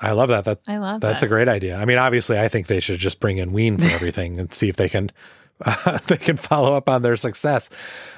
I 0.00 0.12
love 0.12 0.28
that. 0.28 0.44
That 0.44 0.60
I 0.68 0.78
love 0.78 1.00
that's 1.00 1.20
this. 1.20 1.28
a 1.28 1.28
great 1.28 1.48
idea. 1.48 1.76
I 1.76 1.84
mean, 1.84 1.98
obviously, 1.98 2.38
I 2.38 2.48
think 2.48 2.68
they 2.68 2.80
should 2.80 2.98
just 3.00 3.20
bring 3.20 3.38
in 3.38 3.52
Ween 3.52 3.76
for 3.76 3.86
everything 3.86 4.38
and 4.38 4.52
see 4.54 4.68
if 4.68 4.76
they 4.76 4.88
can 4.88 5.10
they 6.06 6.16
can 6.16 6.36
follow 6.36 6.74
up 6.74 6.88
on 6.88 7.02
their 7.02 7.16
success. 7.16 7.70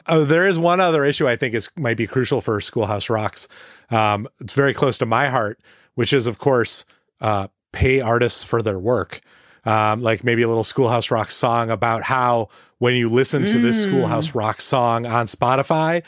Oh, 0.08 0.24
there 0.24 0.46
is 0.46 0.58
one 0.58 0.80
other 0.80 1.04
issue 1.04 1.28
I 1.28 1.36
think 1.36 1.54
is 1.54 1.70
might 1.76 1.96
be 1.96 2.06
crucial 2.06 2.40
for 2.40 2.60
Schoolhouse 2.60 3.10
Rocks. 3.10 3.48
Um, 3.90 4.28
it's 4.40 4.54
very 4.54 4.74
close 4.74 4.98
to 4.98 5.06
my 5.06 5.28
heart, 5.28 5.60
which 5.94 6.12
is 6.12 6.26
of 6.26 6.38
course 6.38 6.84
uh, 7.20 7.48
pay 7.72 8.00
artists 8.00 8.44
for 8.44 8.62
their 8.62 8.78
work. 8.78 9.20
Um, 9.64 10.02
like 10.02 10.24
maybe 10.24 10.42
a 10.42 10.48
little 10.48 10.64
Schoolhouse 10.64 11.12
Rock 11.12 11.30
song 11.30 11.70
about 11.70 12.02
how 12.02 12.48
when 12.78 12.94
you 12.94 13.08
listen 13.08 13.46
to 13.46 13.60
this 13.60 13.80
Schoolhouse 13.84 14.34
Rock 14.34 14.60
song 14.60 15.06
on 15.06 15.26
Spotify, 15.26 16.04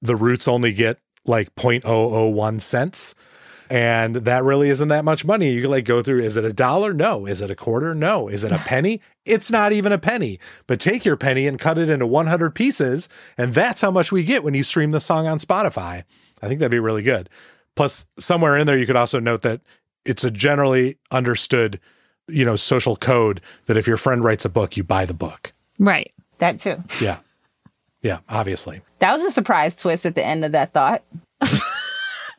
the 0.00 0.14
roots 0.14 0.46
only 0.46 0.72
get 0.72 1.00
like 1.24 1.52
0.001 1.56 2.60
cents. 2.60 3.16
And 3.68 4.16
that 4.16 4.44
really 4.44 4.68
isn't 4.68 4.88
that 4.88 5.04
much 5.04 5.24
money. 5.24 5.50
You 5.50 5.62
can 5.62 5.70
like 5.70 5.84
go 5.84 6.02
through, 6.02 6.20
is 6.20 6.36
it 6.36 6.44
a 6.44 6.52
dollar? 6.52 6.92
No. 6.92 7.26
Is 7.26 7.40
it 7.40 7.50
a 7.50 7.56
quarter? 7.56 7.94
No. 7.94 8.28
Is 8.28 8.44
it 8.44 8.52
a 8.52 8.58
penny? 8.58 9.00
It's 9.24 9.50
not 9.50 9.72
even 9.72 9.92
a 9.92 9.98
penny. 9.98 10.38
But 10.66 10.80
take 10.80 11.04
your 11.04 11.16
penny 11.16 11.46
and 11.46 11.58
cut 11.58 11.78
it 11.78 11.90
into 11.90 12.06
100 12.06 12.54
pieces. 12.54 13.08
And 13.36 13.54
that's 13.54 13.80
how 13.80 13.90
much 13.90 14.12
we 14.12 14.22
get 14.22 14.44
when 14.44 14.54
you 14.54 14.62
stream 14.62 14.90
the 14.90 15.00
song 15.00 15.26
on 15.26 15.38
Spotify. 15.38 16.04
I 16.42 16.48
think 16.48 16.60
that'd 16.60 16.70
be 16.70 16.78
really 16.78 17.02
good. 17.02 17.28
Plus, 17.74 18.06
somewhere 18.18 18.56
in 18.56 18.66
there, 18.66 18.78
you 18.78 18.86
could 18.86 18.96
also 18.96 19.20
note 19.20 19.42
that 19.42 19.60
it's 20.04 20.24
a 20.24 20.30
generally 20.30 20.96
understood, 21.10 21.80
you 22.28 22.44
know, 22.44 22.56
social 22.56 22.96
code 22.96 23.40
that 23.66 23.76
if 23.76 23.86
your 23.86 23.96
friend 23.96 24.22
writes 24.22 24.44
a 24.44 24.48
book, 24.48 24.76
you 24.76 24.84
buy 24.84 25.04
the 25.04 25.14
book. 25.14 25.52
Right. 25.78 26.12
That 26.38 26.58
too. 26.58 26.76
Yeah. 27.00 27.18
Yeah, 28.02 28.18
obviously. 28.28 28.82
That 29.00 29.12
was 29.12 29.24
a 29.24 29.30
surprise 29.30 29.74
twist 29.74 30.06
at 30.06 30.14
the 30.14 30.24
end 30.24 30.44
of 30.44 30.52
that 30.52 30.72
thought. 30.72 31.02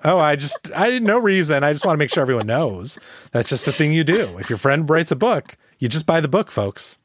Oh, 0.03 0.19
I 0.19 0.35
just 0.35 0.71
I 0.75 0.89
didn't 0.89 1.07
know 1.07 1.19
reason. 1.19 1.63
I 1.63 1.73
just 1.73 1.85
want 1.85 1.95
to 1.95 1.99
make 1.99 2.11
sure 2.11 2.21
everyone 2.21 2.47
knows. 2.47 2.99
That's 3.31 3.49
just 3.49 3.65
the 3.65 3.71
thing 3.71 3.93
you 3.93 4.03
do. 4.03 4.37
If 4.37 4.49
your 4.49 4.57
friend 4.57 4.89
writes 4.89 5.11
a 5.11 5.15
book, 5.15 5.57
you 5.79 5.89
just 5.89 6.05
buy 6.05 6.21
the 6.21 6.27
book, 6.27 6.51
folks. 6.51 6.99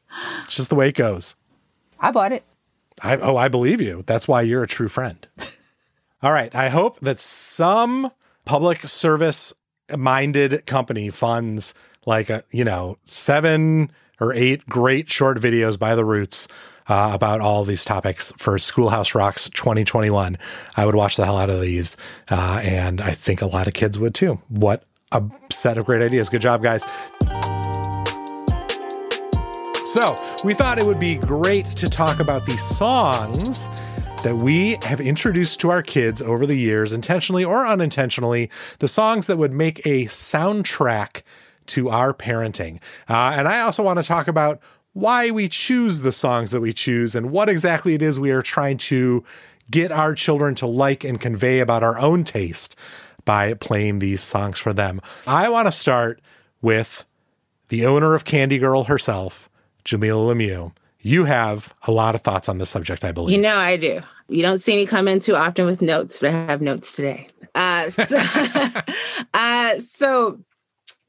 It's 0.45 0.57
just 0.57 0.69
the 0.69 0.75
way 0.75 0.89
it 0.89 0.95
goes. 0.95 1.37
I 1.99 2.11
bought 2.11 2.33
it. 2.33 2.45
I 3.03 3.17
oh, 3.17 3.37
I 3.37 3.49
believe 3.49 3.81
you. 3.81 4.05
That's 4.07 4.29
why 4.29 4.43
you're 4.43 4.63
a 4.63 4.69
true 4.69 4.89
friend. 4.89 5.27
All 6.23 6.33
right. 6.33 6.55
I 6.55 6.69
hope 6.69 7.01
that 7.01 7.19
some 7.19 8.13
public 8.45 8.83
service 8.83 9.53
minded 9.97 10.67
company 10.67 11.11
funds 11.11 11.75
like 12.07 12.31
a, 12.31 12.45
you 12.51 12.65
know, 12.65 12.99
seven 13.05 13.91
or 14.21 14.33
eight 14.33 14.67
great 14.67 15.11
short 15.11 15.39
videos 15.39 15.79
by 15.79 15.95
the 15.95 16.05
roots 16.05 16.47
uh, 16.89 17.11
about 17.13 17.41
all 17.41 17.65
these 17.65 17.85
topics 17.85 18.33
for 18.37 18.59
Schoolhouse 18.59 19.15
Rocks 19.15 19.49
2021. 19.51 20.39
I 20.77 20.87
would 20.87 20.95
watch 20.95 21.17
the 21.17 21.25
hell 21.25 21.39
out 21.39 21.51
of 21.51 21.61
these. 21.61 21.97
Uh, 22.31 22.61
and 22.65 23.01
I 23.01 23.13
think 23.13 23.43
a 23.43 23.47
lot 23.47 23.67
of 23.67 23.75
kids 23.75 23.99
would 23.99 24.15
too. 24.15 24.41
What 24.49 24.85
a 25.13 25.23
set 25.51 25.79
of 25.79 25.87
great 25.87 26.03
ideas. 26.03 26.29
Good 26.29 26.43
job, 26.43 26.63
guys. 26.63 26.85
So, 29.93 30.17
we 30.43 30.55
thought 30.55 30.79
it 30.79 30.87
would 30.87 31.01
be 31.01 31.17
great 31.17 31.67
to 31.67 31.91
talk 31.91 32.19
about 32.19 32.47
the 32.47 32.57
songs 32.57 33.69
that 34.25 34.37
we 34.37 34.79
have 34.83 35.01
introduced 35.01 35.61
to 35.61 35.71
our 35.71 35.83
kids 35.83 36.23
over 36.23 36.47
the 36.47 36.55
years, 36.55 36.93
intentionally 36.93 37.45
or 37.45 37.67
unintentionally, 37.67 38.49
the 38.79 38.89
songs 38.89 39.27
that 39.27 39.37
would 39.37 39.53
make 39.53 39.85
a 39.85 40.07
soundtrack 40.07 41.23
to 41.67 41.91
our 41.91 42.15
parenting. 42.15 42.81
Uh, 43.09 43.35
and 43.37 43.49
I 43.49 43.61
also 43.61 43.83
want 43.83 43.99
to 43.99 44.03
talk 44.03 44.29
about 44.29 44.61
why 44.93 45.31
we 45.31 45.49
choose 45.49 46.01
the 46.01 46.13
songs 46.13 46.51
that 46.51 46.61
we 46.61 46.73
choose 46.73 47.15
and 47.15 47.31
what 47.31 47.49
exactly 47.49 47.95
it 47.95 48.03
is 48.03 48.21
we 48.21 48.31
are 48.31 48.43
trying 48.43 48.77
to 48.77 49.25
get 49.71 49.91
our 49.91 50.15
children 50.15 50.55
to 50.57 50.67
like 50.67 51.05
and 51.05 51.21
convey 51.21 51.61
about 51.61 51.83
our 51.83 51.99
own 51.99 52.25
taste 52.25 52.77
by 53.25 53.55
playing 53.55 54.01
these 54.01 54.21
songs 54.21 54.59
for 54.59 54.73
them. 54.73 55.01
I 55.27 55.49
want 55.49 55.67
to 55.67 55.73
start 55.73 56.21
with 56.61 57.05
the 57.69 57.87
owner 57.87 58.15
of 58.15 58.25
Candy 58.25 58.59
Girl 58.59 58.85
herself, 58.85 59.49
Jamilah 59.85 60.35
Lemieux. 60.35 60.73
You 61.01 61.25
have 61.25 61.75
a 61.85 61.91
lot 61.91 62.15
of 62.15 62.21
thoughts 62.21 62.49
on 62.49 62.59
this 62.59 62.71
subject, 62.71 63.05
I 63.05 63.13
believe. 63.13 63.35
You 63.35 63.43
know 63.43 63.57
I 63.57 63.77
do. 63.77 64.01
You 64.29 64.43
don't 64.43 64.59
see 64.59 64.77
me 64.77 64.87
come 64.87 65.09
in 65.09 65.19
too 65.19 65.35
often 65.35 65.67
with 65.67 65.83
notes, 65.83 66.19
but 66.19 66.31
I 66.31 66.33
have 66.33 66.63
notes 66.63 66.95
today. 66.95 67.29
Uh, 67.55 67.91
so, 67.91 68.05
uh, 69.35 69.79
so 69.81 70.39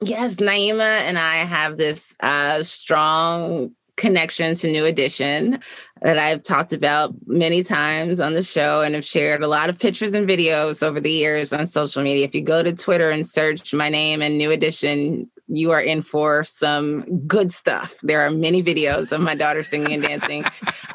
yes, 0.02 0.38
Naima 0.38 1.00
and 1.02 1.18
I 1.18 1.38
have 1.38 1.78
this 1.78 2.16
uh, 2.20 2.64
strong 2.64 3.76
connection 3.96 4.56
to 4.56 4.72
New 4.72 4.86
Edition 4.86 5.60
that 6.02 6.18
I've 6.18 6.44
talked 6.44 6.74
about 6.74 7.14
many 7.26 7.64
times 7.64 8.20
on 8.20 8.34
the 8.34 8.44
show 8.44 8.82
and 8.82 8.96
have 8.96 9.06
shared 9.06 9.44
a 9.44 9.48
lot 9.48 9.70
of 9.70 9.80
pictures 9.80 10.14
and 10.14 10.28
videos 10.28 10.84
over 10.84 11.00
the 11.00 11.12
years 11.12 11.54
on 11.54 11.68
social 11.68 12.04
media. 12.04 12.26
If 12.26 12.36
you 12.36 12.42
go 12.42 12.64
to 12.64 12.74
Twitter 12.74 13.10
and 13.10 13.26
search 13.26 13.74
my 13.74 13.90
name 13.90 14.22
and 14.22 14.38
New 14.38 14.52
Edition, 14.52 15.30
you 15.48 15.72
are 15.72 15.82
in 15.82 16.02
for 16.02 16.44
some 16.44 17.26
good 17.28 17.52
stuff. 17.52 17.96
There 18.02 18.22
are 18.22 18.32
many 18.32 18.64
videos 18.64 19.12
of 19.12 19.22
my 19.22 19.36
daughter 19.36 19.62
singing 19.62 19.94
and 19.94 20.04
dancing 20.04 20.44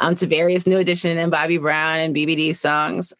um, 0.01 0.15
to 0.17 0.27
various 0.27 0.67
New 0.67 0.79
Edition 0.79 1.17
and 1.19 1.31
Bobby 1.31 1.59
Brown 1.59 2.01
and 2.01 2.15
BBD 2.15 2.55
songs. 2.55 3.13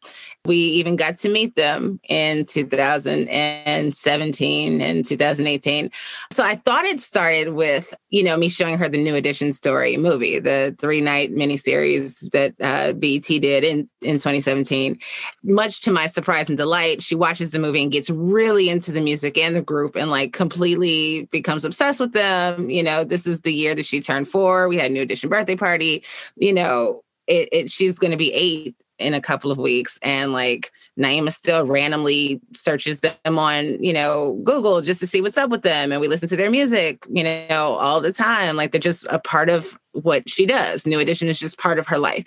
We 0.49 0.57
even 0.57 0.97
got 0.97 1.19
to 1.19 1.29
meet 1.29 1.55
them 1.55 2.01
in 2.09 2.47
2017 2.47 4.81
and 4.81 5.05
2018. 5.05 5.91
So 6.33 6.43
I 6.43 6.57
thought 6.57 6.85
it 6.85 6.99
started 7.01 7.51
with, 7.51 7.95
you 8.11 8.25
know, 8.25 8.37
me 8.37 8.49
showing 8.49 8.79
her 8.79 8.89
the 8.89 9.03
New 9.03 9.15
Edition 9.15 9.53
story 9.53 9.97
movie, 9.97 10.39
the 10.39 10.75
three 10.79 11.01
night 11.01 11.35
miniseries 11.35 12.31
that 12.31 12.55
uh, 12.61 12.93
BET 12.95 13.23
did 13.23 13.63
in, 13.63 13.89
in 14.03 14.15
2017. 14.15 14.99
Much 15.45 15.83
to 15.83 15.91
my 15.91 16.07
surprise 16.07 16.49
and 16.49 16.59
delight, 16.59 17.03
she 17.03 17.15
watches 17.15 17.53
the 17.53 17.59
movie 17.59 17.83
and 17.83 17.93
gets 17.93 18.11
really 18.11 18.69
into 18.69 18.91
the 18.91 19.01
music 19.01 19.39
and 19.39 19.55
the 19.55 19.63
group 19.63 19.95
and 19.95 20.11
like 20.11 20.33
completely 20.33 21.29
becomes 21.31 21.65
obsessed 21.65 22.01
with 22.01 22.13
them. 22.13 22.71
You 22.71 22.83
know, 22.83 23.05
this 23.05 23.27
is 23.27 23.43
the 23.43 23.53
year 23.53 23.75
that 23.75 23.87
she 23.87 24.01
turned 24.01 24.29
four. 24.29 24.69
We 24.69 24.79
had 24.79 24.93
New 24.93 25.03
Edition 25.03 25.29
birthday 25.29 25.57
party. 25.57 26.05
You 26.37 26.53
know, 26.53 27.03
it, 27.27 27.49
it 27.53 27.71
she's 27.71 27.99
going 27.99 28.11
to 28.11 28.17
be 28.17 28.33
eight 28.33 28.75
in 28.99 29.15
a 29.15 29.21
couple 29.21 29.51
of 29.51 29.59
weeks 29.59 29.99
and 30.03 30.33
like 30.33 30.73
Naima 30.99 31.33
still 31.33 31.65
randomly 31.65 32.41
searches 32.55 33.01
them 33.01 33.39
on, 33.39 33.83
you 33.83 33.93
know, 33.93 34.41
Google 34.43 34.81
just 34.81 35.01
to 35.01 35.07
see 35.07 35.21
what's 35.21 35.39
up 35.39 35.51
with 35.51 35.63
them. 35.63 35.93
And 35.93 36.01
we 36.01 36.09
listen 36.09 36.29
to 36.29 36.37
their 36.37 36.51
music, 36.51 37.05
you 37.09 37.23
know, 37.23 37.75
all 37.75 38.01
the 38.01 38.13
time. 38.13 38.57
Like 38.57 38.73
they're 38.73 38.81
just 38.81 39.07
a 39.09 39.19
part 39.19 39.49
of 39.49 39.79
what 39.93 40.29
she 40.29 40.45
does. 40.47 40.87
New 40.87 40.99
Edition 40.99 41.29
is 41.29 41.39
just 41.39 41.59
part 41.59 41.79
of 41.79 41.87
her 41.87 41.99
life. 41.99 42.27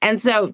And 0.00 0.20
so 0.20 0.52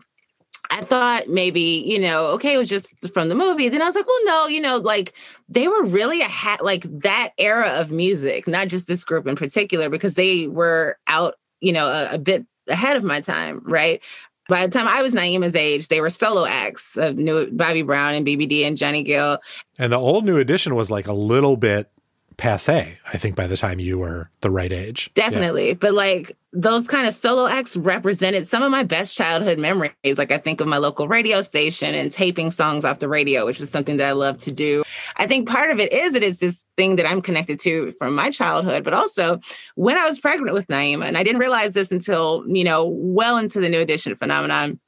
I 0.71 0.83
thought 0.83 1.29
maybe, 1.29 1.61
you 1.61 1.99
know, 1.99 2.27
okay, 2.29 2.55
it 2.55 2.59
was 2.59 2.69
just 2.69 2.95
from 3.12 3.29
the 3.29 3.35
movie. 3.35 3.69
Then 3.69 3.83
I 3.83 3.87
was 3.87 3.95
like, 3.95 4.07
well, 4.07 4.25
no, 4.25 4.47
you 4.47 4.61
know, 4.61 4.77
like 4.77 5.12
they 5.49 5.69
were 5.69 5.85
really 5.85 6.21
a 6.21 6.29
hat, 6.29 6.64
like 6.64 6.83
that 7.01 7.31
era 7.39 7.69
of 7.69 7.91
music, 7.91 8.47
not 8.47 8.69
just 8.69 8.87
this 8.87 9.05
group 9.05 9.27
in 9.27 9.37
particular, 9.37 9.89
because 9.89 10.14
they 10.14 10.47
were 10.47 10.99
out, 11.07 11.35
you 11.61 11.73
know, 11.73 11.87
a, 11.87 12.14
a 12.14 12.19
bit 12.19 12.47
ahead 12.69 12.97
of 12.97 13.05
my 13.05 13.21
time, 13.21 13.62
right? 13.64 14.03
By 14.49 14.67
the 14.67 14.73
time 14.73 14.89
I 14.89 15.03
was 15.03 15.15
Naima's 15.15 15.55
age, 15.55 15.89
they 15.89 16.01
were 16.01 16.09
solo 16.09 16.47
acts 16.47 16.97
of 16.97 17.17
New 17.17 17.51
Bobby 17.51 17.83
Brown 17.83 18.15
and 18.15 18.27
BBD 18.27 18.63
and 18.63 18.79
Johnny 18.79 19.03
Gill. 19.03 19.39
And 19.79 19.93
the 19.93 19.99
old 19.99 20.25
New 20.25 20.39
Edition 20.39 20.75
was 20.75 20.91
like 20.91 21.07
a 21.07 21.13
little 21.13 21.57
bit 21.57 21.91
passe, 22.39 22.99
I 23.12 23.18
think, 23.18 23.36
by 23.36 23.47
the 23.47 23.57
time 23.57 23.80
you 23.80 23.99
were 23.99 24.30
the 24.41 24.51
right 24.51 24.72
age. 24.72 25.11
Definitely. 25.14 25.68
Yeah. 25.68 25.74
But 25.74 25.93
like 25.93 26.32
those 26.53 26.86
kind 26.86 27.07
of 27.07 27.12
solo 27.12 27.47
acts 27.47 27.76
represented 27.76 28.47
some 28.47 28.62
of 28.62 28.70
my 28.70 28.84
best 28.84 29.14
childhood 29.16 29.59
memories. 29.59 29.93
Like 30.16 30.32
I 30.32 30.39
think 30.39 30.62
of 30.62 30.68
my 30.68 30.78
local 30.78 31.09
radio 31.09 31.43
station 31.43 31.95
and 31.95 32.11
taping 32.11 32.51
songs 32.51 32.84
off 32.84 33.01
the 33.01 33.09
radio, 33.09 33.45
which 33.45 33.61
was 33.61 33.70
something 33.70 33.99
that 33.99 34.07
I 34.07 34.12
love 34.12 34.39
to 34.39 34.53
do. 34.53 34.82
I 35.16 35.26
think 35.26 35.49
part 35.49 35.70
of 35.70 35.78
it 35.78 35.93
is 35.93 36.14
it 36.14 36.22
is 36.22 36.39
this 36.39 36.64
thing 36.76 36.97
that 36.97 37.07
I'm 37.07 37.20
connected 37.20 37.61
to 37.61 37.91
from 37.93 38.14
my 38.14 38.30
childhood, 38.30 38.84
but 38.84 38.95
also 38.95 39.41
when 39.74 39.99
I 39.99 40.07
was 40.07 40.18
pregnant 40.18 40.55
with 40.55 40.68
Naima, 40.68 41.07
and 41.07 41.18
I 41.18 41.22
didn't 41.22 41.41
realize 41.41 41.74
this 41.74 41.93
until, 41.93 42.45
you 42.47 42.64
know, 42.64 42.86
well 42.86 43.36
into 43.36 43.61
the 43.61 43.68
new 43.68 43.80
edition 43.80 44.14
phenomenon 44.14 44.80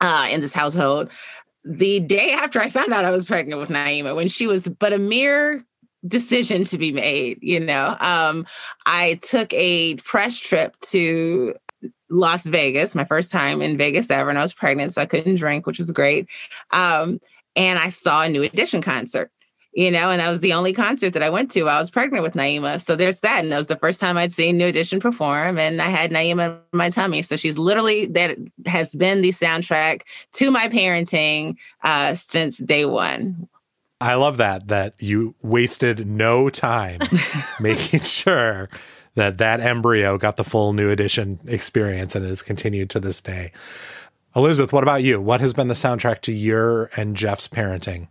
uh, 0.00 0.28
in 0.30 0.40
this 0.40 0.52
household 0.52 1.10
the 1.64 2.00
day 2.00 2.32
after 2.32 2.58
I 2.58 2.70
found 2.70 2.92
out 2.92 3.04
I 3.04 3.10
was 3.10 3.24
pregnant 3.24 3.60
with 3.60 3.68
Naima, 3.68 4.14
when 4.16 4.28
she 4.28 4.46
was 4.46 4.66
but 4.66 4.92
a 4.92 4.98
mere 4.98 5.64
decision 6.06 6.64
to 6.64 6.78
be 6.78 6.92
made 6.92 7.38
you 7.42 7.60
know 7.60 7.96
um 8.00 8.46
i 8.86 9.18
took 9.22 9.52
a 9.52 9.96
press 9.96 10.38
trip 10.38 10.74
to 10.80 11.54
las 12.08 12.46
vegas 12.46 12.94
my 12.94 13.04
first 13.04 13.30
time 13.30 13.60
in 13.60 13.76
vegas 13.76 14.10
ever 14.10 14.30
and 14.30 14.38
i 14.38 14.42
was 14.42 14.54
pregnant 14.54 14.92
so 14.92 15.02
i 15.02 15.06
couldn't 15.06 15.36
drink 15.36 15.66
which 15.66 15.78
was 15.78 15.90
great 15.90 16.26
um 16.70 17.20
and 17.54 17.78
i 17.78 17.88
saw 17.88 18.22
a 18.22 18.28
new 18.28 18.42
edition 18.42 18.80
concert 18.80 19.30
you 19.72 19.90
know, 19.90 20.10
and 20.10 20.20
that 20.20 20.28
was 20.28 20.40
the 20.40 20.52
only 20.52 20.72
concert 20.72 21.12
that 21.12 21.22
I 21.22 21.30
went 21.30 21.50
to. 21.52 21.68
I 21.68 21.78
was 21.78 21.90
pregnant 21.90 22.24
with 22.24 22.34
Naima. 22.34 22.82
So 22.82 22.96
there's 22.96 23.20
that. 23.20 23.40
And 23.40 23.52
that 23.52 23.56
was 23.56 23.68
the 23.68 23.76
first 23.76 24.00
time 24.00 24.16
I'd 24.16 24.32
seen 24.32 24.58
New 24.58 24.66
Edition 24.66 24.98
perform. 24.98 25.58
And 25.58 25.80
I 25.80 25.88
had 25.88 26.10
Naima 26.10 26.58
in 26.72 26.76
my 26.76 26.90
tummy. 26.90 27.22
So 27.22 27.36
she's 27.36 27.56
literally 27.56 28.06
that 28.06 28.36
has 28.66 28.94
been 28.96 29.22
the 29.22 29.28
soundtrack 29.28 30.02
to 30.32 30.50
my 30.50 30.68
parenting 30.68 31.56
uh, 31.84 32.14
since 32.16 32.58
day 32.58 32.84
one. 32.84 33.48
I 34.00 34.14
love 34.14 34.38
that 34.38 34.68
that 34.68 35.02
you 35.02 35.34
wasted 35.42 36.06
no 36.06 36.48
time 36.48 37.00
making 37.60 38.00
sure 38.00 38.68
that 39.14 39.38
that 39.38 39.60
embryo 39.60 40.16
got 40.16 40.36
the 40.36 40.44
full 40.44 40.72
new 40.72 40.88
edition 40.88 41.40
experience 41.46 42.14
and 42.14 42.24
it 42.24 42.28
has 42.28 42.42
continued 42.42 42.88
to 42.90 43.00
this 43.00 43.20
day. 43.20 43.52
Elizabeth, 44.34 44.72
what 44.72 44.84
about 44.84 45.02
you? 45.02 45.20
What 45.20 45.40
has 45.40 45.52
been 45.52 45.68
the 45.68 45.74
soundtrack 45.74 46.20
to 46.22 46.32
your 46.32 46.88
and 46.96 47.16
Jeff's 47.16 47.48
parenting? 47.48 48.08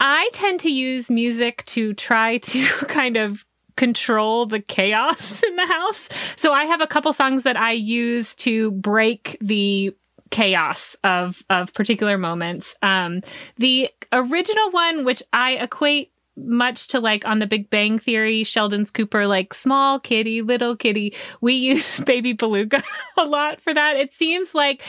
I 0.00 0.28
tend 0.32 0.60
to 0.60 0.70
use 0.70 1.10
music 1.10 1.64
to 1.66 1.94
try 1.94 2.38
to 2.38 2.66
kind 2.88 3.16
of 3.16 3.46
control 3.76 4.46
the 4.46 4.60
chaos 4.60 5.42
in 5.46 5.56
the 5.56 5.66
house. 5.66 6.08
So 6.36 6.52
I 6.52 6.64
have 6.64 6.80
a 6.80 6.86
couple 6.86 7.12
songs 7.12 7.44
that 7.44 7.56
I 7.56 7.72
use 7.72 8.34
to 8.36 8.72
break 8.72 9.38
the 9.40 9.94
chaos 10.30 10.96
of 11.04 11.42
of 11.50 11.72
particular 11.74 12.18
moments. 12.18 12.76
Um, 12.82 13.22
the 13.58 13.90
original 14.12 14.70
one, 14.70 15.04
which 15.04 15.22
I 15.32 15.52
equate 15.52 16.12
much 16.36 16.88
to 16.88 17.00
like 17.00 17.24
on 17.26 17.38
the 17.38 17.46
Big 17.46 17.70
Bang 17.70 17.98
Theory, 17.98 18.44
Sheldon's 18.44 18.90
Cooper, 18.90 19.26
like 19.26 19.52
small 19.54 20.00
kitty, 20.00 20.42
little 20.42 20.76
kitty. 20.76 21.14
We 21.40 21.54
use 21.54 22.00
Baby 22.06 22.32
Beluga 22.32 22.82
a 23.16 23.24
lot 23.24 23.60
for 23.60 23.74
that. 23.74 23.96
It 23.96 24.12
seems 24.12 24.54
like 24.54 24.82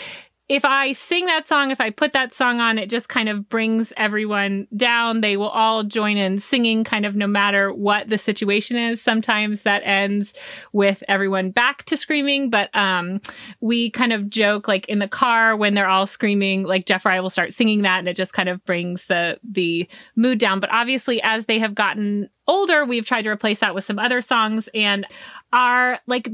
if 0.51 0.65
I 0.65 0.91
sing 0.91 1.27
that 1.27 1.47
song, 1.47 1.71
if 1.71 1.79
I 1.79 1.91
put 1.91 2.11
that 2.11 2.33
song 2.33 2.59
on, 2.59 2.77
it 2.77 2.89
just 2.89 3.07
kind 3.07 3.29
of 3.29 3.47
brings 3.47 3.93
everyone 3.95 4.67
down. 4.75 5.21
They 5.21 5.37
will 5.37 5.47
all 5.47 5.85
join 5.85 6.17
in 6.17 6.39
singing, 6.39 6.83
kind 6.83 7.05
of 7.05 7.15
no 7.15 7.25
matter 7.25 7.73
what 7.73 8.09
the 8.09 8.17
situation 8.17 8.75
is. 8.75 9.01
Sometimes 9.01 9.61
that 9.61 9.81
ends 9.85 10.33
with 10.73 11.05
everyone 11.07 11.51
back 11.51 11.85
to 11.85 11.95
screaming, 11.95 12.49
but 12.49 12.69
um, 12.75 13.21
we 13.61 13.91
kind 13.91 14.11
of 14.11 14.29
joke 14.29 14.67
like 14.67 14.89
in 14.89 14.99
the 14.99 15.07
car 15.07 15.55
when 15.55 15.73
they're 15.73 15.87
all 15.87 16.05
screaming, 16.05 16.63
like 16.63 16.85
Jeff 16.85 17.05
I 17.05 17.21
will 17.21 17.29
start 17.29 17.53
singing 17.53 17.83
that, 17.83 17.99
and 17.99 18.09
it 18.09 18.17
just 18.17 18.33
kind 18.33 18.49
of 18.49 18.61
brings 18.65 19.05
the 19.05 19.39
the 19.49 19.87
mood 20.17 20.37
down. 20.37 20.59
But 20.59 20.73
obviously, 20.73 21.21
as 21.21 21.45
they 21.45 21.59
have 21.59 21.75
gotten 21.75 22.29
older, 22.45 22.83
we've 22.83 23.05
tried 23.05 23.21
to 23.21 23.29
replace 23.29 23.59
that 23.59 23.73
with 23.73 23.85
some 23.85 23.99
other 23.99 24.21
songs, 24.21 24.67
and 24.73 25.07
our 25.53 25.99
like 26.07 26.29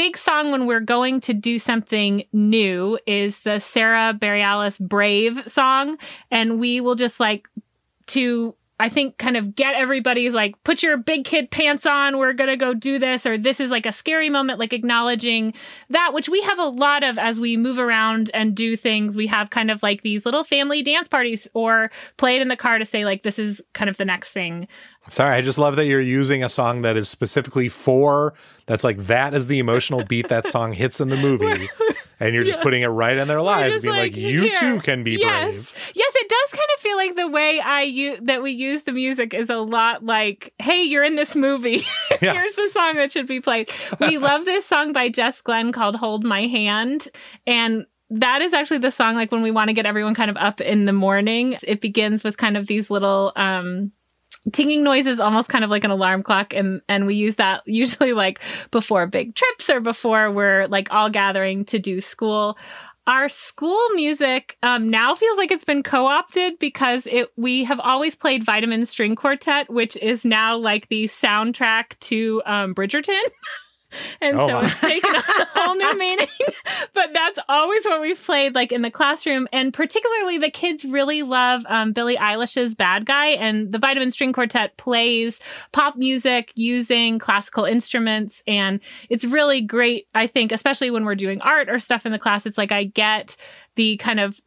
big 0.00 0.16
song 0.16 0.50
when 0.50 0.66
we're 0.66 0.80
going 0.80 1.20
to 1.20 1.34
do 1.34 1.58
something 1.58 2.24
new 2.32 2.98
is 3.06 3.40
the 3.40 3.58
Sara 3.60 4.16
Bareilles 4.18 4.80
Brave 4.80 5.42
song. 5.46 5.98
And 6.30 6.58
we 6.58 6.80
will 6.80 6.94
just 6.94 7.20
like 7.20 7.46
to 8.06 8.56
I 8.80 8.88
think 8.88 9.18
kind 9.18 9.36
of 9.36 9.54
get 9.54 9.74
everybody's 9.74 10.34
like, 10.34 10.54
put 10.64 10.82
your 10.82 10.96
big 10.96 11.24
kid 11.24 11.50
pants 11.50 11.86
on. 11.86 12.18
We're 12.18 12.32
going 12.32 12.50
to 12.50 12.56
go 12.56 12.74
do 12.74 12.98
this. 12.98 13.26
Or 13.26 13.38
this 13.38 13.60
is 13.60 13.70
like 13.70 13.86
a 13.86 13.92
scary 13.92 14.30
moment, 14.30 14.58
like 14.58 14.72
acknowledging 14.72 15.54
that, 15.90 16.12
which 16.12 16.28
we 16.28 16.40
have 16.42 16.58
a 16.58 16.64
lot 16.64 17.02
of 17.02 17.18
as 17.18 17.38
we 17.38 17.56
move 17.56 17.78
around 17.78 18.30
and 18.34 18.54
do 18.54 18.76
things. 18.76 19.16
We 19.16 19.26
have 19.28 19.50
kind 19.50 19.70
of 19.70 19.82
like 19.82 20.02
these 20.02 20.24
little 20.24 20.44
family 20.44 20.82
dance 20.82 21.08
parties 21.08 21.46
or 21.54 21.90
play 22.16 22.36
it 22.36 22.42
in 22.42 22.48
the 22.48 22.56
car 22.56 22.78
to 22.78 22.84
say, 22.84 23.04
like, 23.04 23.22
this 23.22 23.38
is 23.38 23.62
kind 23.74 23.88
of 23.88 23.96
the 23.96 24.04
next 24.04 24.32
thing 24.32 24.66
Sorry, 25.08 25.34
I 25.34 25.40
just 25.40 25.58
love 25.58 25.76
that 25.76 25.86
you're 25.86 26.00
using 26.00 26.44
a 26.44 26.48
song 26.48 26.82
that 26.82 26.96
is 26.96 27.08
specifically 27.08 27.68
for 27.68 28.34
that's 28.66 28.84
like 28.84 28.98
that 29.06 29.34
is 29.34 29.46
the 29.46 29.58
emotional 29.58 30.04
beat 30.04 30.28
that 30.28 30.46
song 30.46 30.72
hits 30.72 31.00
in 31.00 31.08
the 31.08 31.16
movie. 31.16 31.68
And 32.20 32.34
you're 32.34 32.44
just 32.44 32.58
yeah. 32.58 32.62
putting 32.62 32.82
it 32.82 32.88
right 32.88 33.16
in 33.16 33.28
their 33.28 33.40
lives, 33.40 33.78
being 33.78 33.94
like, 33.94 34.12
like 34.12 34.16
you 34.16 34.42
here. 34.42 34.54
too 34.54 34.80
can 34.80 35.02
be 35.02 35.12
yes. 35.12 35.52
brave. 35.52 35.74
Yes, 35.94 36.12
it 36.14 36.28
does 36.28 36.50
kind 36.50 36.68
of 36.76 36.80
feel 36.80 36.96
like 36.96 37.16
the 37.16 37.28
way 37.28 37.60
I 37.60 37.82
use 37.82 38.20
that 38.24 38.42
we 38.42 38.52
use 38.52 38.82
the 38.82 38.92
music 38.92 39.32
is 39.32 39.48
a 39.48 39.56
lot 39.56 40.04
like, 40.04 40.52
hey, 40.58 40.82
you're 40.82 41.02
in 41.02 41.16
this 41.16 41.34
movie. 41.34 41.86
Yeah. 42.20 42.34
Here's 42.34 42.52
the 42.52 42.68
song 42.68 42.96
that 42.96 43.10
should 43.10 43.26
be 43.26 43.40
played. 43.40 43.70
We 43.98 44.18
love 44.18 44.44
this 44.44 44.66
song 44.66 44.92
by 44.92 45.08
Jess 45.08 45.40
Glynne 45.40 45.72
called 45.72 45.96
Hold 45.96 46.22
My 46.22 46.46
Hand. 46.48 47.08
And 47.46 47.86
that 48.10 48.42
is 48.42 48.52
actually 48.52 48.78
the 48.78 48.90
song 48.90 49.14
like 49.14 49.32
when 49.32 49.40
we 49.40 49.50
want 49.50 49.68
to 49.68 49.74
get 49.74 49.86
everyone 49.86 50.14
kind 50.14 50.30
of 50.30 50.36
up 50.36 50.60
in 50.60 50.84
the 50.84 50.92
morning. 50.92 51.56
It 51.62 51.80
begins 51.80 52.22
with 52.22 52.36
kind 52.36 52.58
of 52.58 52.66
these 52.66 52.90
little 52.90 53.32
um 53.36 53.92
tinging 54.52 54.82
noise 54.82 55.06
is 55.06 55.20
almost 55.20 55.48
kind 55.48 55.64
of 55.64 55.70
like 55.70 55.84
an 55.84 55.90
alarm 55.90 56.22
clock 56.22 56.54
and 56.54 56.80
and 56.88 57.06
we 57.06 57.14
use 57.14 57.36
that 57.36 57.62
usually 57.66 58.12
like 58.12 58.40
before 58.70 59.06
big 59.06 59.34
trips 59.34 59.68
or 59.68 59.80
before 59.80 60.30
we're 60.30 60.66
like 60.68 60.88
all 60.90 61.10
gathering 61.10 61.64
to 61.66 61.78
do 61.78 62.00
school. 62.00 62.58
Our 63.06 63.28
school 63.28 63.88
music 63.90 64.56
um, 64.62 64.88
now 64.88 65.14
feels 65.14 65.36
like 65.36 65.50
it's 65.50 65.64
been 65.64 65.82
co-opted 65.82 66.58
because 66.58 67.06
it 67.06 67.28
we 67.36 67.64
have 67.64 67.80
always 67.80 68.14
played 68.14 68.44
vitamin 68.44 68.84
string 68.86 69.16
quartet 69.16 69.68
which 69.70 69.96
is 69.96 70.24
now 70.24 70.56
like 70.56 70.88
the 70.88 71.04
soundtrack 71.04 71.98
to 72.00 72.42
um, 72.46 72.74
bridgerton 72.74 73.22
and 74.20 74.38
Oh, 74.38 74.46
so 74.46 74.52
my. 74.54 74.66
it's 74.66 74.80
taken 74.80 75.14
a 75.14 75.22
whole 75.54 75.74
new 75.74 75.98
meaning. 75.98 76.28
but 76.94 77.10
that's 77.12 77.38
always 77.48 77.84
what 77.84 78.00
we've 78.00 78.22
played, 78.22 78.54
like 78.54 78.72
in 78.72 78.82
the 78.82 78.90
classroom, 78.90 79.48
and 79.52 79.72
particularly 79.72 80.38
the 80.38 80.50
kids 80.50 80.84
really 80.84 81.22
love 81.22 81.62
um, 81.68 81.92
Billie 81.92 82.16
Eilish's 82.16 82.74
"Bad 82.74 83.06
Guy," 83.06 83.28
and 83.28 83.72
the 83.72 83.78
Vitamin 83.78 84.10
String 84.10 84.32
Quartet 84.32 84.76
plays 84.76 85.40
pop 85.72 85.96
music 85.96 86.52
using 86.54 87.18
classical 87.18 87.64
instruments, 87.64 88.42
and 88.46 88.80
it's 89.08 89.24
really 89.24 89.60
great. 89.60 90.06
I 90.14 90.26
think, 90.26 90.52
especially 90.52 90.90
when 90.90 91.04
we're 91.04 91.14
doing 91.14 91.40
art 91.40 91.68
or 91.68 91.78
stuff 91.78 92.06
in 92.06 92.12
the 92.12 92.18
class, 92.18 92.46
it's 92.46 92.58
like 92.58 92.72
I 92.72 92.84
get 92.84 93.36
the 93.76 93.96
kind 93.98 94.20
of 94.20 94.40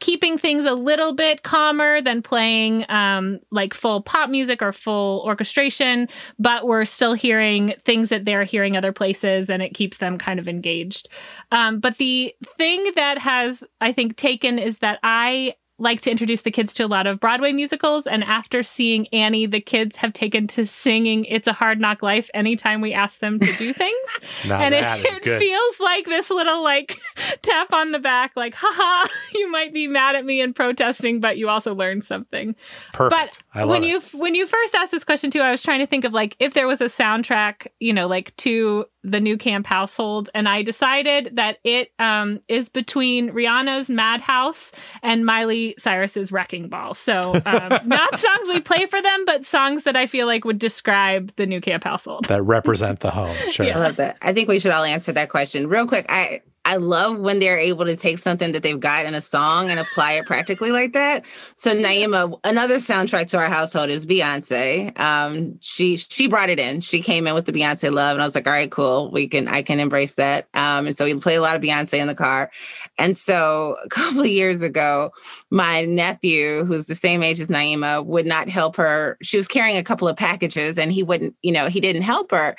keeping 0.00 0.36
things 0.36 0.64
a 0.64 0.74
little 0.74 1.14
bit 1.14 1.42
calmer 1.42 2.02
than 2.02 2.20
playing 2.22 2.84
um, 2.90 3.40
like 3.50 3.72
full 3.72 4.02
pop 4.02 4.28
music 4.28 4.60
or 4.60 4.72
full 4.72 5.22
orchestration, 5.24 6.08
but 6.38 6.66
we're 6.66 6.84
still 6.84 7.14
hearing 7.14 7.74
things 7.84 8.10
that 8.10 8.24
they're 8.24 8.44
hearing 8.44 8.76
other 8.76 8.92
places 8.92 9.48
and 9.48 9.62
it 9.62 9.74
keeps 9.74 9.96
them 9.96 10.18
kind 10.18 10.38
of 10.38 10.46
engaged. 10.46 11.08
Um, 11.52 11.80
but 11.80 11.96
the 11.96 12.34
thing 12.58 12.92
that 12.96 13.18
has, 13.18 13.64
I 13.80 13.92
think, 13.92 14.16
taken 14.16 14.58
is 14.58 14.78
that 14.78 14.98
I 15.02 15.54
like 15.78 16.00
to 16.02 16.10
introduce 16.10 16.42
the 16.42 16.50
kids 16.50 16.74
to 16.74 16.84
a 16.84 16.86
lot 16.86 17.06
of 17.06 17.20
Broadway 17.20 17.52
musicals. 17.52 18.06
And 18.06 18.24
after 18.24 18.62
seeing 18.62 19.06
Annie, 19.08 19.46
the 19.46 19.60
kids 19.60 19.96
have 19.96 20.12
taken 20.12 20.46
to 20.48 20.66
singing 20.66 21.24
It's 21.24 21.46
a 21.46 21.52
Hard 21.52 21.80
Knock 21.80 22.02
Life 22.02 22.30
anytime 22.34 22.80
we 22.80 22.92
ask 22.92 23.20
them 23.20 23.38
to 23.38 23.52
do 23.52 23.72
things. 23.72 24.10
And 24.44 24.74
it, 24.74 24.84
it 24.84 25.38
feels 25.38 25.80
like 25.80 26.06
this 26.06 26.30
little 26.30 26.62
like 26.62 26.98
tap 27.42 27.72
on 27.72 27.92
the 27.92 27.98
back, 27.98 28.32
like, 28.34 28.54
haha, 28.56 29.08
you 29.34 29.50
might 29.50 29.72
be 29.72 29.86
mad 29.86 30.16
at 30.16 30.24
me 30.24 30.40
and 30.40 30.54
protesting, 30.54 31.20
but 31.20 31.38
you 31.38 31.48
also 31.48 31.74
learned 31.74 32.04
something. 32.04 32.56
Perfect. 32.92 33.42
But 33.54 33.58
I 33.58 33.64
love 33.64 33.70
when 33.70 33.84
it. 33.84 33.86
you 33.86 34.00
when 34.18 34.34
you 34.34 34.46
first 34.46 34.74
asked 34.74 34.90
this 34.90 35.04
question 35.04 35.30
too, 35.30 35.40
I 35.40 35.50
was 35.50 35.62
trying 35.62 35.80
to 35.80 35.86
think 35.86 36.04
of 36.04 36.12
like 36.12 36.36
if 36.40 36.54
there 36.54 36.66
was 36.66 36.80
a 36.80 36.86
soundtrack, 36.86 37.68
you 37.78 37.92
know, 37.92 38.06
like 38.08 38.36
to 38.38 38.86
the 39.10 39.18
Newcamp 39.18 39.66
household, 39.66 40.30
and 40.34 40.48
I 40.48 40.62
decided 40.62 41.36
that 41.36 41.58
it 41.64 41.90
um, 41.98 42.40
is 42.48 42.68
between 42.68 43.30
Rihanna's 43.30 43.88
Madhouse 43.88 44.72
and 45.02 45.24
Miley 45.24 45.74
Cyrus's 45.78 46.30
Wrecking 46.32 46.68
Ball. 46.68 46.94
So 46.94 47.34
um, 47.46 47.80
not 47.88 48.18
songs 48.18 48.48
we 48.48 48.60
play 48.60 48.86
for 48.86 49.00
them, 49.00 49.24
but 49.24 49.44
songs 49.44 49.84
that 49.84 49.96
I 49.96 50.06
feel 50.06 50.26
like 50.26 50.44
would 50.44 50.58
describe 50.58 51.32
the 51.36 51.46
Newcamp 51.46 51.84
household. 51.84 52.26
that 52.26 52.42
represent 52.42 53.00
the 53.00 53.10
home. 53.10 53.36
Sure. 53.48 53.66
I 53.66 53.74
love 53.76 53.96
that. 53.96 54.18
I 54.22 54.32
think 54.32 54.48
we 54.48 54.58
should 54.58 54.72
all 54.72 54.84
answer 54.84 55.12
that 55.12 55.30
question 55.30 55.68
real 55.68 55.86
quick. 55.86 56.06
I 56.08 56.42
I 56.68 56.76
love 56.76 57.18
when 57.18 57.38
they're 57.38 57.56
able 57.56 57.86
to 57.86 57.96
take 57.96 58.18
something 58.18 58.52
that 58.52 58.62
they've 58.62 58.78
got 58.78 59.06
in 59.06 59.14
a 59.14 59.22
song 59.22 59.70
and 59.70 59.80
apply 59.80 60.12
it 60.12 60.26
practically 60.26 60.70
like 60.70 60.92
that. 60.92 61.24
So 61.54 61.74
Naima, 61.74 62.38
another 62.44 62.76
soundtrack 62.76 63.30
to 63.30 63.38
our 63.38 63.48
household 63.48 63.88
is 63.88 64.04
Beyonce. 64.04 64.96
Um, 65.00 65.58
she 65.62 65.96
she 65.96 66.26
brought 66.26 66.50
it 66.50 66.58
in. 66.58 66.82
She 66.82 67.00
came 67.00 67.26
in 67.26 67.34
with 67.34 67.46
the 67.46 67.54
Beyonce 67.54 67.90
love, 67.90 68.16
and 68.16 68.20
I 68.20 68.26
was 68.26 68.34
like, 68.34 68.46
all 68.46 68.52
right, 68.52 68.70
cool. 68.70 69.10
We 69.10 69.28
can 69.28 69.48
I 69.48 69.62
can 69.62 69.80
embrace 69.80 70.12
that. 70.14 70.46
Um, 70.52 70.88
and 70.88 70.94
so 70.94 71.06
we 71.06 71.18
play 71.18 71.36
a 71.36 71.40
lot 71.40 71.56
of 71.56 71.62
Beyonce 71.62 71.98
in 71.98 72.06
the 72.06 72.14
car. 72.14 72.50
And 72.98 73.16
so 73.16 73.78
a 73.84 73.88
couple 73.88 74.20
of 74.20 74.26
years 74.26 74.60
ago, 74.60 75.10
my 75.50 75.86
nephew, 75.86 76.66
who's 76.66 76.84
the 76.84 76.94
same 76.94 77.22
age 77.22 77.40
as 77.40 77.48
Naima, 77.48 78.04
would 78.04 78.26
not 78.26 78.50
help 78.50 78.76
her. 78.76 79.16
She 79.22 79.38
was 79.38 79.48
carrying 79.48 79.78
a 79.78 79.82
couple 79.82 80.06
of 80.06 80.18
packages, 80.18 80.76
and 80.76 80.92
he 80.92 81.02
wouldn't, 81.02 81.34
you 81.40 81.52
know, 81.52 81.68
he 81.68 81.80
didn't 81.80 82.02
help 82.02 82.30
her. 82.32 82.56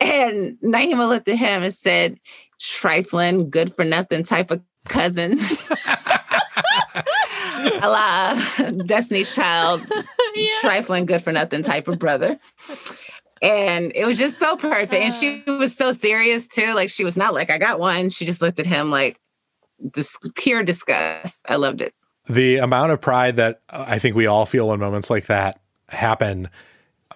And 0.00 0.58
Naima 0.60 1.08
looked 1.08 1.28
at 1.28 1.38
him 1.38 1.62
and 1.62 1.74
said, 1.74 2.20
trifling, 2.58 3.50
good 3.50 3.74
for 3.74 3.84
nothing 3.84 4.22
type 4.22 4.50
of 4.50 4.62
cousin. 4.86 5.38
a 7.80 7.88
la 7.88 8.40
uh, 8.58 8.70
Destiny's 8.86 9.34
Child, 9.34 9.82
trifling, 10.60 11.06
good 11.06 11.22
for 11.22 11.32
nothing 11.32 11.62
type 11.62 11.88
of 11.88 11.98
brother. 11.98 12.38
And 13.40 13.92
it 13.94 14.04
was 14.04 14.18
just 14.18 14.38
so 14.38 14.56
perfect. 14.56 14.92
And 14.92 15.14
she 15.14 15.44
uh. 15.46 15.58
was 15.58 15.76
so 15.76 15.92
serious 15.92 16.48
too. 16.48 16.74
Like 16.74 16.90
she 16.90 17.04
was 17.04 17.16
not 17.16 17.34
like, 17.34 17.50
I 17.50 17.58
got 17.58 17.78
one. 17.78 18.08
She 18.08 18.24
just 18.24 18.42
looked 18.42 18.58
at 18.58 18.66
him 18.66 18.90
like 18.90 19.20
dis- 19.92 20.18
pure 20.34 20.62
disgust. 20.62 21.46
I 21.48 21.56
loved 21.56 21.80
it. 21.80 21.94
the 22.28 22.56
amount 22.56 22.92
of 22.92 23.00
pride 23.00 23.36
that 23.36 23.62
uh, 23.70 23.84
I 23.88 23.98
think 23.98 24.16
we 24.16 24.26
all 24.26 24.46
feel 24.46 24.68
when 24.68 24.80
moments 24.80 25.10
like 25.10 25.26
that 25.26 25.60
happen, 25.88 26.50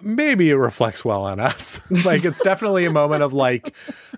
maybe 0.01 0.49
it 0.49 0.55
reflects 0.55 1.05
well 1.05 1.23
on 1.23 1.39
us. 1.39 1.79
like 2.05 2.25
it's 2.25 2.41
definitely 2.41 2.85
a 2.85 2.91
moment 2.91 3.23
of 3.23 3.33
like, 3.33 3.75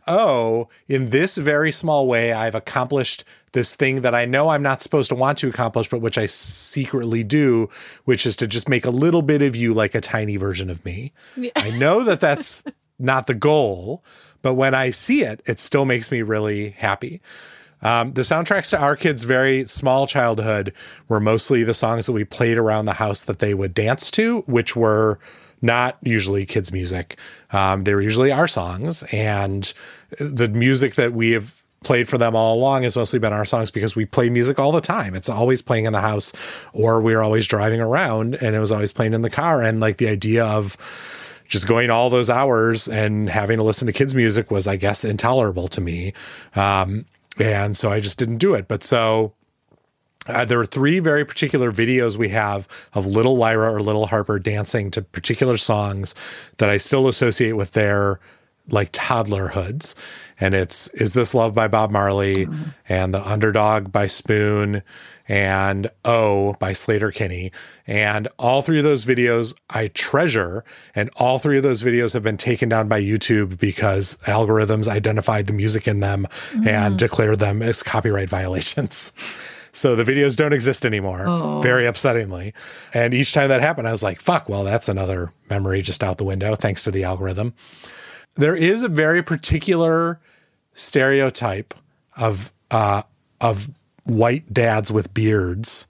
oh, 0.08 0.70
in 0.88 1.10
this 1.10 1.38
very 1.38 1.72
small 1.72 2.08
way, 2.08 2.34
I've 2.34 2.56
accomplished 2.56 3.24
this 3.52 3.76
thing 3.76 4.02
that 4.02 4.16
I 4.16 4.26
know 4.26 4.50
I'm 4.50 4.64
not 4.64 4.82
supposed 4.82 5.10
to 5.10 5.16
want 5.16 5.38
to 5.40 5.50
accomplish, 5.50 5.90
but 5.90 6.02
which 6.02 6.18
I 6.18 6.26
secretly 6.26 7.24
do, 7.24 7.70
which 8.06 8.26
is 8.26 8.36
to 8.38 8.48
just 8.48 8.70
make 8.70 8.86
a 8.86 8.90
little 8.90 9.22
bit 9.22 9.42
of 9.42 9.56
you 9.56 9.74
like 9.74 9.96
a 9.96 10.02
tiny 10.02 10.38
version 10.38 10.70
of 10.70 10.84
me. 10.86 11.14
I 11.56 11.72
know 11.72 12.04
that 12.04 12.20
that's 12.20 12.64
not 13.00 13.28
the 13.28 13.34
goal, 13.34 14.04
but 14.42 14.54
when 14.54 14.74
I 14.74 14.92
see 14.92 15.24
it, 15.24 15.42
it 15.46 15.60
still 15.60 15.86
makes 15.86 16.12
me 16.12 16.22
really 16.22 16.72
happy. 16.72 17.22
Um, 17.82 18.14
the 18.14 18.22
soundtracks 18.22 18.72
to 18.72 18.80
our 18.80 18.96
kids' 18.96 19.24
very 19.24 19.66
small 19.66 20.08
childhood 20.08 20.74
were 21.08 21.20
mostly 21.20 21.64
the 21.64 21.74
songs 21.74 22.08
that 22.08 22.14
we 22.14 22.24
played 22.24 22.58
around 22.58 22.86
the 22.86 22.94
house 22.94 23.24
that 23.26 23.40
they 23.40 23.54
would 23.54 23.74
dance 23.74 24.10
to, 24.12 24.42
which 24.48 24.76
were 24.76 25.20
not 25.62 25.98
usually 26.02 26.46
kids' 26.46 26.72
music. 26.72 27.18
Um, 27.52 27.84
they 27.84 27.94
were 27.94 28.02
usually 28.02 28.32
our 28.32 28.48
songs. 28.48 29.04
And 29.12 29.72
the 30.20 30.48
music 30.48 30.96
that 30.96 31.14
we 31.14 31.32
have 31.32 31.64
played 31.84 32.08
for 32.08 32.18
them 32.18 32.36
all 32.36 32.56
along 32.56 32.84
has 32.84 32.98
mostly 32.98 33.20
been 33.20 33.34
our 33.34 33.46
songs 33.46 33.70
because 33.70 33.96
we 33.96 34.06
play 34.06 34.30
music 34.30 34.60
all 34.60 34.72
the 34.72 34.82
time. 34.82 35.14
It's 35.14 35.30
always 35.30 35.62
playing 35.62 35.86
in 35.86 35.94
the 35.94 36.02
house 36.02 36.34
or 36.74 37.00
we're 37.00 37.22
always 37.22 37.48
driving 37.48 37.80
around 37.80 38.36
and 38.36 38.56
it 38.56 38.60
was 38.60 38.72
always 38.72 38.92
playing 38.92 39.14
in 39.14 39.22
the 39.22 39.30
car. 39.30 39.62
And 39.62 39.80
like 39.80 39.98
the 39.98 40.08
idea 40.08 40.46
of, 40.46 40.78
just 41.48 41.68
going 41.68 41.90
all 41.90 42.10
those 42.10 42.30
hours 42.30 42.88
and 42.88 43.30
having 43.30 43.58
to 43.58 43.64
listen 43.64 43.86
to 43.86 43.94
kids' 43.94 44.16
music 44.16 44.50
was, 44.52 44.68
I 44.68 44.78
guess, 44.78 45.06
intolerable 45.06 45.68
to 45.70 45.82
me. 45.82 46.14
Um, 46.56 47.06
and 47.38 47.78
so 47.78 47.92
I 47.92 48.00
just 48.00 48.18
didn't 48.18 48.38
do 48.38 48.54
it. 48.54 48.68
But 48.68 48.84
so 48.84 49.34
uh, 50.28 50.46
there 50.46 50.60
are 50.60 50.66
three 50.66 51.00
very 51.00 51.26
particular 51.26 51.72
videos 51.72 52.18
we 52.18 52.30
have 52.30 52.68
of 52.94 53.06
little 53.06 53.38
Lyra 53.38 53.74
or 53.74 53.82
little 53.82 54.08
Harper 54.08 54.40
dancing 54.40 54.92
to 54.92 55.02
particular 55.02 55.58
songs 55.58 56.16
that 56.58 56.70
I 56.70 56.78
still 56.78 57.08
associate 57.08 57.54
with 57.54 57.72
their 57.72 58.20
like 58.70 58.92
toddlerhoods. 58.92 59.94
And 60.40 60.54
it's 60.54 60.88
Is 60.90 61.14
This 61.14 61.34
Love 61.34 61.54
by 61.54 61.68
Bob 61.68 61.92
Marley 61.92 62.48
and 62.90 63.14
The 63.14 63.26
Underdog 63.26 63.92
by 63.92 64.08
Spoon 64.08 64.84
and 65.28 65.90
Oh 66.04 66.54
by 66.60 66.72
Sleater-Kinney. 66.72 67.52
And 67.88 68.28
all 68.38 68.62
three 68.62 68.78
of 68.78 68.84
those 68.84 69.06
videos 69.06 69.56
I 69.70 69.88
treasure. 69.88 70.66
And 70.94 71.10
all 71.16 71.40
three 71.40 71.58
of 71.58 71.64
those 71.64 71.84
videos 71.84 72.14
have 72.14 72.24
been 72.24 72.38
taken 72.38 72.68
down 72.68 72.88
by 72.88 73.02
YouTube 73.02 73.60
because 73.60 74.18
algorithms 74.26 74.88
identified 74.88 75.48
the 75.48 75.54
music 75.54 75.88
in 75.88 76.00
them 76.00 76.28
and 76.66 76.98
declared 77.00 77.40
them 77.40 77.62
as 77.62 77.82
copyright 77.82 78.30
violations. 78.38 79.14
So 79.76 79.96
the 79.96 80.04
videos 80.04 80.38
don't 80.38 80.54
exist 80.54 80.86
anymore, 80.86 81.62
very 81.62 81.84
upsettingly. 81.84 82.54
And 82.94 83.14
each 83.14 83.34
time 83.34 83.50
that 83.50 83.60
happened, 83.60 83.88
I 83.88 83.92
was 83.92 84.04
like, 84.04 84.22
fuck, 84.22 84.48
well, 84.48 84.64
that's 84.64 84.88
another 84.88 85.34
memory 85.50 85.82
just 85.82 86.02
out 86.04 86.18
the 86.18 86.24
window, 86.24 86.56
thanks 86.56 86.86
to 86.86 86.92
the 86.92 87.04
algorithm. 87.04 87.54
There 88.36 88.56
is 88.56 88.84
a 88.84 88.88
very 88.88 89.22
particular 89.22 90.20
stereotype 90.74 91.74
of 92.16 92.54
uh, 92.72 93.04
of 93.42 93.70
white 94.06 94.54
dads 94.54 94.92
with 94.92 95.14
beards 95.14 95.88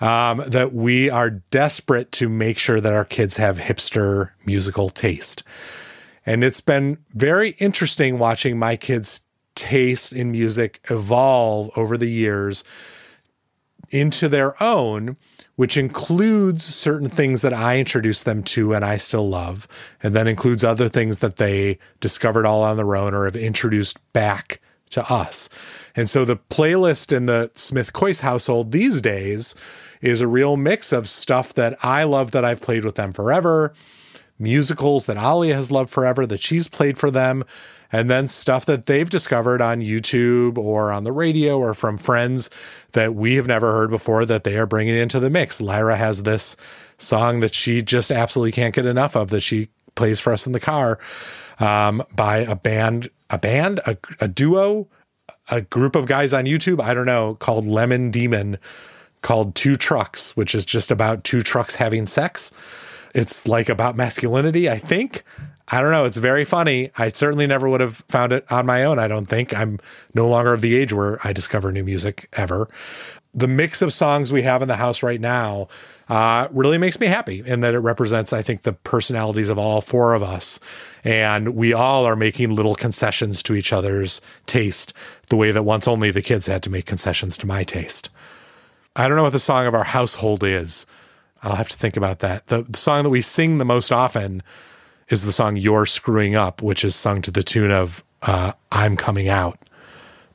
um, 0.00 0.42
that 0.46 0.72
we 0.72 1.10
are 1.10 1.30
desperate 1.30 2.12
to 2.12 2.28
make 2.28 2.58
sure 2.58 2.80
that 2.80 2.92
our 2.92 3.04
kids 3.04 3.36
have 3.36 3.58
hipster 3.58 4.30
musical 4.46 4.88
taste. 4.88 5.42
And 6.24 6.42
it's 6.42 6.60
been 6.60 6.98
very 7.12 7.50
interesting 7.58 8.18
watching 8.18 8.58
my 8.58 8.76
kids' 8.76 9.20
taste 9.54 10.12
in 10.12 10.30
music 10.30 10.80
evolve 10.90 11.70
over 11.76 11.98
the 11.98 12.10
years 12.10 12.64
into 13.90 14.28
their 14.28 14.60
own, 14.62 15.16
which 15.56 15.76
includes 15.76 16.64
certain 16.64 17.10
things 17.10 17.42
that 17.42 17.52
I 17.52 17.78
introduced 17.78 18.24
them 18.24 18.42
to 18.44 18.72
and 18.72 18.84
I 18.84 18.96
still 18.96 19.28
love, 19.28 19.68
and 20.02 20.14
then 20.14 20.26
includes 20.26 20.64
other 20.64 20.88
things 20.88 21.18
that 21.18 21.36
they 21.36 21.78
discovered 22.00 22.46
all 22.46 22.62
on 22.62 22.76
their 22.76 22.96
own 22.96 23.14
or 23.14 23.24
have 23.24 23.36
introduced 23.36 23.98
back 24.12 24.60
to 24.90 25.12
us. 25.12 25.48
And 25.96 26.08
so 26.08 26.24
the 26.24 26.36
playlist 26.36 27.14
in 27.14 27.26
the 27.26 27.50
Smith 27.54 27.92
Kois 27.92 28.20
household 28.20 28.72
these 28.72 29.00
days 29.00 29.54
is 30.00 30.20
a 30.20 30.28
real 30.28 30.56
mix 30.56 30.92
of 30.92 31.08
stuff 31.08 31.52
that 31.54 31.76
I 31.84 32.04
love 32.04 32.30
that 32.30 32.44
I've 32.44 32.60
played 32.60 32.84
with 32.84 32.94
them 32.94 33.12
forever, 33.12 33.72
musicals 34.38 35.06
that 35.06 35.16
Ali 35.16 35.50
has 35.50 35.70
loved 35.70 35.90
forever 35.90 36.26
that 36.26 36.42
she's 36.42 36.68
played 36.68 36.98
for 36.98 37.10
them, 37.10 37.44
and 37.92 38.10
then 38.10 38.28
stuff 38.28 38.64
that 38.66 38.86
they've 38.86 39.10
discovered 39.10 39.60
on 39.60 39.80
YouTube 39.80 40.58
or 40.58 40.92
on 40.92 41.04
the 41.04 41.12
radio 41.12 41.58
or 41.58 41.74
from 41.74 41.98
friends 41.98 42.50
that 42.92 43.14
we 43.14 43.34
have 43.34 43.46
never 43.46 43.72
heard 43.72 43.90
before 43.90 44.24
that 44.26 44.44
they 44.44 44.56
are 44.56 44.66
bringing 44.66 44.96
into 44.96 45.20
the 45.20 45.30
mix. 45.30 45.60
Lyra 45.60 45.96
has 45.96 46.22
this 46.22 46.56
song 46.98 47.40
that 47.40 47.54
she 47.54 47.82
just 47.82 48.10
absolutely 48.10 48.52
can't 48.52 48.74
get 48.74 48.86
enough 48.86 49.16
of 49.16 49.30
that 49.30 49.40
she 49.40 49.68
plays 49.94 50.20
for 50.20 50.32
us 50.32 50.46
in 50.46 50.52
the 50.52 50.60
car 50.60 50.98
um, 51.58 52.02
by 52.14 52.38
a 52.38 52.56
band, 52.56 53.08
a 53.28 53.38
band, 53.38 53.80
a, 53.86 53.96
a 54.20 54.28
duo, 54.28 54.88
a 55.50 55.60
group 55.60 55.96
of 55.96 56.06
guys 56.06 56.32
on 56.32 56.44
YouTube, 56.44 56.80
I 56.80 56.94
don't 56.94 57.06
know, 57.06 57.34
called 57.36 57.66
Lemon 57.66 58.10
Demon, 58.10 58.58
called 59.22 59.54
Two 59.54 59.76
Trucks, 59.76 60.36
which 60.36 60.54
is 60.54 60.64
just 60.64 60.90
about 60.90 61.24
two 61.24 61.42
trucks 61.42 61.74
having 61.74 62.06
sex. 62.06 62.52
It's 63.14 63.46
like 63.46 63.68
about 63.68 63.96
masculinity, 63.96 64.70
I 64.70 64.78
think. 64.78 65.24
I 65.72 65.80
don't 65.80 65.92
know. 65.92 66.04
It's 66.04 66.16
very 66.16 66.44
funny. 66.44 66.90
I 66.98 67.10
certainly 67.10 67.46
never 67.46 67.68
would 67.68 67.80
have 67.80 68.04
found 68.08 68.32
it 68.32 68.50
on 68.50 68.66
my 68.66 68.84
own. 68.84 68.98
I 68.98 69.06
don't 69.06 69.26
think. 69.26 69.56
I'm 69.56 69.78
no 70.14 70.28
longer 70.28 70.52
of 70.52 70.62
the 70.62 70.74
age 70.74 70.92
where 70.92 71.18
I 71.22 71.32
discover 71.32 71.70
new 71.70 71.84
music 71.84 72.28
ever. 72.32 72.68
The 73.32 73.46
mix 73.46 73.80
of 73.80 73.92
songs 73.92 74.32
we 74.32 74.42
have 74.42 74.62
in 74.62 74.68
the 74.68 74.76
house 74.76 75.04
right 75.04 75.20
now 75.20 75.68
uh, 76.08 76.48
really 76.50 76.78
makes 76.78 76.98
me 76.98 77.06
happy 77.06 77.44
in 77.46 77.60
that 77.60 77.74
it 77.74 77.78
represents, 77.78 78.32
I 78.32 78.42
think, 78.42 78.62
the 78.62 78.72
personalities 78.72 79.48
of 79.48 79.58
all 79.58 79.80
four 79.80 80.14
of 80.14 80.24
us. 80.24 80.58
And 81.04 81.54
we 81.54 81.72
all 81.72 82.04
are 82.04 82.16
making 82.16 82.56
little 82.56 82.74
concessions 82.74 83.40
to 83.44 83.54
each 83.54 83.72
other's 83.72 84.20
taste, 84.46 84.92
the 85.28 85.36
way 85.36 85.52
that 85.52 85.62
once 85.62 85.86
only 85.86 86.10
the 86.10 86.22
kids 86.22 86.46
had 86.46 86.64
to 86.64 86.70
make 86.70 86.86
concessions 86.86 87.36
to 87.38 87.46
my 87.46 87.62
taste. 87.62 88.10
I 88.96 89.06
don't 89.06 89.16
know 89.16 89.22
what 89.22 89.32
the 89.32 89.38
song 89.38 89.68
of 89.68 89.74
our 89.74 89.84
household 89.84 90.42
is. 90.42 90.84
I'll 91.44 91.54
have 91.54 91.68
to 91.68 91.76
think 91.76 91.96
about 91.96 92.18
that. 92.18 92.48
The, 92.48 92.64
the 92.64 92.76
song 92.76 93.04
that 93.04 93.10
we 93.10 93.22
sing 93.22 93.58
the 93.58 93.64
most 93.64 93.92
often 93.92 94.42
is 95.10 95.24
the 95.24 95.32
song 95.32 95.56
You're 95.56 95.86
Screwing 95.86 96.36
Up, 96.36 96.62
which 96.62 96.84
is 96.84 96.94
sung 96.94 97.20
to 97.22 97.30
the 97.30 97.42
tune 97.42 97.70
of 97.70 98.04
uh, 98.22 98.52
I'm 98.70 98.96
Coming 98.96 99.28
Out. 99.28 99.58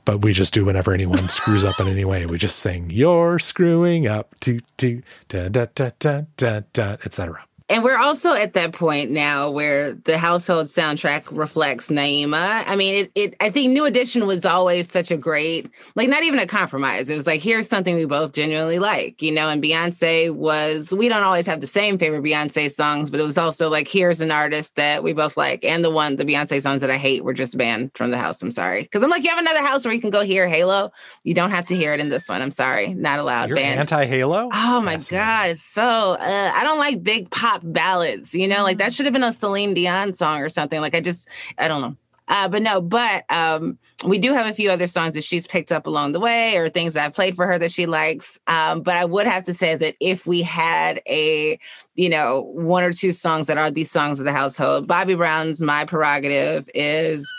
But 0.03 0.19
we 0.19 0.33
just 0.33 0.53
do 0.53 0.65
whenever 0.65 0.93
anyone 0.93 1.29
screws 1.29 1.65
up 1.65 1.79
in 1.79 1.87
any 1.87 2.05
way. 2.05 2.25
We 2.25 2.37
just 2.37 2.59
sing 2.59 2.89
You're 2.89 3.39
Screwing 3.39 4.07
Up, 4.07 4.39
toot, 4.39 4.65
toot, 4.77 5.03
da, 5.29 5.47
da, 5.49 5.67
da, 5.73 5.91
da, 5.99 6.21
da, 6.37 6.61
da, 6.73 6.97
etc. 7.05 7.45
And 7.67 7.83
we're 7.83 7.97
also 7.97 8.33
at 8.33 8.53
that 8.53 8.73
point 8.73 9.09
now 9.09 9.49
where 9.49 9.93
the 9.93 10.19
household 10.19 10.67
soundtrack 10.67 11.35
reflects 11.35 11.89
Naima. 11.89 12.63
I 12.67 12.75
mean, 12.75 13.05
it, 13.05 13.11
it 13.15 13.35
I 13.39 13.49
think 13.49 13.73
New 13.73 13.85
Edition 13.85 14.27
was 14.27 14.45
always 14.45 14.91
such 14.91 15.09
a 15.09 15.17
great, 15.17 15.71
like 15.95 16.07
not 16.07 16.21
even 16.21 16.37
a 16.37 16.45
compromise. 16.45 17.09
It 17.09 17.15
was 17.15 17.25
like, 17.25 17.41
here's 17.41 17.67
something 17.67 17.95
we 17.95 18.05
both 18.05 18.33
genuinely 18.33 18.77
like, 18.77 19.19
you 19.23 19.31
know, 19.31 19.49
and 19.49 19.63
Beyonce 19.63 20.29
was, 20.29 20.93
we 20.93 21.09
don't 21.09 21.23
always 21.23 21.47
have 21.47 21.59
the 21.59 21.65
same 21.65 21.97
favorite 21.97 22.23
Beyonce 22.23 22.69
songs, 22.69 23.09
but 23.09 23.19
it 23.19 23.23
was 23.23 23.37
also 23.37 23.67
like, 23.67 23.87
here's 23.87 24.21
an 24.21 24.29
artist 24.29 24.75
that 24.75 25.01
we 25.01 25.13
both 25.13 25.35
like. 25.35 25.65
And 25.65 25.83
the 25.83 25.89
one, 25.89 26.17
the 26.17 26.25
Beyonce 26.25 26.61
songs 26.61 26.81
that 26.81 26.91
I 26.91 26.97
hate 26.97 27.23
were 27.23 27.33
just 27.33 27.57
banned 27.57 27.91
from 27.95 28.11
the 28.11 28.17
house. 28.19 28.43
I'm 28.43 28.51
sorry. 28.51 28.85
Cause 28.85 29.01
I'm 29.01 29.09
like, 29.09 29.23
you 29.23 29.31
have 29.31 29.39
another 29.39 29.65
house 29.65 29.85
where 29.85 29.93
you 29.93 30.01
can 30.01 30.11
go 30.11 30.21
hear 30.21 30.47
Halo. 30.47 30.91
You 31.23 31.33
don't 31.33 31.49
have 31.49 31.65
to 31.65 31.75
hear 31.75 31.95
it 31.95 31.99
in 31.99 32.09
this 32.09 32.29
one. 32.29 32.43
I'm 32.43 32.51
sorry. 32.51 32.93
Not 32.93 33.17
allowed. 33.17 33.49
You're 33.49 33.57
anti 33.57 34.05
Halo? 34.05 34.49
Oh 34.53 34.81
my 34.81 34.97
God. 34.97 35.49
It's 35.49 35.63
so, 35.63 35.81
uh, 35.83 36.51
I 36.53 36.63
don't 36.63 36.77
like 36.77 37.01
big 37.01 37.31
pop 37.31 37.54
pop 37.55 37.73
ballads, 37.73 38.33
you 38.33 38.47
know, 38.47 38.63
like 38.63 38.77
that 38.77 38.93
should 38.93 39.05
have 39.05 39.13
been 39.13 39.23
a 39.23 39.33
Celine 39.33 39.73
Dion 39.73 40.13
song 40.13 40.41
or 40.41 40.49
something. 40.49 40.81
Like 40.81 40.95
I 40.95 41.01
just, 41.01 41.29
I 41.57 41.67
don't 41.67 41.81
know. 41.81 41.95
Uh, 42.27 42.47
but 42.47 42.63
no, 42.63 42.81
but 42.81 43.23
um, 43.29 43.77
we 44.03 44.17
do 44.17 44.33
have 44.33 44.47
a 44.47 44.53
few 44.53 44.71
other 44.71 44.87
songs 44.87 45.13
that 45.13 45.23
she's 45.23 45.45
picked 45.45 45.71
up 45.71 45.85
along 45.85 46.11
the 46.11 46.19
way 46.19 46.57
or 46.57 46.69
things 46.69 46.95
that 46.95 47.05
I've 47.05 47.13
played 47.13 47.35
for 47.35 47.45
her 47.45 47.59
that 47.59 47.71
she 47.71 47.85
likes. 47.85 48.39
Um, 48.47 48.81
but 48.81 48.95
I 48.95 49.05
would 49.05 49.27
have 49.27 49.43
to 49.43 49.53
say 49.53 49.75
that 49.75 49.95
if 49.99 50.25
we 50.25 50.41
had 50.41 51.01
a, 51.07 51.59
you 51.93 52.09
know, 52.09 52.41
one 52.53 52.83
or 52.83 52.91
two 52.91 53.11
songs 53.11 53.45
that 53.45 53.59
are 53.59 53.69
these 53.69 53.91
songs 53.91 54.19
of 54.19 54.25
the 54.25 54.33
household, 54.33 54.87
Bobby 54.87 55.13
Brown's 55.13 55.61
My 55.61 55.85
Prerogative 55.85 56.67
is 56.73 57.31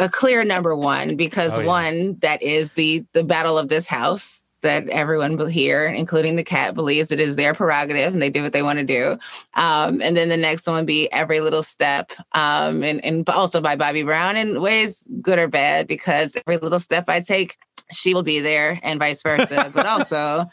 a 0.00 0.08
clear 0.08 0.42
number 0.42 0.74
one 0.74 1.14
because 1.14 1.56
oh, 1.56 1.60
yeah. 1.60 1.66
one, 1.68 2.18
that 2.18 2.42
is 2.42 2.72
the 2.72 3.04
the 3.12 3.22
battle 3.22 3.56
of 3.56 3.68
this 3.68 3.86
house 3.86 4.42
that 4.62 4.88
everyone 4.88 5.38
here, 5.48 5.86
including 5.86 6.36
the 6.36 6.44
cat, 6.44 6.74
believes 6.74 7.10
it 7.10 7.20
is 7.20 7.36
their 7.36 7.54
prerogative 7.54 8.12
and 8.12 8.20
they 8.20 8.30
do 8.30 8.42
what 8.42 8.52
they 8.52 8.62
want 8.62 8.78
to 8.78 8.84
do. 8.84 9.18
Um, 9.54 10.02
and 10.02 10.16
then 10.16 10.28
the 10.28 10.36
next 10.36 10.66
one 10.66 10.76
would 10.76 10.86
be 10.86 11.10
Every 11.12 11.40
Little 11.40 11.62
Step, 11.62 12.12
um, 12.32 12.82
and, 12.82 13.04
and 13.04 13.28
also 13.28 13.60
by 13.60 13.76
Bobby 13.76 14.02
Brown 14.02 14.36
in 14.36 14.60
ways 14.60 15.08
good 15.20 15.38
or 15.38 15.48
bad, 15.48 15.86
because 15.86 16.36
every 16.36 16.56
little 16.58 16.78
step 16.78 17.08
I 17.08 17.20
take, 17.20 17.56
she 17.92 18.14
will 18.14 18.22
be 18.22 18.40
there, 18.40 18.80
and 18.82 18.98
vice 18.98 19.22
versa. 19.22 19.70
but 19.74 19.86
also, 19.86 20.46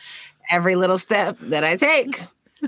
every 0.49 0.75
little 0.75 0.97
step 0.97 1.37
that 1.39 1.63
I 1.63 1.75
take, 1.75 2.21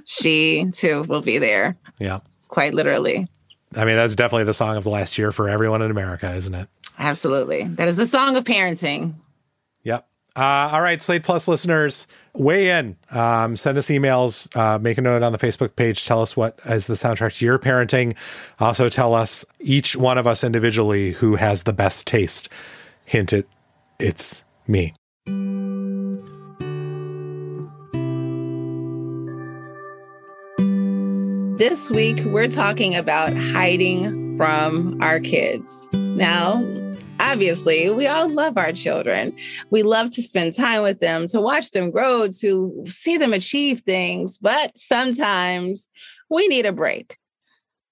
she 0.05 0.69
too 0.71 1.03
will 1.07 1.21
be 1.21 1.37
there. 1.37 1.77
Yeah. 1.99 2.19
Quite 2.47 2.73
literally. 2.73 3.27
I 3.75 3.85
mean, 3.85 3.97
that's 3.97 4.15
definitely 4.15 4.45
the 4.45 4.53
song 4.53 4.77
of 4.77 4.83
the 4.83 4.89
last 4.89 5.17
year 5.17 5.31
for 5.31 5.49
everyone 5.49 5.81
in 5.81 5.91
America, 5.91 6.31
isn't 6.33 6.55
it? 6.55 6.67
Absolutely. 6.97 7.63
That 7.63 7.87
is 7.87 7.97
the 7.97 8.07
song 8.07 8.35
of 8.35 8.43
parenting. 8.43 9.13
Yep. 9.83 10.07
Uh, 10.37 10.69
all 10.71 10.81
right, 10.81 11.01
Slate 11.01 11.23
Plus 11.23 11.47
listeners, 11.47 12.05
weigh 12.35 12.69
in. 12.69 12.95
Um, 13.09 13.57
send 13.57 13.75
us 13.75 13.87
emails. 13.87 14.47
Uh, 14.55 14.77
make 14.77 14.99
a 14.99 15.01
note 15.01 15.23
on 15.23 15.31
the 15.31 15.39
Facebook 15.39 15.75
page. 15.75 16.05
Tell 16.05 16.21
us 16.21 16.37
what 16.37 16.59
is 16.69 16.85
the 16.85 16.93
soundtrack 16.93 17.39
to 17.39 17.45
your 17.45 17.57
parenting. 17.57 18.15
Also, 18.59 18.87
tell 18.87 19.15
us 19.15 19.43
each 19.59 19.95
one 19.95 20.19
of 20.19 20.27
us 20.27 20.43
individually 20.43 21.13
who 21.13 21.37
has 21.37 21.63
the 21.63 21.73
best 21.73 22.05
taste. 22.05 22.49
Hint 23.05 23.33
it, 23.33 23.47
it's 23.99 24.43
me. 24.67 24.93
This 31.57 31.89
week, 31.89 32.19
we're 32.25 32.47
talking 32.47 32.95
about 32.95 33.35
hiding 33.35 34.37
from 34.37 35.01
our 35.01 35.19
kids. 35.19 35.89
Now, 35.93 36.63
obviously, 37.19 37.89
we 37.89 38.07
all 38.07 38.29
love 38.29 38.57
our 38.57 38.71
children. 38.71 39.35
We 39.69 39.83
love 39.83 40.09
to 40.11 40.21
spend 40.21 40.55
time 40.55 40.83
with 40.83 40.99
them, 40.99 41.27
to 41.27 41.41
watch 41.41 41.71
them 41.71 41.91
grow, 41.91 42.27
to 42.39 42.83
see 42.85 43.17
them 43.17 43.33
achieve 43.33 43.81
things, 43.81 44.37
but 44.37 44.77
sometimes 44.77 45.87
we 46.29 46.47
need 46.47 46.65
a 46.65 46.73
break. 46.73 47.17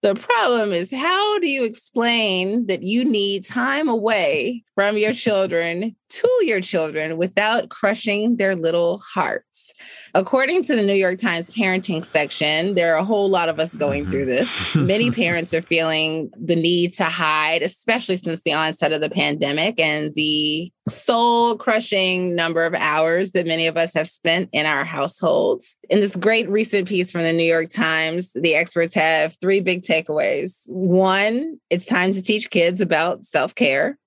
The 0.01 0.15
problem 0.15 0.71
is, 0.71 0.93
how 0.93 1.39
do 1.39 1.49
you 1.49 1.63
explain 1.63 2.67
that 2.67 2.84
you 2.84 3.03
need 3.03 3.43
time 3.43 3.89
away 3.89 4.63
from 4.76 4.97
your 4.97 5.13
children 5.13 5.95
to 6.10 6.30
your 6.41 6.62
children 6.62 7.18
without 7.18 7.70
crushing 7.70 8.38
their 8.38 8.56
little 8.56 8.99
hearts? 8.99 9.74
According 10.14 10.64
to 10.64 10.76
the 10.76 10.82
New 10.82 10.93
York 10.93 11.18
Times 11.18 11.51
parenting 11.51 12.03
section, 12.03 12.76
there 12.76 12.93
are 12.93 12.97
a 12.97 13.03
whole 13.03 13.30
lot 13.30 13.49
of 13.49 13.60
us 13.60 13.76
going 13.76 14.03
mm-hmm. 14.03 14.12
through 14.12 14.26
this. 14.26 14.76
Many 14.76 15.12
parents 15.24 15.53
are 15.53 15.62
feeling 15.62 16.32
the 16.39 16.56
need 16.56 16.93
to 16.93 17.03
hide, 17.03 17.62
especially 17.62 18.16
since 18.16 18.43
the 18.43 18.53
onset 18.53 18.93
of 18.93 19.01
the 19.01 19.10
pandemic 19.10 19.80
and 19.80 20.14
the 20.16 20.72
soul 20.88 21.58
crushing 21.58 22.36
number 22.36 22.64
of 22.64 22.74
hours 22.76 23.32
that 23.32 23.47
many 23.47 23.68
of 23.68 23.76
us 23.76 23.93
have 23.93 24.08
spent 24.08 24.49
in 24.53 24.66
our 24.66 24.86
households. 24.86 25.76
In 25.89 25.99
this 25.99 26.16
great 26.16 26.47
recent 26.49 26.88
piece 26.88 27.12
from 27.12 27.24
the 27.24 27.34
New 27.34 27.43
York 27.43 27.70
Times, 27.70 28.32
the 28.34 28.56
experts 28.56 28.93
have 28.93 29.36
three 29.41 29.60
big 29.60 29.82
takeaways. 29.82 30.70
One, 30.70 31.60
it's 31.70 31.86
time 31.86 32.14
to 32.14 32.22
teach 32.22 32.49
kids 32.49 32.82
about 32.82 33.26
self 33.26 33.56
care. 33.56 33.97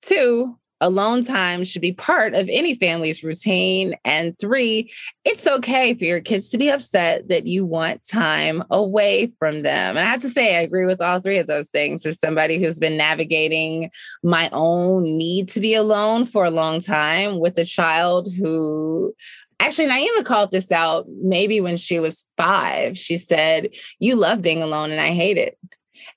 Two, 0.00 0.58
alone 0.80 1.22
time 1.22 1.64
should 1.64 1.82
be 1.82 1.92
part 1.92 2.34
of 2.34 2.48
any 2.48 2.74
family's 2.74 3.22
routine. 3.22 3.94
And 4.04 4.38
three, 4.38 4.92
it's 5.24 5.46
okay 5.46 5.94
for 5.94 6.04
your 6.04 6.20
kids 6.20 6.50
to 6.50 6.58
be 6.58 6.70
upset 6.70 7.28
that 7.28 7.46
you 7.46 7.66
want 7.66 8.04
time 8.04 8.62
away 8.70 9.32
from 9.38 9.62
them. 9.62 9.96
And 9.96 10.00
I 10.00 10.10
have 10.10 10.22
to 10.22 10.28
say, 10.28 10.56
I 10.56 10.60
agree 10.60 10.86
with 10.86 11.00
all 11.00 11.20
three 11.20 11.38
of 11.38 11.46
those 11.46 11.68
things. 11.68 12.06
As 12.06 12.18
somebody 12.18 12.58
who's 12.58 12.78
been 12.78 12.96
navigating 12.96 13.90
my 14.22 14.48
own 14.52 15.02
need 15.02 15.48
to 15.50 15.60
be 15.60 15.74
alone 15.74 16.26
for 16.26 16.44
a 16.44 16.50
long 16.50 16.80
time 16.80 17.38
with 17.38 17.58
a 17.58 17.64
child 17.64 18.28
who 18.32 19.14
actually 19.60 19.88
naima 19.88 20.24
called 20.24 20.50
this 20.50 20.72
out 20.72 21.06
maybe 21.22 21.60
when 21.60 21.76
she 21.76 22.00
was 22.00 22.26
five 22.36 22.96
she 22.96 23.18
said 23.18 23.68
you 23.98 24.16
love 24.16 24.40
being 24.40 24.62
alone 24.62 24.90
and 24.90 25.00
i 25.00 25.08
hate 25.08 25.36
it 25.36 25.58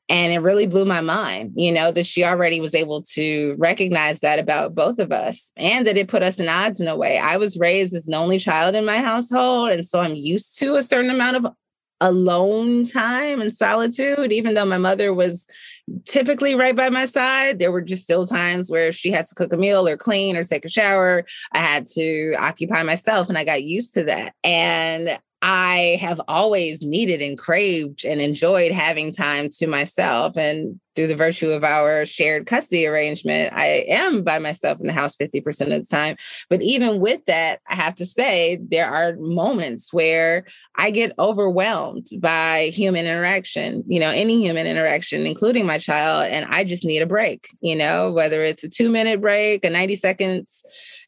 and 0.10 0.34
it 0.34 0.40
really 0.40 0.68
blew 0.68 0.86
my 0.86 1.02
mind, 1.02 1.54
you 1.56 1.72
know, 1.72 1.92
that 1.92 2.06
she 2.06 2.24
already 2.24 2.60
was 2.60 2.76
able 2.76 3.02
to 3.14 3.56
recognize 3.58 4.20
that 4.20 4.40
about 4.40 4.76
both 4.76 5.00
of 5.00 5.12
us 5.12 5.52
and 5.58 5.88
that 5.88 5.98
it 5.98 6.08
put 6.08 6.24
us 6.24 6.40
in 6.40 6.50
odds 6.50 6.82
in 6.82 6.88
a 6.88 6.96
way. 6.96 7.18
I 7.18 7.38
was 7.38 7.60
raised 7.60 7.94
as 7.94 8.06
the 8.06 8.16
only 8.16 8.40
child 8.40 8.76
in 8.76 8.86
my 8.86 9.00
household. 9.00 9.70
And 9.70 9.86
so 9.86 10.00
I'm 10.00 10.16
used 10.16 10.58
to 10.60 10.76
a 10.76 10.84
certain 10.84 11.12
amount 11.12 11.38
of 11.38 11.48
alone 12.02 12.86
time 12.86 13.42
and 13.42 13.56
solitude, 13.56 14.34
even 14.34 14.54
though 14.54 14.66
my 14.66 14.78
mother 14.78 15.14
was 15.14 15.48
typically 16.06 16.54
right 16.54 16.76
by 16.76 16.90
my 16.90 17.06
side. 17.06 17.60
There 17.60 17.72
were 17.72 17.82
just 17.82 18.04
still 18.04 18.28
times 18.28 18.70
where 18.70 18.92
she 18.92 19.10
had 19.10 19.26
to 19.28 19.36
cook 19.36 19.54
a 19.54 19.58
meal 19.58 19.88
or 19.88 19.96
clean 19.96 20.36
or 20.36 20.44
take 20.44 20.66
a 20.66 20.70
shower. 20.70 21.24
I 21.54 21.60
had 21.60 21.88
to 21.94 22.36
occupy 22.38 22.84
myself 22.84 23.30
and 23.30 23.38
I 23.38 23.46
got 23.46 23.64
used 23.64 23.94
to 23.94 24.04
that. 24.06 24.34
And 24.44 25.18
I 25.46 25.98
have 26.00 26.22
always 26.30 26.82
needed 26.84 27.22
and 27.22 27.38
craved 27.38 28.06
and 28.06 28.22
enjoyed 28.22 28.72
having 28.72 29.12
time 29.12 29.50
to 29.58 29.68
myself. 29.68 30.38
And 30.38 30.80
through 30.96 31.08
the 31.08 31.18
virtue 31.18 31.50
of 31.50 31.66
our 31.66 32.06
shared 32.06 32.46
custody 32.46 32.88
arrangement, 32.88 33.52
I 33.52 33.84
am 33.90 34.24
by 34.24 34.40
myself 34.40 34.80
in 34.80 34.88
the 34.88 34.94
house 34.94 35.18
50% 35.18 35.76
of 35.76 35.86
the 35.86 35.86
time. 35.86 36.16
But 36.50 36.62
even 36.62 37.02
with 37.02 37.26
that, 37.26 37.60
I 37.68 37.76
have 37.76 37.94
to 37.96 38.06
say, 38.06 38.58
there 38.62 38.90
are 38.90 39.18
moments 39.18 39.92
where 39.92 40.46
I 40.78 40.92
get 40.92 41.12
overwhelmed 41.20 42.08
by 42.20 42.72
human 42.74 43.06
interaction, 43.06 43.84
you 43.86 44.00
know, 44.00 44.12
any 44.12 44.42
human 44.42 44.66
interaction, 44.66 45.28
including 45.28 45.66
my 45.66 45.78
child. 45.78 46.32
And 46.32 46.46
I 46.46 46.64
just 46.64 46.86
need 46.86 47.02
a 47.02 47.06
break, 47.06 47.48
you 47.60 47.76
know, 47.76 48.14
whether 48.14 48.46
it's 48.46 48.64
a 48.64 48.70
two 48.70 48.90
minute 48.90 49.20
break, 49.20 49.66
a 49.66 49.70
90 49.70 49.96
seconds 49.98 50.64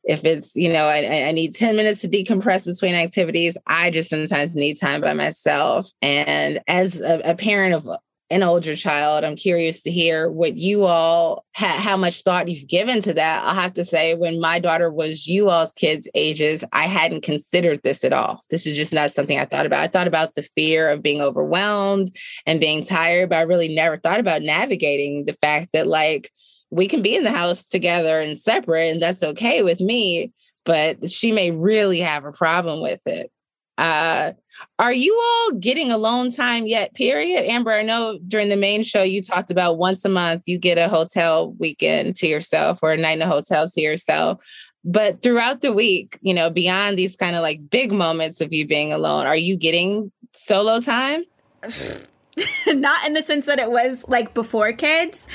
if 0.05 0.23
it's 0.23 0.55
you 0.55 0.71
know 0.71 0.85
I, 0.85 1.27
I, 1.27 1.31
need 1.31 1.55
10 1.55 1.75
minutes 1.75 2.01
to 2.01 2.07
decompress 2.07 2.65
between 2.65 2.95
activities 2.95 3.57
i 3.67 3.89
just 3.89 4.09
sometimes 4.09 4.53
need 4.53 4.75
time 4.75 5.01
by 5.01 5.13
myself 5.13 5.89
and 6.01 6.61
as 6.67 7.01
a, 7.01 7.19
a 7.23 7.35
parent 7.35 7.73
of 7.73 7.89
an 8.31 8.41
older 8.41 8.75
child. 8.75 9.23
I'm 9.23 9.35
curious 9.35 9.83
to 9.83 9.91
hear 9.91 10.29
what 10.29 10.57
you 10.57 10.85
all 10.85 11.45
ha- 11.55 11.79
how 11.79 11.95
much 11.95 12.23
thought 12.23 12.49
you've 12.49 12.67
given 12.67 13.01
to 13.01 13.13
that. 13.13 13.43
I'll 13.43 13.53
have 13.53 13.73
to 13.73 13.85
say, 13.85 14.15
when 14.15 14.39
my 14.39 14.59
daughter 14.59 14.91
was 14.91 15.27
you 15.27 15.49
all's 15.49 15.73
kids' 15.73 16.09
ages, 16.15 16.63
I 16.71 16.87
hadn't 16.87 17.21
considered 17.21 17.81
this 17.83 18.03
at 18.03 18.13
all. 18.13 18.41
This 18.49 18.65
is 18.65 18.75
just 18.75 18.93
not 18.93 19.11
something 19.11 19.37
I 19.37 19.45
thought 19.45 19.65
about. 19.65 19.83
I 19.83 19.87
thought 19.87 20.07
about 20.07 20.33
the 20.33 20.41
fear 20.41 20.89
of 20.89 21.03
being 21.03 21.21
overwhelmed 21.21 22.15
and 22.47 22.59
being 22.59 22.83
tired, 22.83 23.29
but 23.29 23.37
I 23.37 23.43
really 23.43 23.73
never 23.73 23.97
thought 23.97 24.19
about 24.19 24.41
navigating 24.41 25.25
the 25.25 25.33
fact 25.33 25.69
that 25.73 25.87
like 25.87 26.31
we 26.76 26.88
can 26.88 27.01
be 27.01 27.15
in 27.15 27.23
the 27.23 27.32
house 27.32 27.63
together 27.63 28.19
and 28.19 28.38
separate, 28.38 28.91
and 28.91 29.01
that's 29.01 29.23
okay 29.23 29.63
with 29.63 29.80
me. 29.80 30.34
But 30.65 31.09
she 31.09 31.32
may 31.32 31.51
really 31.51 32.01
have 32.01 32.26
a 32.26 32.34
problem 32.34 32.82
with 32.82 32.99
it. 33.05 33.32
Uh, 33.78 34.34
are 34.80 34.91
you 34.91 35.13
all 35.15 35.51
getting 35.53 35.91
alone 35.91 36.32
time 36.32 36.65
yet? 36.67 36.93
Period. 36.93 37.45
Amber, 37.45 37.71
I 37.71 37.82
know 37.82 38.19
during 38.28 38.49
the 38.49 38.57
main 38.57 38.84
show 38.84 39.03
you 39.03 39.21
talked 39.21 39.51
about 39.51 39.78
once 39.78 40.03
a 40.03 40.09
month 40.09 40.43
you 40.45 40.57
get 40.57 40.78
a 40.78 40.89
hotel 40.89 41.53
weekend 41.59 42.15
to 42.17 42.28
yourself 42.28 42.80
or 42.82 42.91
a 42.91 42.97
night 42.97 43.17
in 43.17 43.21
a 43.21 43.28
hotel 43.28 43.69
to 43.69 43.82
yourself. 43.82 44.43
But 44.84 45.21
throughout 45.21 45.61
the 45.61 45.73
week, 45.73 46.17
you 46.21 46.34
know, 46.34 46.49
beyond 46.49 46.97
these 46.97 47.15
kind 47.15 47.36
of 47.36 47.41
like 47.41 47.69
big 47.69 47.91
moments 47.91 48.41
of 48.41 48.53
you 48.53 48.67
being 48.67 48.91
alone, 48.91 49.28
are 49.28 49.36
you 49.36 49.55
getting 49.55 50.11
solo 50.34 50.80
time? 50.80 51.23
Not 52.67 53.05
in 53.05 53.13
the 53.13 53.21
sense 53.21 53.45
that 53.45 53.59
it 53.59 53.71
was 53.71 54.03
like 54.07 54.34
before 54.34 54.73
kids. 54.73 55.26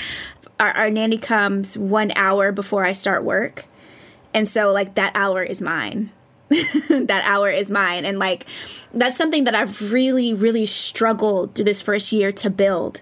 Our, 0.60 0.70
our 0.72 0.90
nanny 0.90 1.18
comes 1.18 1.76
one 1.76 2.12
hour 2.14 2.52
before 2.52 2.84
I 2.84 2.92
start 2.92 3.24
work. 3.24 3.64
And 4.32 4.48
so, 4.48 4.72
like, 4.72 4.94
that 4.94 5.12
hour 5.16 5.42
is 5.42 5.60
mine. 5.60 6.12
that 6.48 7.22
hour 7.24 7.48
is 7.48 7.70
mine. 7.70 8.04
And 8.04 8.18
like, 8.18 8.46
that's 8.94 9.16
something 9.16 9.44
that 9.44 9.56
I've 9.56 9.92
really, 9.92 10.34
really 10.34 10.66
struggled 10.66 11.54
through 11.54 11.64
this 11.64 11.82
first 11.82 12.12
year 12.12 12.30
to 12.32 12.50
build 12.50 13.00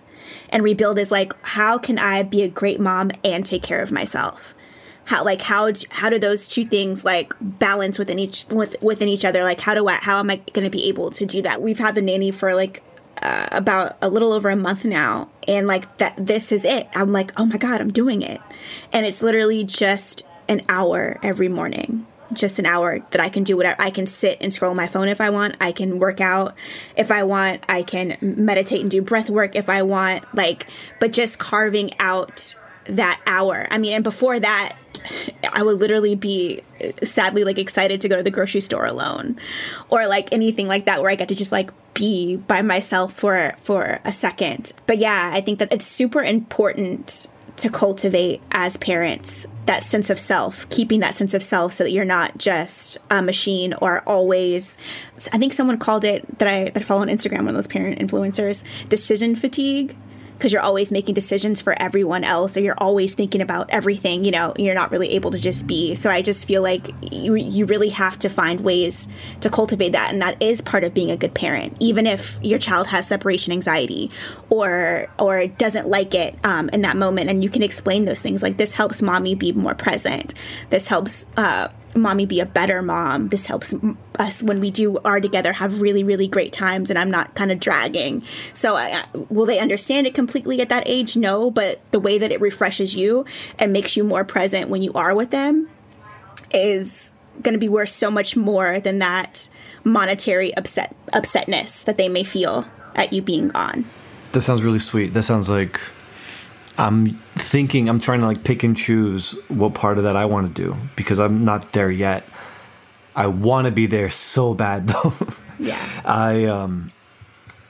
and 0.51 0.63
rebuild 0.63 0.99
is 0.99 1.11
like, 1.11 1.35
how 1.45 1.79
can 1.79 1.99
I 1.99 2.23
be 2.23 2.43
a 2.43 2.49
great 2.49 2.81
mom 2.81 3.11
and 3.25 3.45
take 3.45 3.63
care 3.63 3.83
of 3.83 3.93
myself? 3.93 4.55
How 5.05 5.25
like 5.25 5.41
how 5.41 5.73
how 5.89 6.11
do 6.11 6.19
those 6.19 6.47
two 6.49 6.67
things 6.67 7.03
like 7.03 7.33
balance 7.41 7.99
within 7.99 8.19
each 8.19 8.45
with 8.51 8.77
within 8.83 9.09
each 9.09 9.25
other? 9.25 9.43
Like 9.43 9.59
how 9.59 9.75
do 9.75 9.89
I 9.89 9.95
how 9.95 10.19
am 10.19 10.29
I 10.29 10.37
going 10.53 10.65
to 10.65 10.71
be 10.71 10.87
able 10.89 11.11
to 11.13 11.25
do 11.25 11.41
that? 11.43 11.63
We've 11.63 11.79
had 11.79 11.95
the 11.95 12.03
nanny 12.03 12.31
for 12.31 12.55
like 12.55 12.83
uh, 13.23 13.49
about 13.53 13.97
a 14.03 14.09
little 14.09 14.33
over 14.33 14.49
a 14.51 14.57
month 14.57 14.85
now 14.85 15.29
and 15.47 15.67
like 15.67 15.99
that 15.99 16.15
this 16.19 16.53
is 16.53 16.65
it 16.65 16.89
i'm 16.95 17.13
like 17.13 17.33
oh 17.39 17.45
my 17.45 17.57
god 17.57 17.81
i'm 17.81 17.93
doing 17.93 18.23
it 18.23 18.41
and 18.93 19.07
it's 19.07 19.23
literally 19.23 19.65
just 19.65 20.27
an 20.49 20.63
hour 20.69 21.19
every 21.23 21.49
morning 21.49 22.07
just 22.33 22.59
an 22.59 22.67
hour 22.67 22.99
that 23.11 23.21
I 23.21 23.29
can 23.29 23.43
do 23.43 23.57
whatever. 23.57 23.81
I 23.81 23.91
can 23.91 24.07
sit 24.07 24.39
and 24.41 24.53
scroll 24.53 24.75
my 24.75 24.87
phone 24.87 25.09
if 25.09 25.21
I 25.21 25.31
want. 25.31 25.57
I 25.61 25.73
can 25.73 25.99
work 25.99 26.21
out 26.21 26.55
if 26.97 27.11
I 27.11 27.23
want. 27.25 27.65
I 27.69 27.83
can 27.83 28.17
meditate 28.21 28.83
and 28.83 28.91
do 28.91 29.03
breath 29.03 29.31
work 29.31 29.57
if 29.57 29.69
I 29.69 29.83
want. 29.83 30.35
Like, 30.35 30.67
but 31.01 31.13
just 31.13 31.39
carving 31.39 31.99
out 31.99 32.55
that 32.85 33.21
hour. 33.27 33.67
I 33.71 33.79
mean, 33.79 33.95
and 33.95 34.05
before 34.05 34.39
that, 34.39 34.77
I 35.53 35.63
would 35.63 35.79
literally 35.79 36.15
be 36.15 36.63
sadly 37.03 37.45
like 37.45 37.59
excited 37.59 38.01
to 38.03 38.09
go 38.09 38.17
to 38.17 38.23
the 38.23 38.31
grocery 38.31 38.61
store 38.61 38.87
alone 38.87 39.39
or 39.89 40.07
like 40.07 40.33
anything 40.33 40.69
like 40.69 40.85
that 40.87 41.01
where 41.01 41.11
I 41.11 41.15
get 41.15 41.29
to 41.29 41.35
just 41.35 41.53
like 41.53 41.71
be 41.95 42.37
by 42.37 42.63
myself 42.63 43.13
for 43.13 43.55
for 43.61 44.01
a 44.05 44.13
second. 44.13 44.73
But 44.87 44.99
yeah, 44.99 45.31
I 45.33 45.41
think 45.41 45.59
that 45.59 45.73
it's 45.73 45.87
super 45.87 46.23
important 46.23 47.27
to 47.57 47.69
cultivate 47.69 48.41
as 48.53 48.77
parents 48.77 49.45
that 49.67 49.83
sense 49.83 50.11
of 50.11 50.19
self, 50.19 50.69
keeping 50.71 51.01
that 51.01 51.15
sense 51.15 51.35
of 51.35 51.43
self 51.43 51.73
so 51.73 51.85
that 51.85 51.91
you're 51.91 52.05
not 52.05 52.39
just 52.39 52.99
a 53.11 53.21
machine 53.21 53.75
or 53.75 54.03
always 54.07 54.79
I 55.33 55.39
think 55.39 55.53
someone 55.53 55.79
called 55.79 56.05
it 56.05 56.39
that 56.39 56.49
I 56.49 56.65
that 56.65 56.77
I 56.77 56.81
follow 56.81 57.03
on 57.03 57.09
Instagram, 57.09 57.39
one 57.39 57.49
of 57.49 57.55
those 57.55 57.67
parent 57.67 57.99
influencers, 57.99 58.63
decision 58.89 59.35
fatigue 59.35 59.97
because 60.39 60.53
you're 60.53 60.63
always 60.63 60.93
making 60.93 61.15
decisions 61.15 61.61
for 61.61 61.75
everyone 61.83 62.23
else 62.23 62.57
or 62.57 62.61
you're 62.61 62.79
always 62.79 63.13
thinking 63.15 63.41
about 63.41 63.69
everything 63.71 64.25
you 64.25 64.31
know 64.31 64.55
you're 64.57 64.75
not 64.75 64.91
really 64.91 65.11
able 65.11 65.31
to 65.31 65.39
just 65.39 65.67
be. 65.67 65.95
So 65.95 66.11
i 66.11 66.23
just 66.23 66.47
feel 66.47 66.63
like 66.63 66.89
you, 67.13 67.35
you 67.35 67.67
really 67.67 67.89
have 67.91 68.19
to 68.21 68.29
find 68.29 68.61
ways 68.61 69.09
to 69.41 69.51
cultivate 69.51 69.93
that 69.93 70.13
and 70.13 70.23
that 70.23 70.41
is 70.43 70.61
part 70.61 70.85
of 70.85 70.95
being 70.95 71.11
a 71.11 71.17
good 71.17 71.35
parent. 71.35 71.77
Even 71.81 72.07
if 72.07 72.39
your 72.43 72.59
child 72.59 72.87
has 72.89 73.07
separation 73.07 73.53
anxiety 73.53 74.11
or 74.51 75.09
or 75.19 75.47
doesn't 75.47 75.89
like 75.89 76.15
it 76.15 76.37
um, 76.45 76.69
in 76.71 76.83
that 76.83 76.97
moment 76.97 77.29
and 77.29 77.43
you 77.43 77.51
can 77.51 77.63
explain 77.63 78.05
those 78.05 78.21
things 78.21 78.43
like 78.43 78.57
this 78.57 78.75
helps 78.75 79.03
mommy 79.03 79.35
be 79.35 79.53
more 79.53 79.75
present. 79.75 80.35
This 80.71 80.89
helps 80.89 81.27
uh, 81.37 81.69
mommy 81.99 82.27
be 82.27 82.41
a 82.41 82.47
better 82.47 82.83
mom. 82.83 83.29
This 83.29 83.47
helps 83.47 83.75
us 84.19 84.43
when 84.43 84.61
we 84.61 84.71
do 84.71 84.99
are 85.05 85.21
together 85.21 85.53
have 85.53 85.81
really 85.81 86.05
really 86.05 86.27
great 86.27 86.53
times, 86.53 86.91
and 86.91 86.99
I'm 86.99 87.11
not 87.11 87.35
kind 87.35 87.53
of 87.53 87.61
dragging. 87.61 88.23
So, 88.55 88.77
uh, 88.77 89.05
will 89.29 89.47
they 89.47 89.59
understand 89.59 90.07
it 90.07 90.15
completely 90.15 90.61
at 90.61 90.69
that 90.69 90.85
age? 90.87 91.17
No, 91.17 91.51
but 91.51 91.81
the 91.91 92.01
way 92.01 92.19
that 92.19 92.33
it 92.33 92.41
refreshes 92.41 92.95
you 92.95 93.25
and 93.59 93.73
makes 93.73 93.97
you 93.97 94.05
more 94.05 94.25
present 94.25 94.69
when 94.69 94.83
you 94.83 94.93
are 94.95 95.15
with 95.15 95.31
them 95.31 95.69
is 96.53 97.13
going 97.43 97.53
to 97.53 97.59
be 97.59 97.69
worth 97.69 97.91
so 97.91 98.11
much 98.11 98.37
more 98.37 98.81
than 98.81 98.99
that 98.99 99.49
monetary 99.85 100.55
upset 100.57 100.95
upsetness 101.13 101.85
that 101.85 101.97
they 101.97 102.09
may 102.09 102.25
feel 102.25 102.67
at 102.95 103.13
you 103.13 103.23
being 103.23 103.49
gone. 103.49 103.85
That 104.33 104.43
sounds 104.43 104.63
really 104.63 104.79
sweet. 104.79 105.15
That 105.15 105.23
sounds 105.23 105.49
like 105.49 105.81
I'm 106.79 107.21
thinking 107.35 107.89
I'm 107.89 107.99
trying 107.99 108.21
to 108.21 108.27
like 108.27 108.45
pick 108.45 108.63
and 108.63 108.77
choose 108.77 109.33
what 109.49 109.75
part 109.75 109.99
of 109.99 110.05
that 110.05 110.15
I 110.15 110.25
want 110.27 110.55
to 110.55 110.63
do 110.63 110.77
because 110.95 111.19
I'm 111.19 111.45
not 111.45 111.73
there 111.73 111.91
yet. 111.91 112.25
I 113.17 113.27
want 113.27 113.65
to 113.65 113.73
be 113.73 113.87
there 113.87 114.11
so 114.11 114.55
bad 114.55 114.87
though. 114.87 115.13
Yeah. 115.59 115.77
I 116.05 116.45
um 116.45 116.93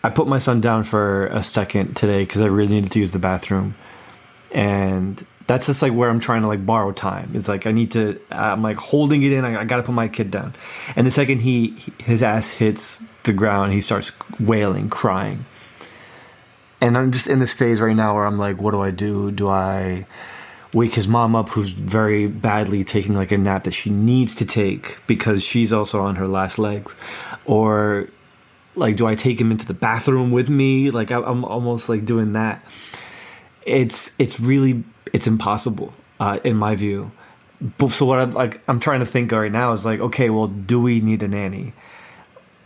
I 0.04 0.10
put 0.10 0.28
my 0.28 0.38
son 0.38 0.60
down 0.60 0.84
for 0.84 1.26
a 1.28 1.42
second 1.42 1.96
today 1.96 2.24
cuz 2.26 2.42
I 2.42 2.46
really 2.46 2.74
needed 2.74 2.92
to 2.92 3.00
use 3.00 3.12
the 3.12 3.18
bathroom. 3.18 3.74
And 4.52 5.24
that's 5.46 5.66
just 5.66 5.80
like 5.80 5.94
where 5.94 6.10
I'm 6.10 6.20
trying 6.20 6.42
to 6.42 6.48
like 6.48 6.66
borrow 6.66 6.92
time. 6.92 7.30
It's 7.32 7.48
like 7.48 7.66
I 7.66 7.72
need 7.72 7.90
to 7.92 8.20
I'm 8.30 8.62
like 8.62 8.76
holding 8.76 9.22
it 9.22 9.32
in. 9.32 9.46
I, 9.46 9.62
I 9.62 9.64
got 9.64 9.78
to 9.78 9.82
put 9.84 9.94
my 9.94 10.08
kid 10.08 10.30
down. 10.30 10.54
And 10.96 11.06
the 11.06 11.10
second 11.10 11.40
he 11.40 11.78
his 11.96 12.22
ass 12.22 12.50
hits 12.50 13.02
the 13.22 13.32
ground, 13.32 13.72
he 13.72 13.80
starts 13.80 14.12
wailing, 14.38 14.90
crying 14.90 15.46
and 16.80 16.96
I'm 16.96 17.12
just 17.12 17.26
in 17.26 17.38
this 17.38 17.52
phase 17.52 17.80
right 17.80 17.96
now 17.96 18.14
where 18.14 18.24
I'm 18.24 18.38
like, 18.38 18.60
what 18.60 18.70
do 18.70 18.80
I 18.80 18.90
do? 18.90 19.30
Do 19.30 19.48
I 19.48 20.06
wake 20.74 20.94
his 20.94 21.08
mom 21.08 21.34
up 21.34 21.48
who's 21.50 21.70
very 21.70 22.26
badly 22.26 22.84
taking 22.84 23.14
like 23.14 23.32
a 23.32 23.38
nap 23.38 23.64
that 23.64 23.72
she 23.72 23.90
needs 23.90 24.34
to 24.36 24.44
take 24.44 24.98
because 25.06 25.42
she's 25.42 25.72
also 25.72 26.02
on 26.02 26.16
her 26.16 26.28
last 26.28 26.58
legs? 26.58 26.94
Or 27.46 28.08
like 28.76 28.96
do 28.96 29.06
i 29.06 29.16
take 29.16 29.40
him 29.40 29.50
into 29.50 29.66
the 29.66 29.74
bathroom 29.74 30.30
with 30.30 30.48
me? 30.48 30.90
Like 30.90 31.10
i'm 31.10 31.44
almost 31.44 31.88
like 31.88 32.04
doing 32.04 32.32
that. 32.32 32.64
It's 33.62 34.14
it's 34.18 34.38
really 34.38 34.84
it's 35.12 35.26
impossible 35.26 35.92
uh, 36.20 36.38
in 36.44 36.56
my 36.56 36.76
view. 36.76 37.10
So 37.88 38.06
what 38.06 38.20
i'm 38.20 38.30
like 38.30 38.60
i'm 38.68 38.78
trying 38.78 39.00
to 39.00 39.06
think 39.06 39.32
right 39.32 39.50
now 39.50 39.72
is 39.72 39.84
like 39.84 39.98
okay 39.98 40.30
well 40.30 40.46
do 40.46 40.80
we 40.80 41.00
need 41.00 41.24
a 41.24 41.28
nanny 41.28 41.72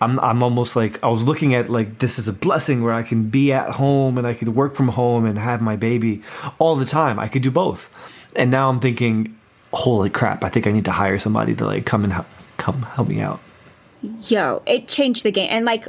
I'm 0.02 0.18
I'm 0.20 0.42
almost 0.42 0.74
like 0.76 1.02
I 1.02 1.08
was 1.08 1.26
looking 1.26 1.54
at 1.54 1.70
like 1.70 1.98
this 1.98 2.18
is 2.18 2.28
a 2.28 2.32
blessing 2.32 2.82
where 2.82 2.92
I 2.92 3.02
can 3.02 3.28
be 3.28 3.52
at 3.52 3.70
home 3.70 4.18
and 4.18 4.26
I 4.26 4.34
could 4.34 4.48
work 4.50 4.74
from 4.74 4.88
home 4.88 5.24
and 5.24 5.38
have 5.38 5.62
my 5.62 5.76
baby 5.76 6.22
all 6.58 6.76
the 6.76 6.84
time. 6.84 7.18
I 7.18 7.28
could 7.28 7.42
do 7.42 7.50
both. 7.50 7.88
And 8.34 8.50
now 8.50 8.68
I'm 8.68 8.80
thinking, 8.80 9.38
holy 9.72 10.10
crap! 10.10 10.42
I 10.44 10.48
think 10.48 10.66
I 10.66 10.72
need 10.72 10.84
to 10.86 10.92
hire 10.92 11.18
somebody 11.18 11.54
to 11.54 11.66
like 11.66 11.86
come 11.86 12.04
and 12.04 12.12
help, 12.12 12.26
come 12.56 12.82
help 12.82 13.08
me 13.08 13.20
out. 13.20 13.40
Yo, 14.22 14.62
it 14.66 14.88
changed 14.88 15.22
the 15.22 15.30
game. 15.30 15.48
And 15.50 15.64
like 15.64 15.86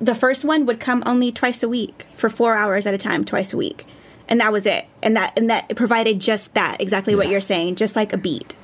the 0.00 0.14
first 0.14 0.44
one 0.44 0.66
would 0.66 0.78
come 0.78 1.02
only 1.04 1.32
twice 1.32 1.62
a 1.62 1.68
week 1.68 2.06
for 2.14 2.28
4 2.28 2.56
hours 2.56 2.86
at 2.86 2.94
a 2.94 2.98
time 2.98 3.24
twice 3.24 3.52
a 3.52 3.56
week 3.56 3.84
and 4.28 4.40
that 4.40 4.52
was 4.52 4.66
it. 4.66 4.86
And 5.02 5.16
that 5.16 5.32
and 5.36 5.50
that 5.50 5.74
provided 5.76 6.20
just 6.20 6.54
that 6.54 6.80
exactly 6.80 7.12
yeah. 7.12 7.18
what 7.18 7.28
you're 7.28 7.40
saying 7.40 7.76
just 7.76 7.96
like 7.96 8.12
a 8.12 8.18
beat. 8.18 8.56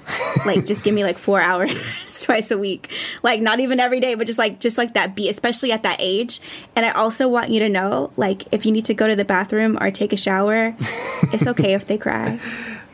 Like 0.44 0.66
just 0.66 0.84
give 0.84 0.94
me 0.94 1.04
like 1.04 1.18
four 1.18 1.40
hours 1.48 1.72
twice 2.22 2.50
a 2.50 2.58
week. 2.58 2.92
Like 3.22 3.40
not 3.40 3.60
even 3.60 3.80
every 3.80 4.00
day 4.00 4.14
but 4.14 4.26
just 4.26 4.38
like 4.38 4.60
just 4.60 4.78
like 4.78 4.94
that 4.94 5.14
beat 5.14 5.28
especially 5.28 5.72
at 5.72 5.82
that 5.82 5.96
age. 5.98 6.40
And 6.74 6.84
i 6.84 6.90
also 6.90 7.28
want 7.28 7.50
you 7.50 7.60
to 7.60 7.68
know 7.68 8.12
like 8.16 8.44
if 8.52 8.66
you 8.66 8.72
need 8.72 8.84
to 8.86 8.94
go 8.94 9.06
to 9.06 9.16
the 9.16 9.24
bathroom 9.24 9.78
or 9.80 9.90
take 9.90 10.12
a 10.12 10.16
shower 10.16 10.74
it's 11.32 11.46
okay 11.46 11.74
if 11.74 11.86
they 11.86 11.98
cry. 11.98 12.40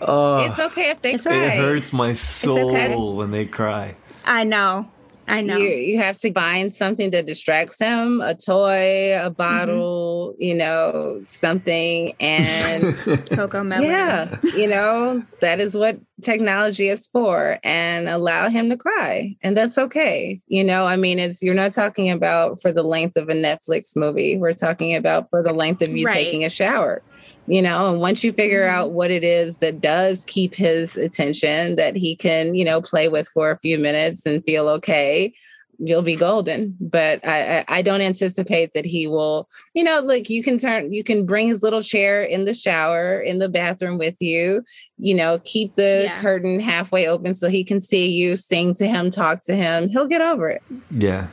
Uh, 0.01 0.47
it's 0.49 0.59
okay 0.59 0.91
if 0.91 1.03
they 1.03 1.15
it's 1.15 1.25
cry. 1.25 1.35
It 1.35 1.59
hurts 1.59 1.93
my 1.93 2.13
soul 2.13 2.71
okay. 2.71 2.95
when 2.95 3.31
they 3.31 3.47
cry. 3.47 3.97
I 4.25 4.45
know 4.45 4.89
I 5.29 5.41
know. 5.41 5.57
You, 5.57 5.69
you 5.69 5.99
have 5.99 6.17
to 6.19 6.33
find 6.33 6.73
something 6.73 7.11
that 7.11 7.27
distracts 7.27 7.79
him 7.79 8.21
a 8.21 8.35
toy, 8.35 9.15
a 9.15 9.27
mm-hmm. 9.27 9.33
bottle, 9.35 10.33
mm-hmm. 10.33 10.43
you 10.43 10.55
know, 10.55 11.21
something. 11.23 12.15
And 12.21 12.85
Cocomelon. 13.35 13.83
Yeah. 13.83 14.37
You 14.57 14.69
know, 14.69 15.23
that 15.41 15.61
is 15.61 15.77
what 15.77 15.99
technology 16.23 16.89
is 16.89 17.07
for 17.07 17.59
and 17.63 18.09
allow 18.09 18.49
him 18.49 18.69
to 18.71 18.77
cry. 18.77 19.37
And 19.43 19.57
that's 19.57 19.79
okay. 19.79 20.41
You 20.49 20.65
know, 20.65 20.87
I 20.87 20.97
mean, 20.97 21.19
it's 21.19 21.43
you're 21.43 21.55
not 21.55 21.73
talking 21.73 22.11
about 22.11 22.61
for 22.61 22.73
the 22.73 22.83
length 22.83 23.17
of 23.17 23.29
a 23.29 23.35
Netflix 23.35 23.97
movie. 23.97 24.37
We're 24.37 24.53
talking 24.53 24.95
about 24.95 25.31
for 25.31 25.43
the 25.43 25.53
length 25.53 25.83
of 25.83 25.91
you 25.91 26.07
right. 26.07 26.15
taking 26.15 26.45
a 26.45 26.51
shower 26.51 27.03
you 27.49 27.63
know 27.63 27.91
and 27.91 28.01
once 28.01 28.23
you 28.23 28.33
figure 28.33 28.67
mm-hmm. 28.67 28.77
out 28.77 28.93
what 28.93 29.11
it 29.11 29.25
is 29.25 29.59
that 29.59 29.81
does 29.81 30.25
keep 30.27 30.55
his 30.55 30.97
attention 30.97 31.77
that 31.77 31.97
he 31.97 32.15
can 32.15 32.55
you 32.55 32.65
know 32.65 32.81
play 32.81 33.09
with 33.09 33.29
for 33.29 33.51
a 33.51 33.59
few 33.59 33.79
minutes 33.79 34.25
and 34.27 34.45
feel 34.45 34.69
okay 34.69 35.33
you'll 35.79 36.03
be 36.03 36.17
golden. 36.17 36.77
But 36.81 37.27
I, 37.27 37.59
I, 37.59 37.65
I 37.69 37.83
don't 37.83 38.01
anticipate 38.01 38.73
that 38.75 38.85
he 38.85 39.07
will. 39.07 39.49
You 39.75 39.85
know, 39.85 40.01
like 40.01 40.29
you 40.29 40.43
can 40.43 40.59
turn, 40.59 40.93
you 40.93 41.05
can 41.05 41.25
bring 41.25 41.49
his 41.49 41.63
little 41.63 41.83
chair 41.83 42.23
in 42.23 42.45
the 42.45 42.55
shower 42.55 43.21
in 43.21 43.39
the 43.39 43.49
bathroom 43.49 43.99
with 43.99 44.21
you. 44.21 44.65
You 44.99 45.15
know, 45.15 45.39
keep 45.45 45.77
the 45.77 46.03
Yeah. 46.05 46.21
curtain 46.21 46.61
halfway 46.61 47.07
open 47.07 47.33
so 47.35 47.49
he 47.49 47.65
can 47.65 47.81
see 47.81 48.09
you, 48.09 48.37
sing 48.37 48.75
to 48.75 48.87
him, 48.87 49.11
talk 49.11 49.43
to 49.45 49.55
him. 49.55 49.89
He'll 49.89 50.07
get 50.07 50.21
over 50.21 50.49
it. 50.49 50.63
Yeah. 50.91 51.29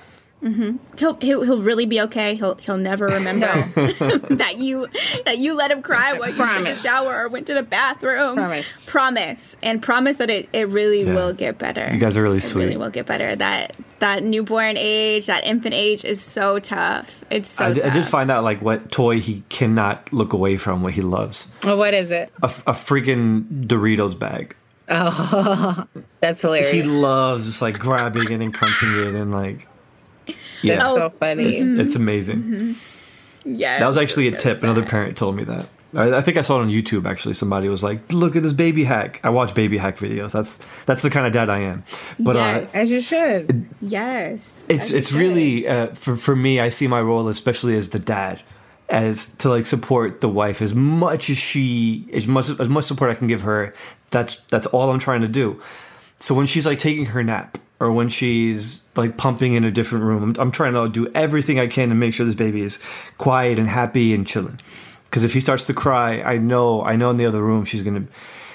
Hmm 0.45 0.77
He'll, 0.97 1.15
he'll 1.19 1.41
he'll 1.43 1.61
really 1.61 1.85
be 1.85 1.99
okay. 2.01 2.35
He'll 2.35 2.55
he'll 2.55 2.77
never 2.77 3.07
remember 3.07 3.47
that 4.35 4.55
you 4.59 4.87
that 5.25 5.39
you 5.39 5.55
let 5.55 5.71
him 5.71 5.81
cry 5.81 6.13
while 6.13 6.29
you 6.29 6.35
took 6.35 6.67
a 6.67 6.75
shower 6.75 7.23
or 7.23 7.27
went 7.29 7.47
to 7.47 7.53
the 7.53 7.63
bathroom. 7.63 8.35
Promise. 8.35 8.85
promise, 8.85 9.57
and 9.63 9.81
promise 9.81 10.17
that 10.17 10.29
it, 10.29 10.47
it 10.53 10.69
really 10.69 11.03
Yeah. 11.03 11.13
will 11.15 11.33
get 11.33 11.57
better. 11.57 11.89
You 11.91 11.99
guys 11.99 12.15
are 12.15 12.21
really 12.21 12.39
sweet. 12.39 12.63
It 12.63 12.65
really 12.67 12.77
will 12.77 12.89
get 12.91 13.05
better. 13.07 13.35
That 13.35 13.75
that 13.99 14.23
newborn 14.23 14.77
age, 14.77 15.25
that 15.25 15.45
infant 15.45 15.73
age, 15.73 16.05
is 16.05 16.21
so 16.21 16.59
tough. 16.59 17.23
It's 17.29 17.49
so 17.49 17.65
I, 17.65 17.73
did, 17.73 17.83
I 17.83 17.89
did 17.93 18.05
find 18.05 18.29
out 18.29 18.43
like 18.43 18.61
what 18.61 18.91
toy 18.91 19.19
he 19.19 19.43
cannot 19.49 20.13
look 20.13 20.31
away 20.33 20.57
from, 20.57 20.83
what 20.83 20.93
he 20.93 21.01
loves. 21.01 21.47
Well, 21.63 21.77
what 21.77 21.93
is 21.93 22.11
it? 22.11 22.31
A, 22.43 22.45
a 22.67 22.73
freaking 22.73 23.45
Doritos 23.65 24.17
bag. 24.17 24.55
Oh, 24.89 25.87
that's 26.19 26.41
hilarious. 26.43 26.71
He 26.71 26.83
loves 26.83 27.47
just 27.47 27.61
like 27.61 27.79
grabbing 27.79 28.31
it 28.31 28.41
and 28.41 28.53
crunching 28.53 28.91
it 28.99 29.15
and 29.15 29.31
like. 29.31 29.67
Yeah, 30.61 30.77
That's 30.77 30.95
so 30.95 31.09
funny. 31.11 31.57
it's, 31.57 31.79
it's 31.79 31.95
amazing. 31.95 32.75
yeah, 33.43 33.79
That 33.79 33.87
was 33.87 33.97
actually 33.97 34.27
a 34.27 34.37
tip. 34.37 34.63
Another 34.63 34.83
parent 34.83 35.15
told 35.17 35.35
me 35.35 35.43
that. 35.43 35.67
I, 35.95 36.17
I 36.17 36.21
think 36.21 36.37
I 36.37 36.41
saw 36.41 36.59
it 36.59 36.63
on 36.63 36.69
YouTube. 36.69 37.05
Actually, 37.09 37.35
somebody 37.35 37.69
was 37.69 37.81
like, 37.83 38.11
"Look 38.11 38.35
at 38.35 38.43
this 38.43 38.51
baby 38.53 38.83
hack." 38.83 39.21
I 39.23 39.29
watch 39.29 39.53
baby 39.53 39.77
hack 39.77 39.97
videos. 39.97 40.31
That's 40.31 40.59
that's 40.85 41.01
the 41.01 41.09
kind 41.09 41.25
of 41.25 41.31
dad 41.33 41.49
I 41.49 41.59
am. 41.59 41.83
But 42.19 42.35
yes, 42.35 42.75
uh, 42.75 42.79
As 42.79 42.91
you 42.91 42.99
should. 43.01 43.69
yes. 43.81 44.65
it's 44.67 44.91
it's 44.91 45.09
should. 45.09 45.17
really 45.17 45.67
uh, 45.67 45.93
for 45.93 46.17
for 46.17 46.35
me. 46.35 46.59
I 46.59 46.69
see 46.69 46.87
my 46.87 46.99
role, 47.01 47.29
especially 47.29 47.77
as 47.77 47.89
the 47.89 47.99
dad, 47.99 48.41
as 48.89 49.27
to 49.35 49.49
like 49.49 49.65
support 49.65 50.19
the 50.21 50.27
wife 50.29 50.61
as 50.61 50.73
much 50.73 51.29
as 51.29 51.37
she 51.37 52.09
as 52.11 52.27
much 52.27 52.49
as 52.49 52.67
much 52.67 52.83
support 52.85 53.09
I 53.11 53.15
can 53.15 53.27
give 53.27 53.43
her. 53.43 53.73
That's 54.09 54.37
that's 54.49 54.65
all 54.67 54.89
I'm 54.89 54.99
trying 54.99 55.21
to 55.21 55.29
do. 55.29 55.61
So 56.19 56.33
when 56.35 56.45
she's 56.45 56.65
like 56.65 56.79
taking 56.79 57.05
her 57.07 57.23
nap 57.23 57.57
or 57.79 57.91
when 57.91 58.09
she's 58.09 58.83
like 58.95 59.17
pumping 59.17 59.53
in 59.53 59.63
a 59.63 59.71
different 59.71 60.05
room, 60.05 60.23
I'm, 60.23 60.35
I'm 60.39 60.51
trying 60.51 60.73
to 60.73 60.89
do 60.89 61.11
everything 61.13 61.59
I 61.59 61.67
can 61.67 61.89
to 61.89 61.95
make 61.95 62.13
sure 62.13 62.25
this 62.25 62.35
baby 62.35 62.61
is 62.61 62.79
quiet 63.17 63.59
and 63.59 63.67
happy 63.67 64.13
and 64.13 64.25
chilling. 64.25 64.59
Because 65.05 65.23
if 65.23 65.33
he 65.33 65.39
starts 65.39 65.67
to 65.67 65.73
cry, 65.73 66.21
I 66.21 66.37
know 66.37 66.83
I 66.83 66.95
know 66.95 67.09
in 67.09 67.17
the 67.17 67.25
other 67.25 67.41
room 67.41 67.65
she's 67.65 67.83
gonna 67.83 68.05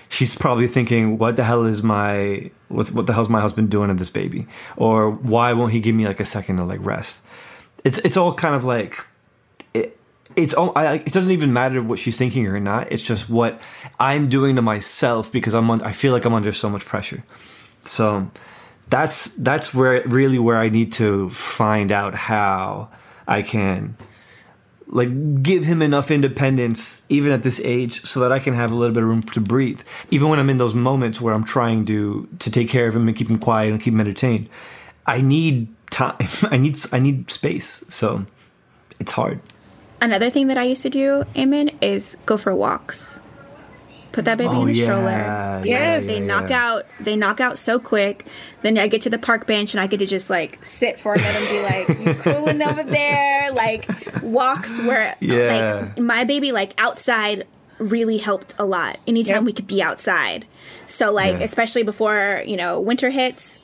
she's 0.08 0.34
probably 0.34 0.66
thinking, 0.66 1.16
"What 1.18 1.36
the 1.36 1.44
hell 1.44 1.64
is 1.64 1.82
my 1.82 2.50
what's, 2.68 2.92
what 2.92 3.06
the 3.06 3.14
hell's 3.14 3.28
my 3.28 3.40
husband 3.40 3.70
doing 3.70 3.88
to 3.88 3.94
this 3.94 4.10
baby?" 4.10 4.46
Or 4.76 5.10
why 5.10 5.52
won't 5.54 5.72
he 5.72 5.80
give 5.80 5.94
me 5.94 6.06
like 6.06 6.20
a 6.20 6.24
second 6.24 6.56
to 6.56 6.64
like 6.64 6.84
rest? 6.84 7.22
It's 7.84 7.98
it's 7.98 8.16
all 8.16 8.34
kind 8.34 8.54
of 8.54 8.64
like 8.64 9.06
it, 9.72 9.98
it's 10.36 10.52
all 10.52 10.72
I, 10.76 10.94
it 10.94 11.12
doesn't 11.12 11.32
even 11.32 11.52
matter 11.52 11.82
what 11.82 11.98
she's 11.98 12.16
thinking 12.16 12.46
or 12.46 12.60
not. 12.60 12.92
It's 12.92 13.02
just 13.02 13.30
what 13.30 13.60
I'm 13.98 14.28
doing 14.28 14.56
to 14.56 14.62
myself 14.62 15.32
because 15.32 15.54
I'm 15.54 15.70
on, 15.70 15.80
I 15.82 15.92
feel 15.92 16.12
like 16.12 16.24
I'm 16.24 16.34
under 16.34 16.52
so 16.52 16.68
much 16.68 16.84
pressure. 16.84 17.24
So 17.84 18.30
that's 18.90 19.26
that's 19.36 19.72
where 19.72 20.02
really 20.06 20.38
where 20.38 20.58
I 20.58 20.68
need 20.68 20.92
to 20.94 21.30
find 21.30 21.92
out 21.92 22.14
how 22.14 22.90
I 23.26 23.42
can 23.42 23.96
like 24.88 25.42
give 25.42 25.64
him 25.64 25.82
enough 25.82 26.10
independence 26.10 27.02
even 27.08 27.30
at 27.30 27.44
this 27.44 27.60
age 27.60 28.04
so 28.04 28.20
that 28.20 28.32
I 28.32 28.40
can 28.40 28.54
have 28.54 28.72
a 28.72 28.74
little 28.74 28.92
bit 28.92 29.04
of 29.04 29.08
room 29.08 29.22
to 29.22 29.40
breathe. 29.40 29.80
Even 30.10 30.28
when 30.28 30.40
I'm 30.40 30.50
in 30.50 30.58
those 30.58 30.74
moments 30.74 31.20
where 31.20 31.32
I'm 31.32 31.44
trying 31.44 31.86
to 31.86 32.28
to 32.40 32.50
take 32.50 32.68
care 32.68 32.88
of 32.88 32.96
him 32.96 33.06
and 33.06 33.16
keep 33.16 33.30
him 33.30 33.38
quiet 33.38 33.70
and 33.70 33.80
keep 33.80 33.94
him 33.94 34.00
entertained. 34.00 34.50
I 35.06 35.20
need 35.20 35.68
time. 35.90 36.16
I 36.42 36.56
need 36.56 36.76
I 36.92 36.98
need 36.98 37.30
space. 37.30 37.84
So 37.88 38.26
it's 38.98 39.12
hard. 39.12 39.40
Another 40.02 40.30
thing 40.30 40.48
that 40.48 40.58
I 40.58 40.64
used 40.64 40.82
to 40.82 40.90
do, 40.90 41.24
Eamon, 41.36 41.74
is 41.80 42.16
go 42.26 42.36
for 42.36 42.54
walks. 42.54 43.20
Put 44.12 44.24
that 44.24 44.38
baby 44.38 44.54
Oh, 44.54 44.62
in 44.62 44.68
a 44.70 44.72
yeah, 44.72 44.84
stroller. 44.84 45.10
yeah, 45.10 45.62
Yes. 45.64 46.06
They 46.06 46.18
yeah, 46.18 46.26
knock 46.26 46.50
yeah. 46.50 46.66
out 46.72 46.86
they 46.98 47.14
knock 47.16 47.40
out 47.40 47.58
so 47.58 47.78
quick. 47.78 48.26
Then 48.62 48.76
I 48.78 48.88
get 48.88 49.00
to 49.02 49.10
the 49.10 49.18
park 49.18 49.46
bench 49.46 49.72
and 49.72 49.80
I 49.80 49.86
get 49.86 49.98
to 50.00 50.06
just 50.06 50.28
like 50.28 50.64
sit 50.64 50.98
for 50.98 51.14
a 51.14 51.18
minute 51.18 51.36
and 51.36 51.48
be 51.48 51.62
like, 51.62 52.06
you 52.06 52.14
cooling 52.22 52.60
over 52.62 52.82
there? 52.82 53.52
Like 53.52 53.88
walks 54.22 54.80
where 54.80 55.14
Yeah. 55.20 55.86
like 55.94 55.98
my 55.98 56.24
baby 56.24 56.50
like 56.52 56.74
outside 56.78 57.46
really 57.78 58.18
helped 58.18 58.54
a 58.58 58.64
lot. 58.64 58.98
Anytime 59.06 59.44
we 59.44 59.52
could 59.52 59.66
be 59.66 59.82
outside. 59.82 60.46
So 60.86 61.12
like 61.12 61.38
Yeah. 61.38 61.44
especially 61.44 61.82
before, 61.84 62.42
you 62.46 62.56
know, 62.56 62.80
winter 62.80 63.10
hits, 63.10 63.58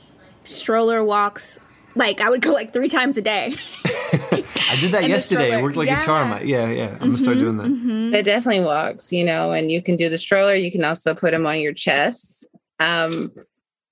stroller 0.45 1.03
walks. 1.03 1.59
Like 1.97 2.21
I 2.21 2.29
would 2.31 2.43
go 2.43 2.53
like 2.53 2.73
three 2.73 2.89
times 2.89 3.17
a 3.19 3.23
day. 3.23 3.57
I 3.87 4.77
did 4.81 4.93
that 4.93 5.03
And 5.05 5.09
yesterday. 5.09 5.59
It 5.59 5.63
worked 5.63 5.77
like 5.77 5.89
Yeah. 5.89 6.03
a 6.03 6.05
charm. 6.05 6.47
Yeah, 6.47 6.69
yeah. 6.69 6.91
I'm 7.01 7.09
gonna 7.09 7.19
start 7.19 7.39
doing 7.39 7.57
that. 7.57 8.19
It 8.19 8.23
definitely 8.25 8.65
walks, 8.65 9.13
you 9.13 9.25
know, 9.25 9.53
and 9.53 9.71
you 9.71 9.83
can 9.83 9.97
do 9.97 10.09
the 10.09 10.19
stroller. 10.19 10.55
You 10.55 10.71
can 10.71 10.85
also 10.85 11.15
put 11.15 11.31
them 11.33 11.47
on 11.47 11.59
your 11.59 11.73
chest. 11.73 12.47
Um, 12.79 13.33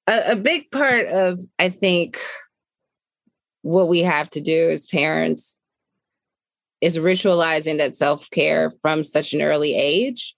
a, 0.07 0.33
a 0.33 0.37
big 0.37 0.71
part 0.71 1.07
of, 1.09 1.41
I 1.59 1.71
think, 1.71 2.19
what 3.63 3.89
we 3.89 4.01
have 4.01 4.29
to 4.31 4.41
do 4.43 4.71
as 4.71 4.87
parents 4.87 5.57
is 6.83 6.99
ritualizing 6.99 7.79
that 7.79 7.97
self 7.97 8.29
care 8.31 8.71
from 8.83 9.03
such 9.03 9.33
an 9.33 9.41
early 9.41 9.75
age. 9.75 10.37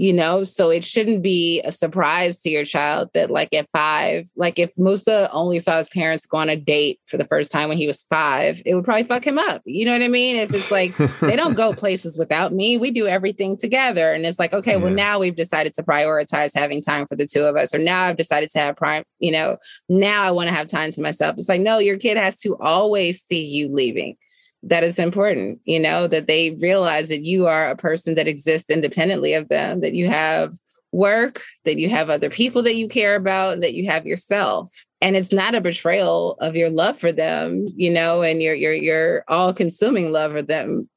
You 0.00 0.12
know, 0.12 0.44
so 0.44 0.70
it 0.70 0.84
shouldn't 0.84 1.22
be 1.22 1.60
a 1.62 1.72
surprise 1.72 2.38
to 2.42 2.50
your 2.50 2.64
child 2.64 3.10
that, 3.14 3.32
like, 3.32 3.52
at 3.52 3.68
five, 3.72 4.30
like 4.36 4.56
if 4.56 4.70
Musa 4.76 5.28
only 5.32 5.58
saw 5.58 5.76
his 5.76 5.88
parents 5.88 6.24
go 6.24 6.38
on 6.38 6.48
a 6.48 6.54
date 6.54 7.00
for 7.06 7.16
the 7.16 7.24
first 7.24 7.50
time 7.50 7.68
when 7.68 7.78
he 7.78 7.88
was 7.88 8.04
five, 8.04 8.62
it 8.64 8.76
would 8.76 8.84
probably 8.84 9.02
fuck 9.02 9.26
him 9.26 9.38
up. 9.38 9.60
You 9.64 9.84
know 9.84 9.90
what 9.90 10.02
I 10.02 10.06
mean? 10.06 10.36
If 10.36 10.54
it's 10.54 10.70
like 10.70 10.96
they 11.18 11.34
don't 11.34 11.56
go 11.56 11.72
places 11.74 12.16
without 12.16 12.52
me, 12.52 12.78
we 12.78 12.92
do 12.92 13.08
everything 13.08 13.56
together. 13.56 14.12
And 14.12 14.24
it's 14.24 14.38
like, 14.38 14.54
okay, 14.54 14.76
well, 14.76 14.92
now 14.92 15.18
we've 15.18 15.34
decided 15.34 15.74
to 15.74 15.82
prioritize 15.82 16.52
having 16.54 16.80
time 16.80 17.08
for 17.08 17.16
the 17.16 17.26
two 17.26 17.42
of 17.42 17.56
us, 17.56 17.74
or 17.74 17.78
now 17.78 18.04
I've 18.04 18.16
decided 18.16 18.50
to 18.50 18.60
have 18.60 18.76
prime, 18.76 19.02
you 19.18 19.32
know, 19.32 19.56
now 19.88 20.22
I 20.22 20.30
want 20.30 20.48
to 20.48 20.54
have 20.54 20.68
time 20.68 20.92
to 20.92 21.00
myself. 21.00 21.34
It's 21.38 21.48
like, 21.48 21.60
no, 21.60 21.78
your 21.78 21.98
kid 21.98 22.16
has 22.16 22.38
to 22.42 22.56
always 22.58 23.24
see 23.24 23.44
you 23.44 23.68
leaving 23.68 24.16
that 24.62 24.84
is 24.84 24.98
important, 24.98 25.60
you 25.64 25.78
know, 25.78 26.06
that 26.08 26.26
they 26.26 26.50
realize 26.60 27.08
that 27.08 27.24
you 27.24 27.46
are 27.46 27.70
a 27.70 27.76
person 27.76 28.14
that 28.14 28.28
exists 28.28 28.70
independently 28.70 29.34
of 29.34 29.48
them, 29.48 29.80
that 29.80 29.94
you 29.94 30.08
have 30.08 30.54
work, 30.90 31.42
that 31.64 31.78
you 31.78 31.88
have 31.88 32.10
other 32.10 32.30
people 32.30 32.62
that 32.62 32.74
you 32.74 32.88
care 32.88 33.14
about, 33.14 33.60
that 33.60 33.74
you 33.74 33.86
have 33.86 34.06
yourself. 34.06 34.72
And 35.00 35.16
it's 35.16 35.32
not 35.32 35.54
a 35.54 35.60
betrayal 35.60 36.36
of 36.40 36.56
your 36.56 36.70
love 36.70 36.98
for 36.98 37.12
them, 37.12 37.66
you 37.76 37.90
know, 37.90 38.22
and 38.22 38.42
your 38.42 38.54
your 38.54 38.72
your 38.72 39.24
all-consuming 39.28 40.10
love 40.12 40.32
for 40.32 40.42
them 40.42 40.88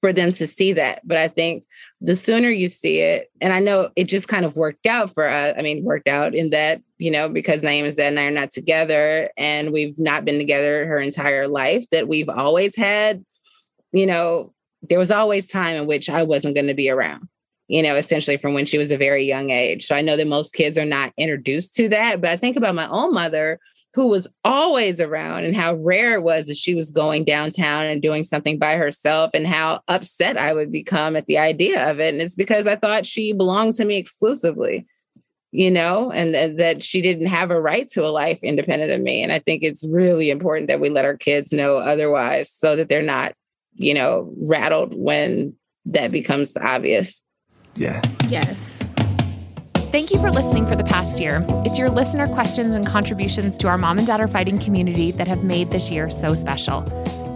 for 0.00 0.12
them 0.12 0.32
to 0.32 0.46
see 0.46 0.72
that. 0.72 1.06
But 1.06 1.18
I 1.18 1.28
think 1.28 1.66
the 2.00 2.16
sooner 2.16 2.48
you 2.48 2.68
see 2.68 3.00
it, 3.00 3.30
and 3.40 3.52
I 3.52 3.60
know 3.60 3.90
it 3.96 4.04
just 4.04 4.28
kind 4.28 4.44
of 4.44 4.56
worked 4.56 4.86
out 4.86 5.12
for 5.12 5.28
us. 5.28 5.54
I 5.58 5.62
mean, 5.62 5.84
worked 5.84 6.08
out 6.08 6.34
in 6.34 6.50
that, 6.50 6.80
you 6.98 7.10
know, 7.10 7.28
because 7.28 7.62
Naima's 7.62 7.96
dad 7.96 8.08
and 8.08 8.18
I 8.18 8.24
are 8.24 8.30
not 8.30 8.50
together 8.50 9.30
and 9.36 9.72
we've 9.72 9.98
not 9.98 10.24
been 10.24 10.38
together 10.38 10.86
her 10.86 10.96
entire 10.96 11.48
life, 11.48 11.84
that 11.90 12.08
we've 12.08 12.28
always 12.28 12.74
had, 12.74 13.24
you 13.92 14.06
know, 14.06 14.52
there 14.82 14.98
was 14.98 15.10
always 15.10 15.46
time 15.46 15.76
in 15.76 15.86
which 15.86 16.08
I 16.08 16.22
wasn't 16.22 16.54
going 16.54 16.68
to 16.68 16.74
be 16.74 16.88
around, 16.88 17.28
you 17.68 17.82
know, 17.82 17.96
essentially 17.96 18.38
from 18.38 18.54
when 18.54 18.64
she 18.64 18.78
was 18.78 18.90
a 18.90 18.96
very 18.96 19.26
young 19.26 19.50
age. 19.50 19.86
So 19.86 19.94
I 19.94 20.00
know 20.00 20.16
that 20.16 20.26
most 20.26 20.54
kids 20.54 20.78
are 20.78 20.86
not 20.86 21.12
introduced 21.18 21.74
to 21.74 21.90
that. 21.90 22.22
But 22.22 22.30
I 22.30 22.36
think 22.38 22.56
about 22.56 22.74
my 22.74 22.88
own 22.88 23.12
mother 23.12 23.60
who 23.94 24.06
was 24.06 24.28
always 24.44 25.00
around 25.00 25.44
and 25.44 25.54
how 25.54 25.74
rare 25.74 26.14
it 26.14 26.22
was 26.22 26.46
that 26.46 26.56
she 26.56 26.74
was 26.74 26.90
going 26.90 27.24
downtown 27.24 27.86
and 27.86 28.00
doing 28.00 28.22
something 28.22 28.58
by 28.58 28.76
herself 28.76 29.30
and 29.34 29.46
how 29.46 29.80
upset 29.88 30.36
I 30.36 30.52
would 30.52 30.70
become 30.70 31.16
at 31.16 31.26
the 31.26 31.38
idea 31.38 31.90
of 31.90 31.98
it. 31.98 32.14
And 32.14 32.22
it's 32.22 32.36
because 32.36 32.66
I 32.66 32.76
thought 32.76 33.06
she 33.06 33.32
belonged 33.32 33.74
to 33.74 33.84
me 33.84 33.96
exclusively, 33.96 34.86
you 35.50 35.72
know, 35.72 36.12
and 36.12 36.34
th- 36.34 36.56
that 36.58 36.82
she 36.84 37.02
didn't 37.02 37.26
have 37.26 37.50
a 37.50 37.60
right 37.60 37.88
to 37.88 38.06
a 38.06 38.10
life 38.10 38.44
independent 38.44 38.92
of 38.92 39.00
me. 39.00 39.22
And 39.22 39.32
I 39.32 39.40
think 39.40 39.64
it's 39.64 39.86
really 39.88 40.30
important 40.30 40.68
that 40.68 40.80
we 40.80 40.88
let 40.88 41.04
our 41.04 41.16
kids 41.16 41.52
know 41.52 41.76
otherwise 41.76 42.52
so 42.52 42.76
that 42.76 42.88
they're 42.88 43.02
not, 43.02 43.34
you 43.74 43.94
know, 43.94 44.32
rattled 44.48 44.94
when 44.96 45.56
that 45.86 46.12
becomes 46.12 46.56
obvious. 46.56 47.24
Yeah. 47.76 48.02
Yes. 48.28 48.89
Thank 49.90 50.12
you 50.12 50.20
for 50.20 50.30
listening 50.30 50.68
for 50.68 50.76
the 50.76 50.84
past 50.84 51.18
year. 51.18 51.44
It's 51.66 51.76
your 51.76 51.90
listener 51.90 52.28
questions 52.28 52.76
and 52.76 52.86
contributions 52.86 53.56
to 53.56 53.66
our 53.66 53.76
Mom 53.76 53.98
and 53.98 54.06
Dad 54.06 54.24
Fighting 54.30 54.56
community 54.56 55.10
that 55.10 55.26
have 55.26 55.42
made 55.42 55.70
this 55.70 55.90
year 55.90 56.08
so 56.08 56.36
special. 56.36 56.84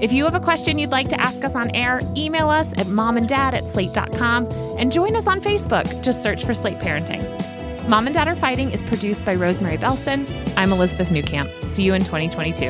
If 0.00 0.12
you 0.12 0.24
have 0.24 0.36
a 0.36 0.40
question 0.40 0.78
you'd 0.78 0.90
like 0.90 1.08
to 1.08 1.20
ask 1.20 1.42
us 1.42 1.56
on 1.56 1.74
air, 1.74 2.00
email 2.16 2.48
us 2.50 2.72
at 2.74 2.86
momanddad 2.86 3.54
at 3.54 3.64
slate.com 3.64 4.46
and 4.78 4.92
join 4.92 5.16
us 5.16 5.26
on 5.26 5.40
Facebook. 5.40 6.00
Just 6.04 6.22
search 6.22 6.44
for 6.44 6.54
Slate 6.54 6.78
Parenting. 6.78 7.24
Mom 7.88 8.06
and 8.06 8.14
Dad 8.14 8.28
Are 8.28 8.36
Fighting 8.36 8.70
is 8.70 8.84
produced 8.84 9.24
by 9.24 9.34
Rosemary 9.34 9.76
Belson. 9.76 10.28
I'm 10.56 10.70
Elizabeth 10.70 11.08
Newcamp. 11.08 11.50
See 11.70 11.82
you 11.82 11.92
in 11.92 12.04
2022. 12.04 12.66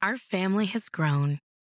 Our 0.00 0.16
family 0.16 0.64
has 0.64 0.88
grown. 0.88 1.40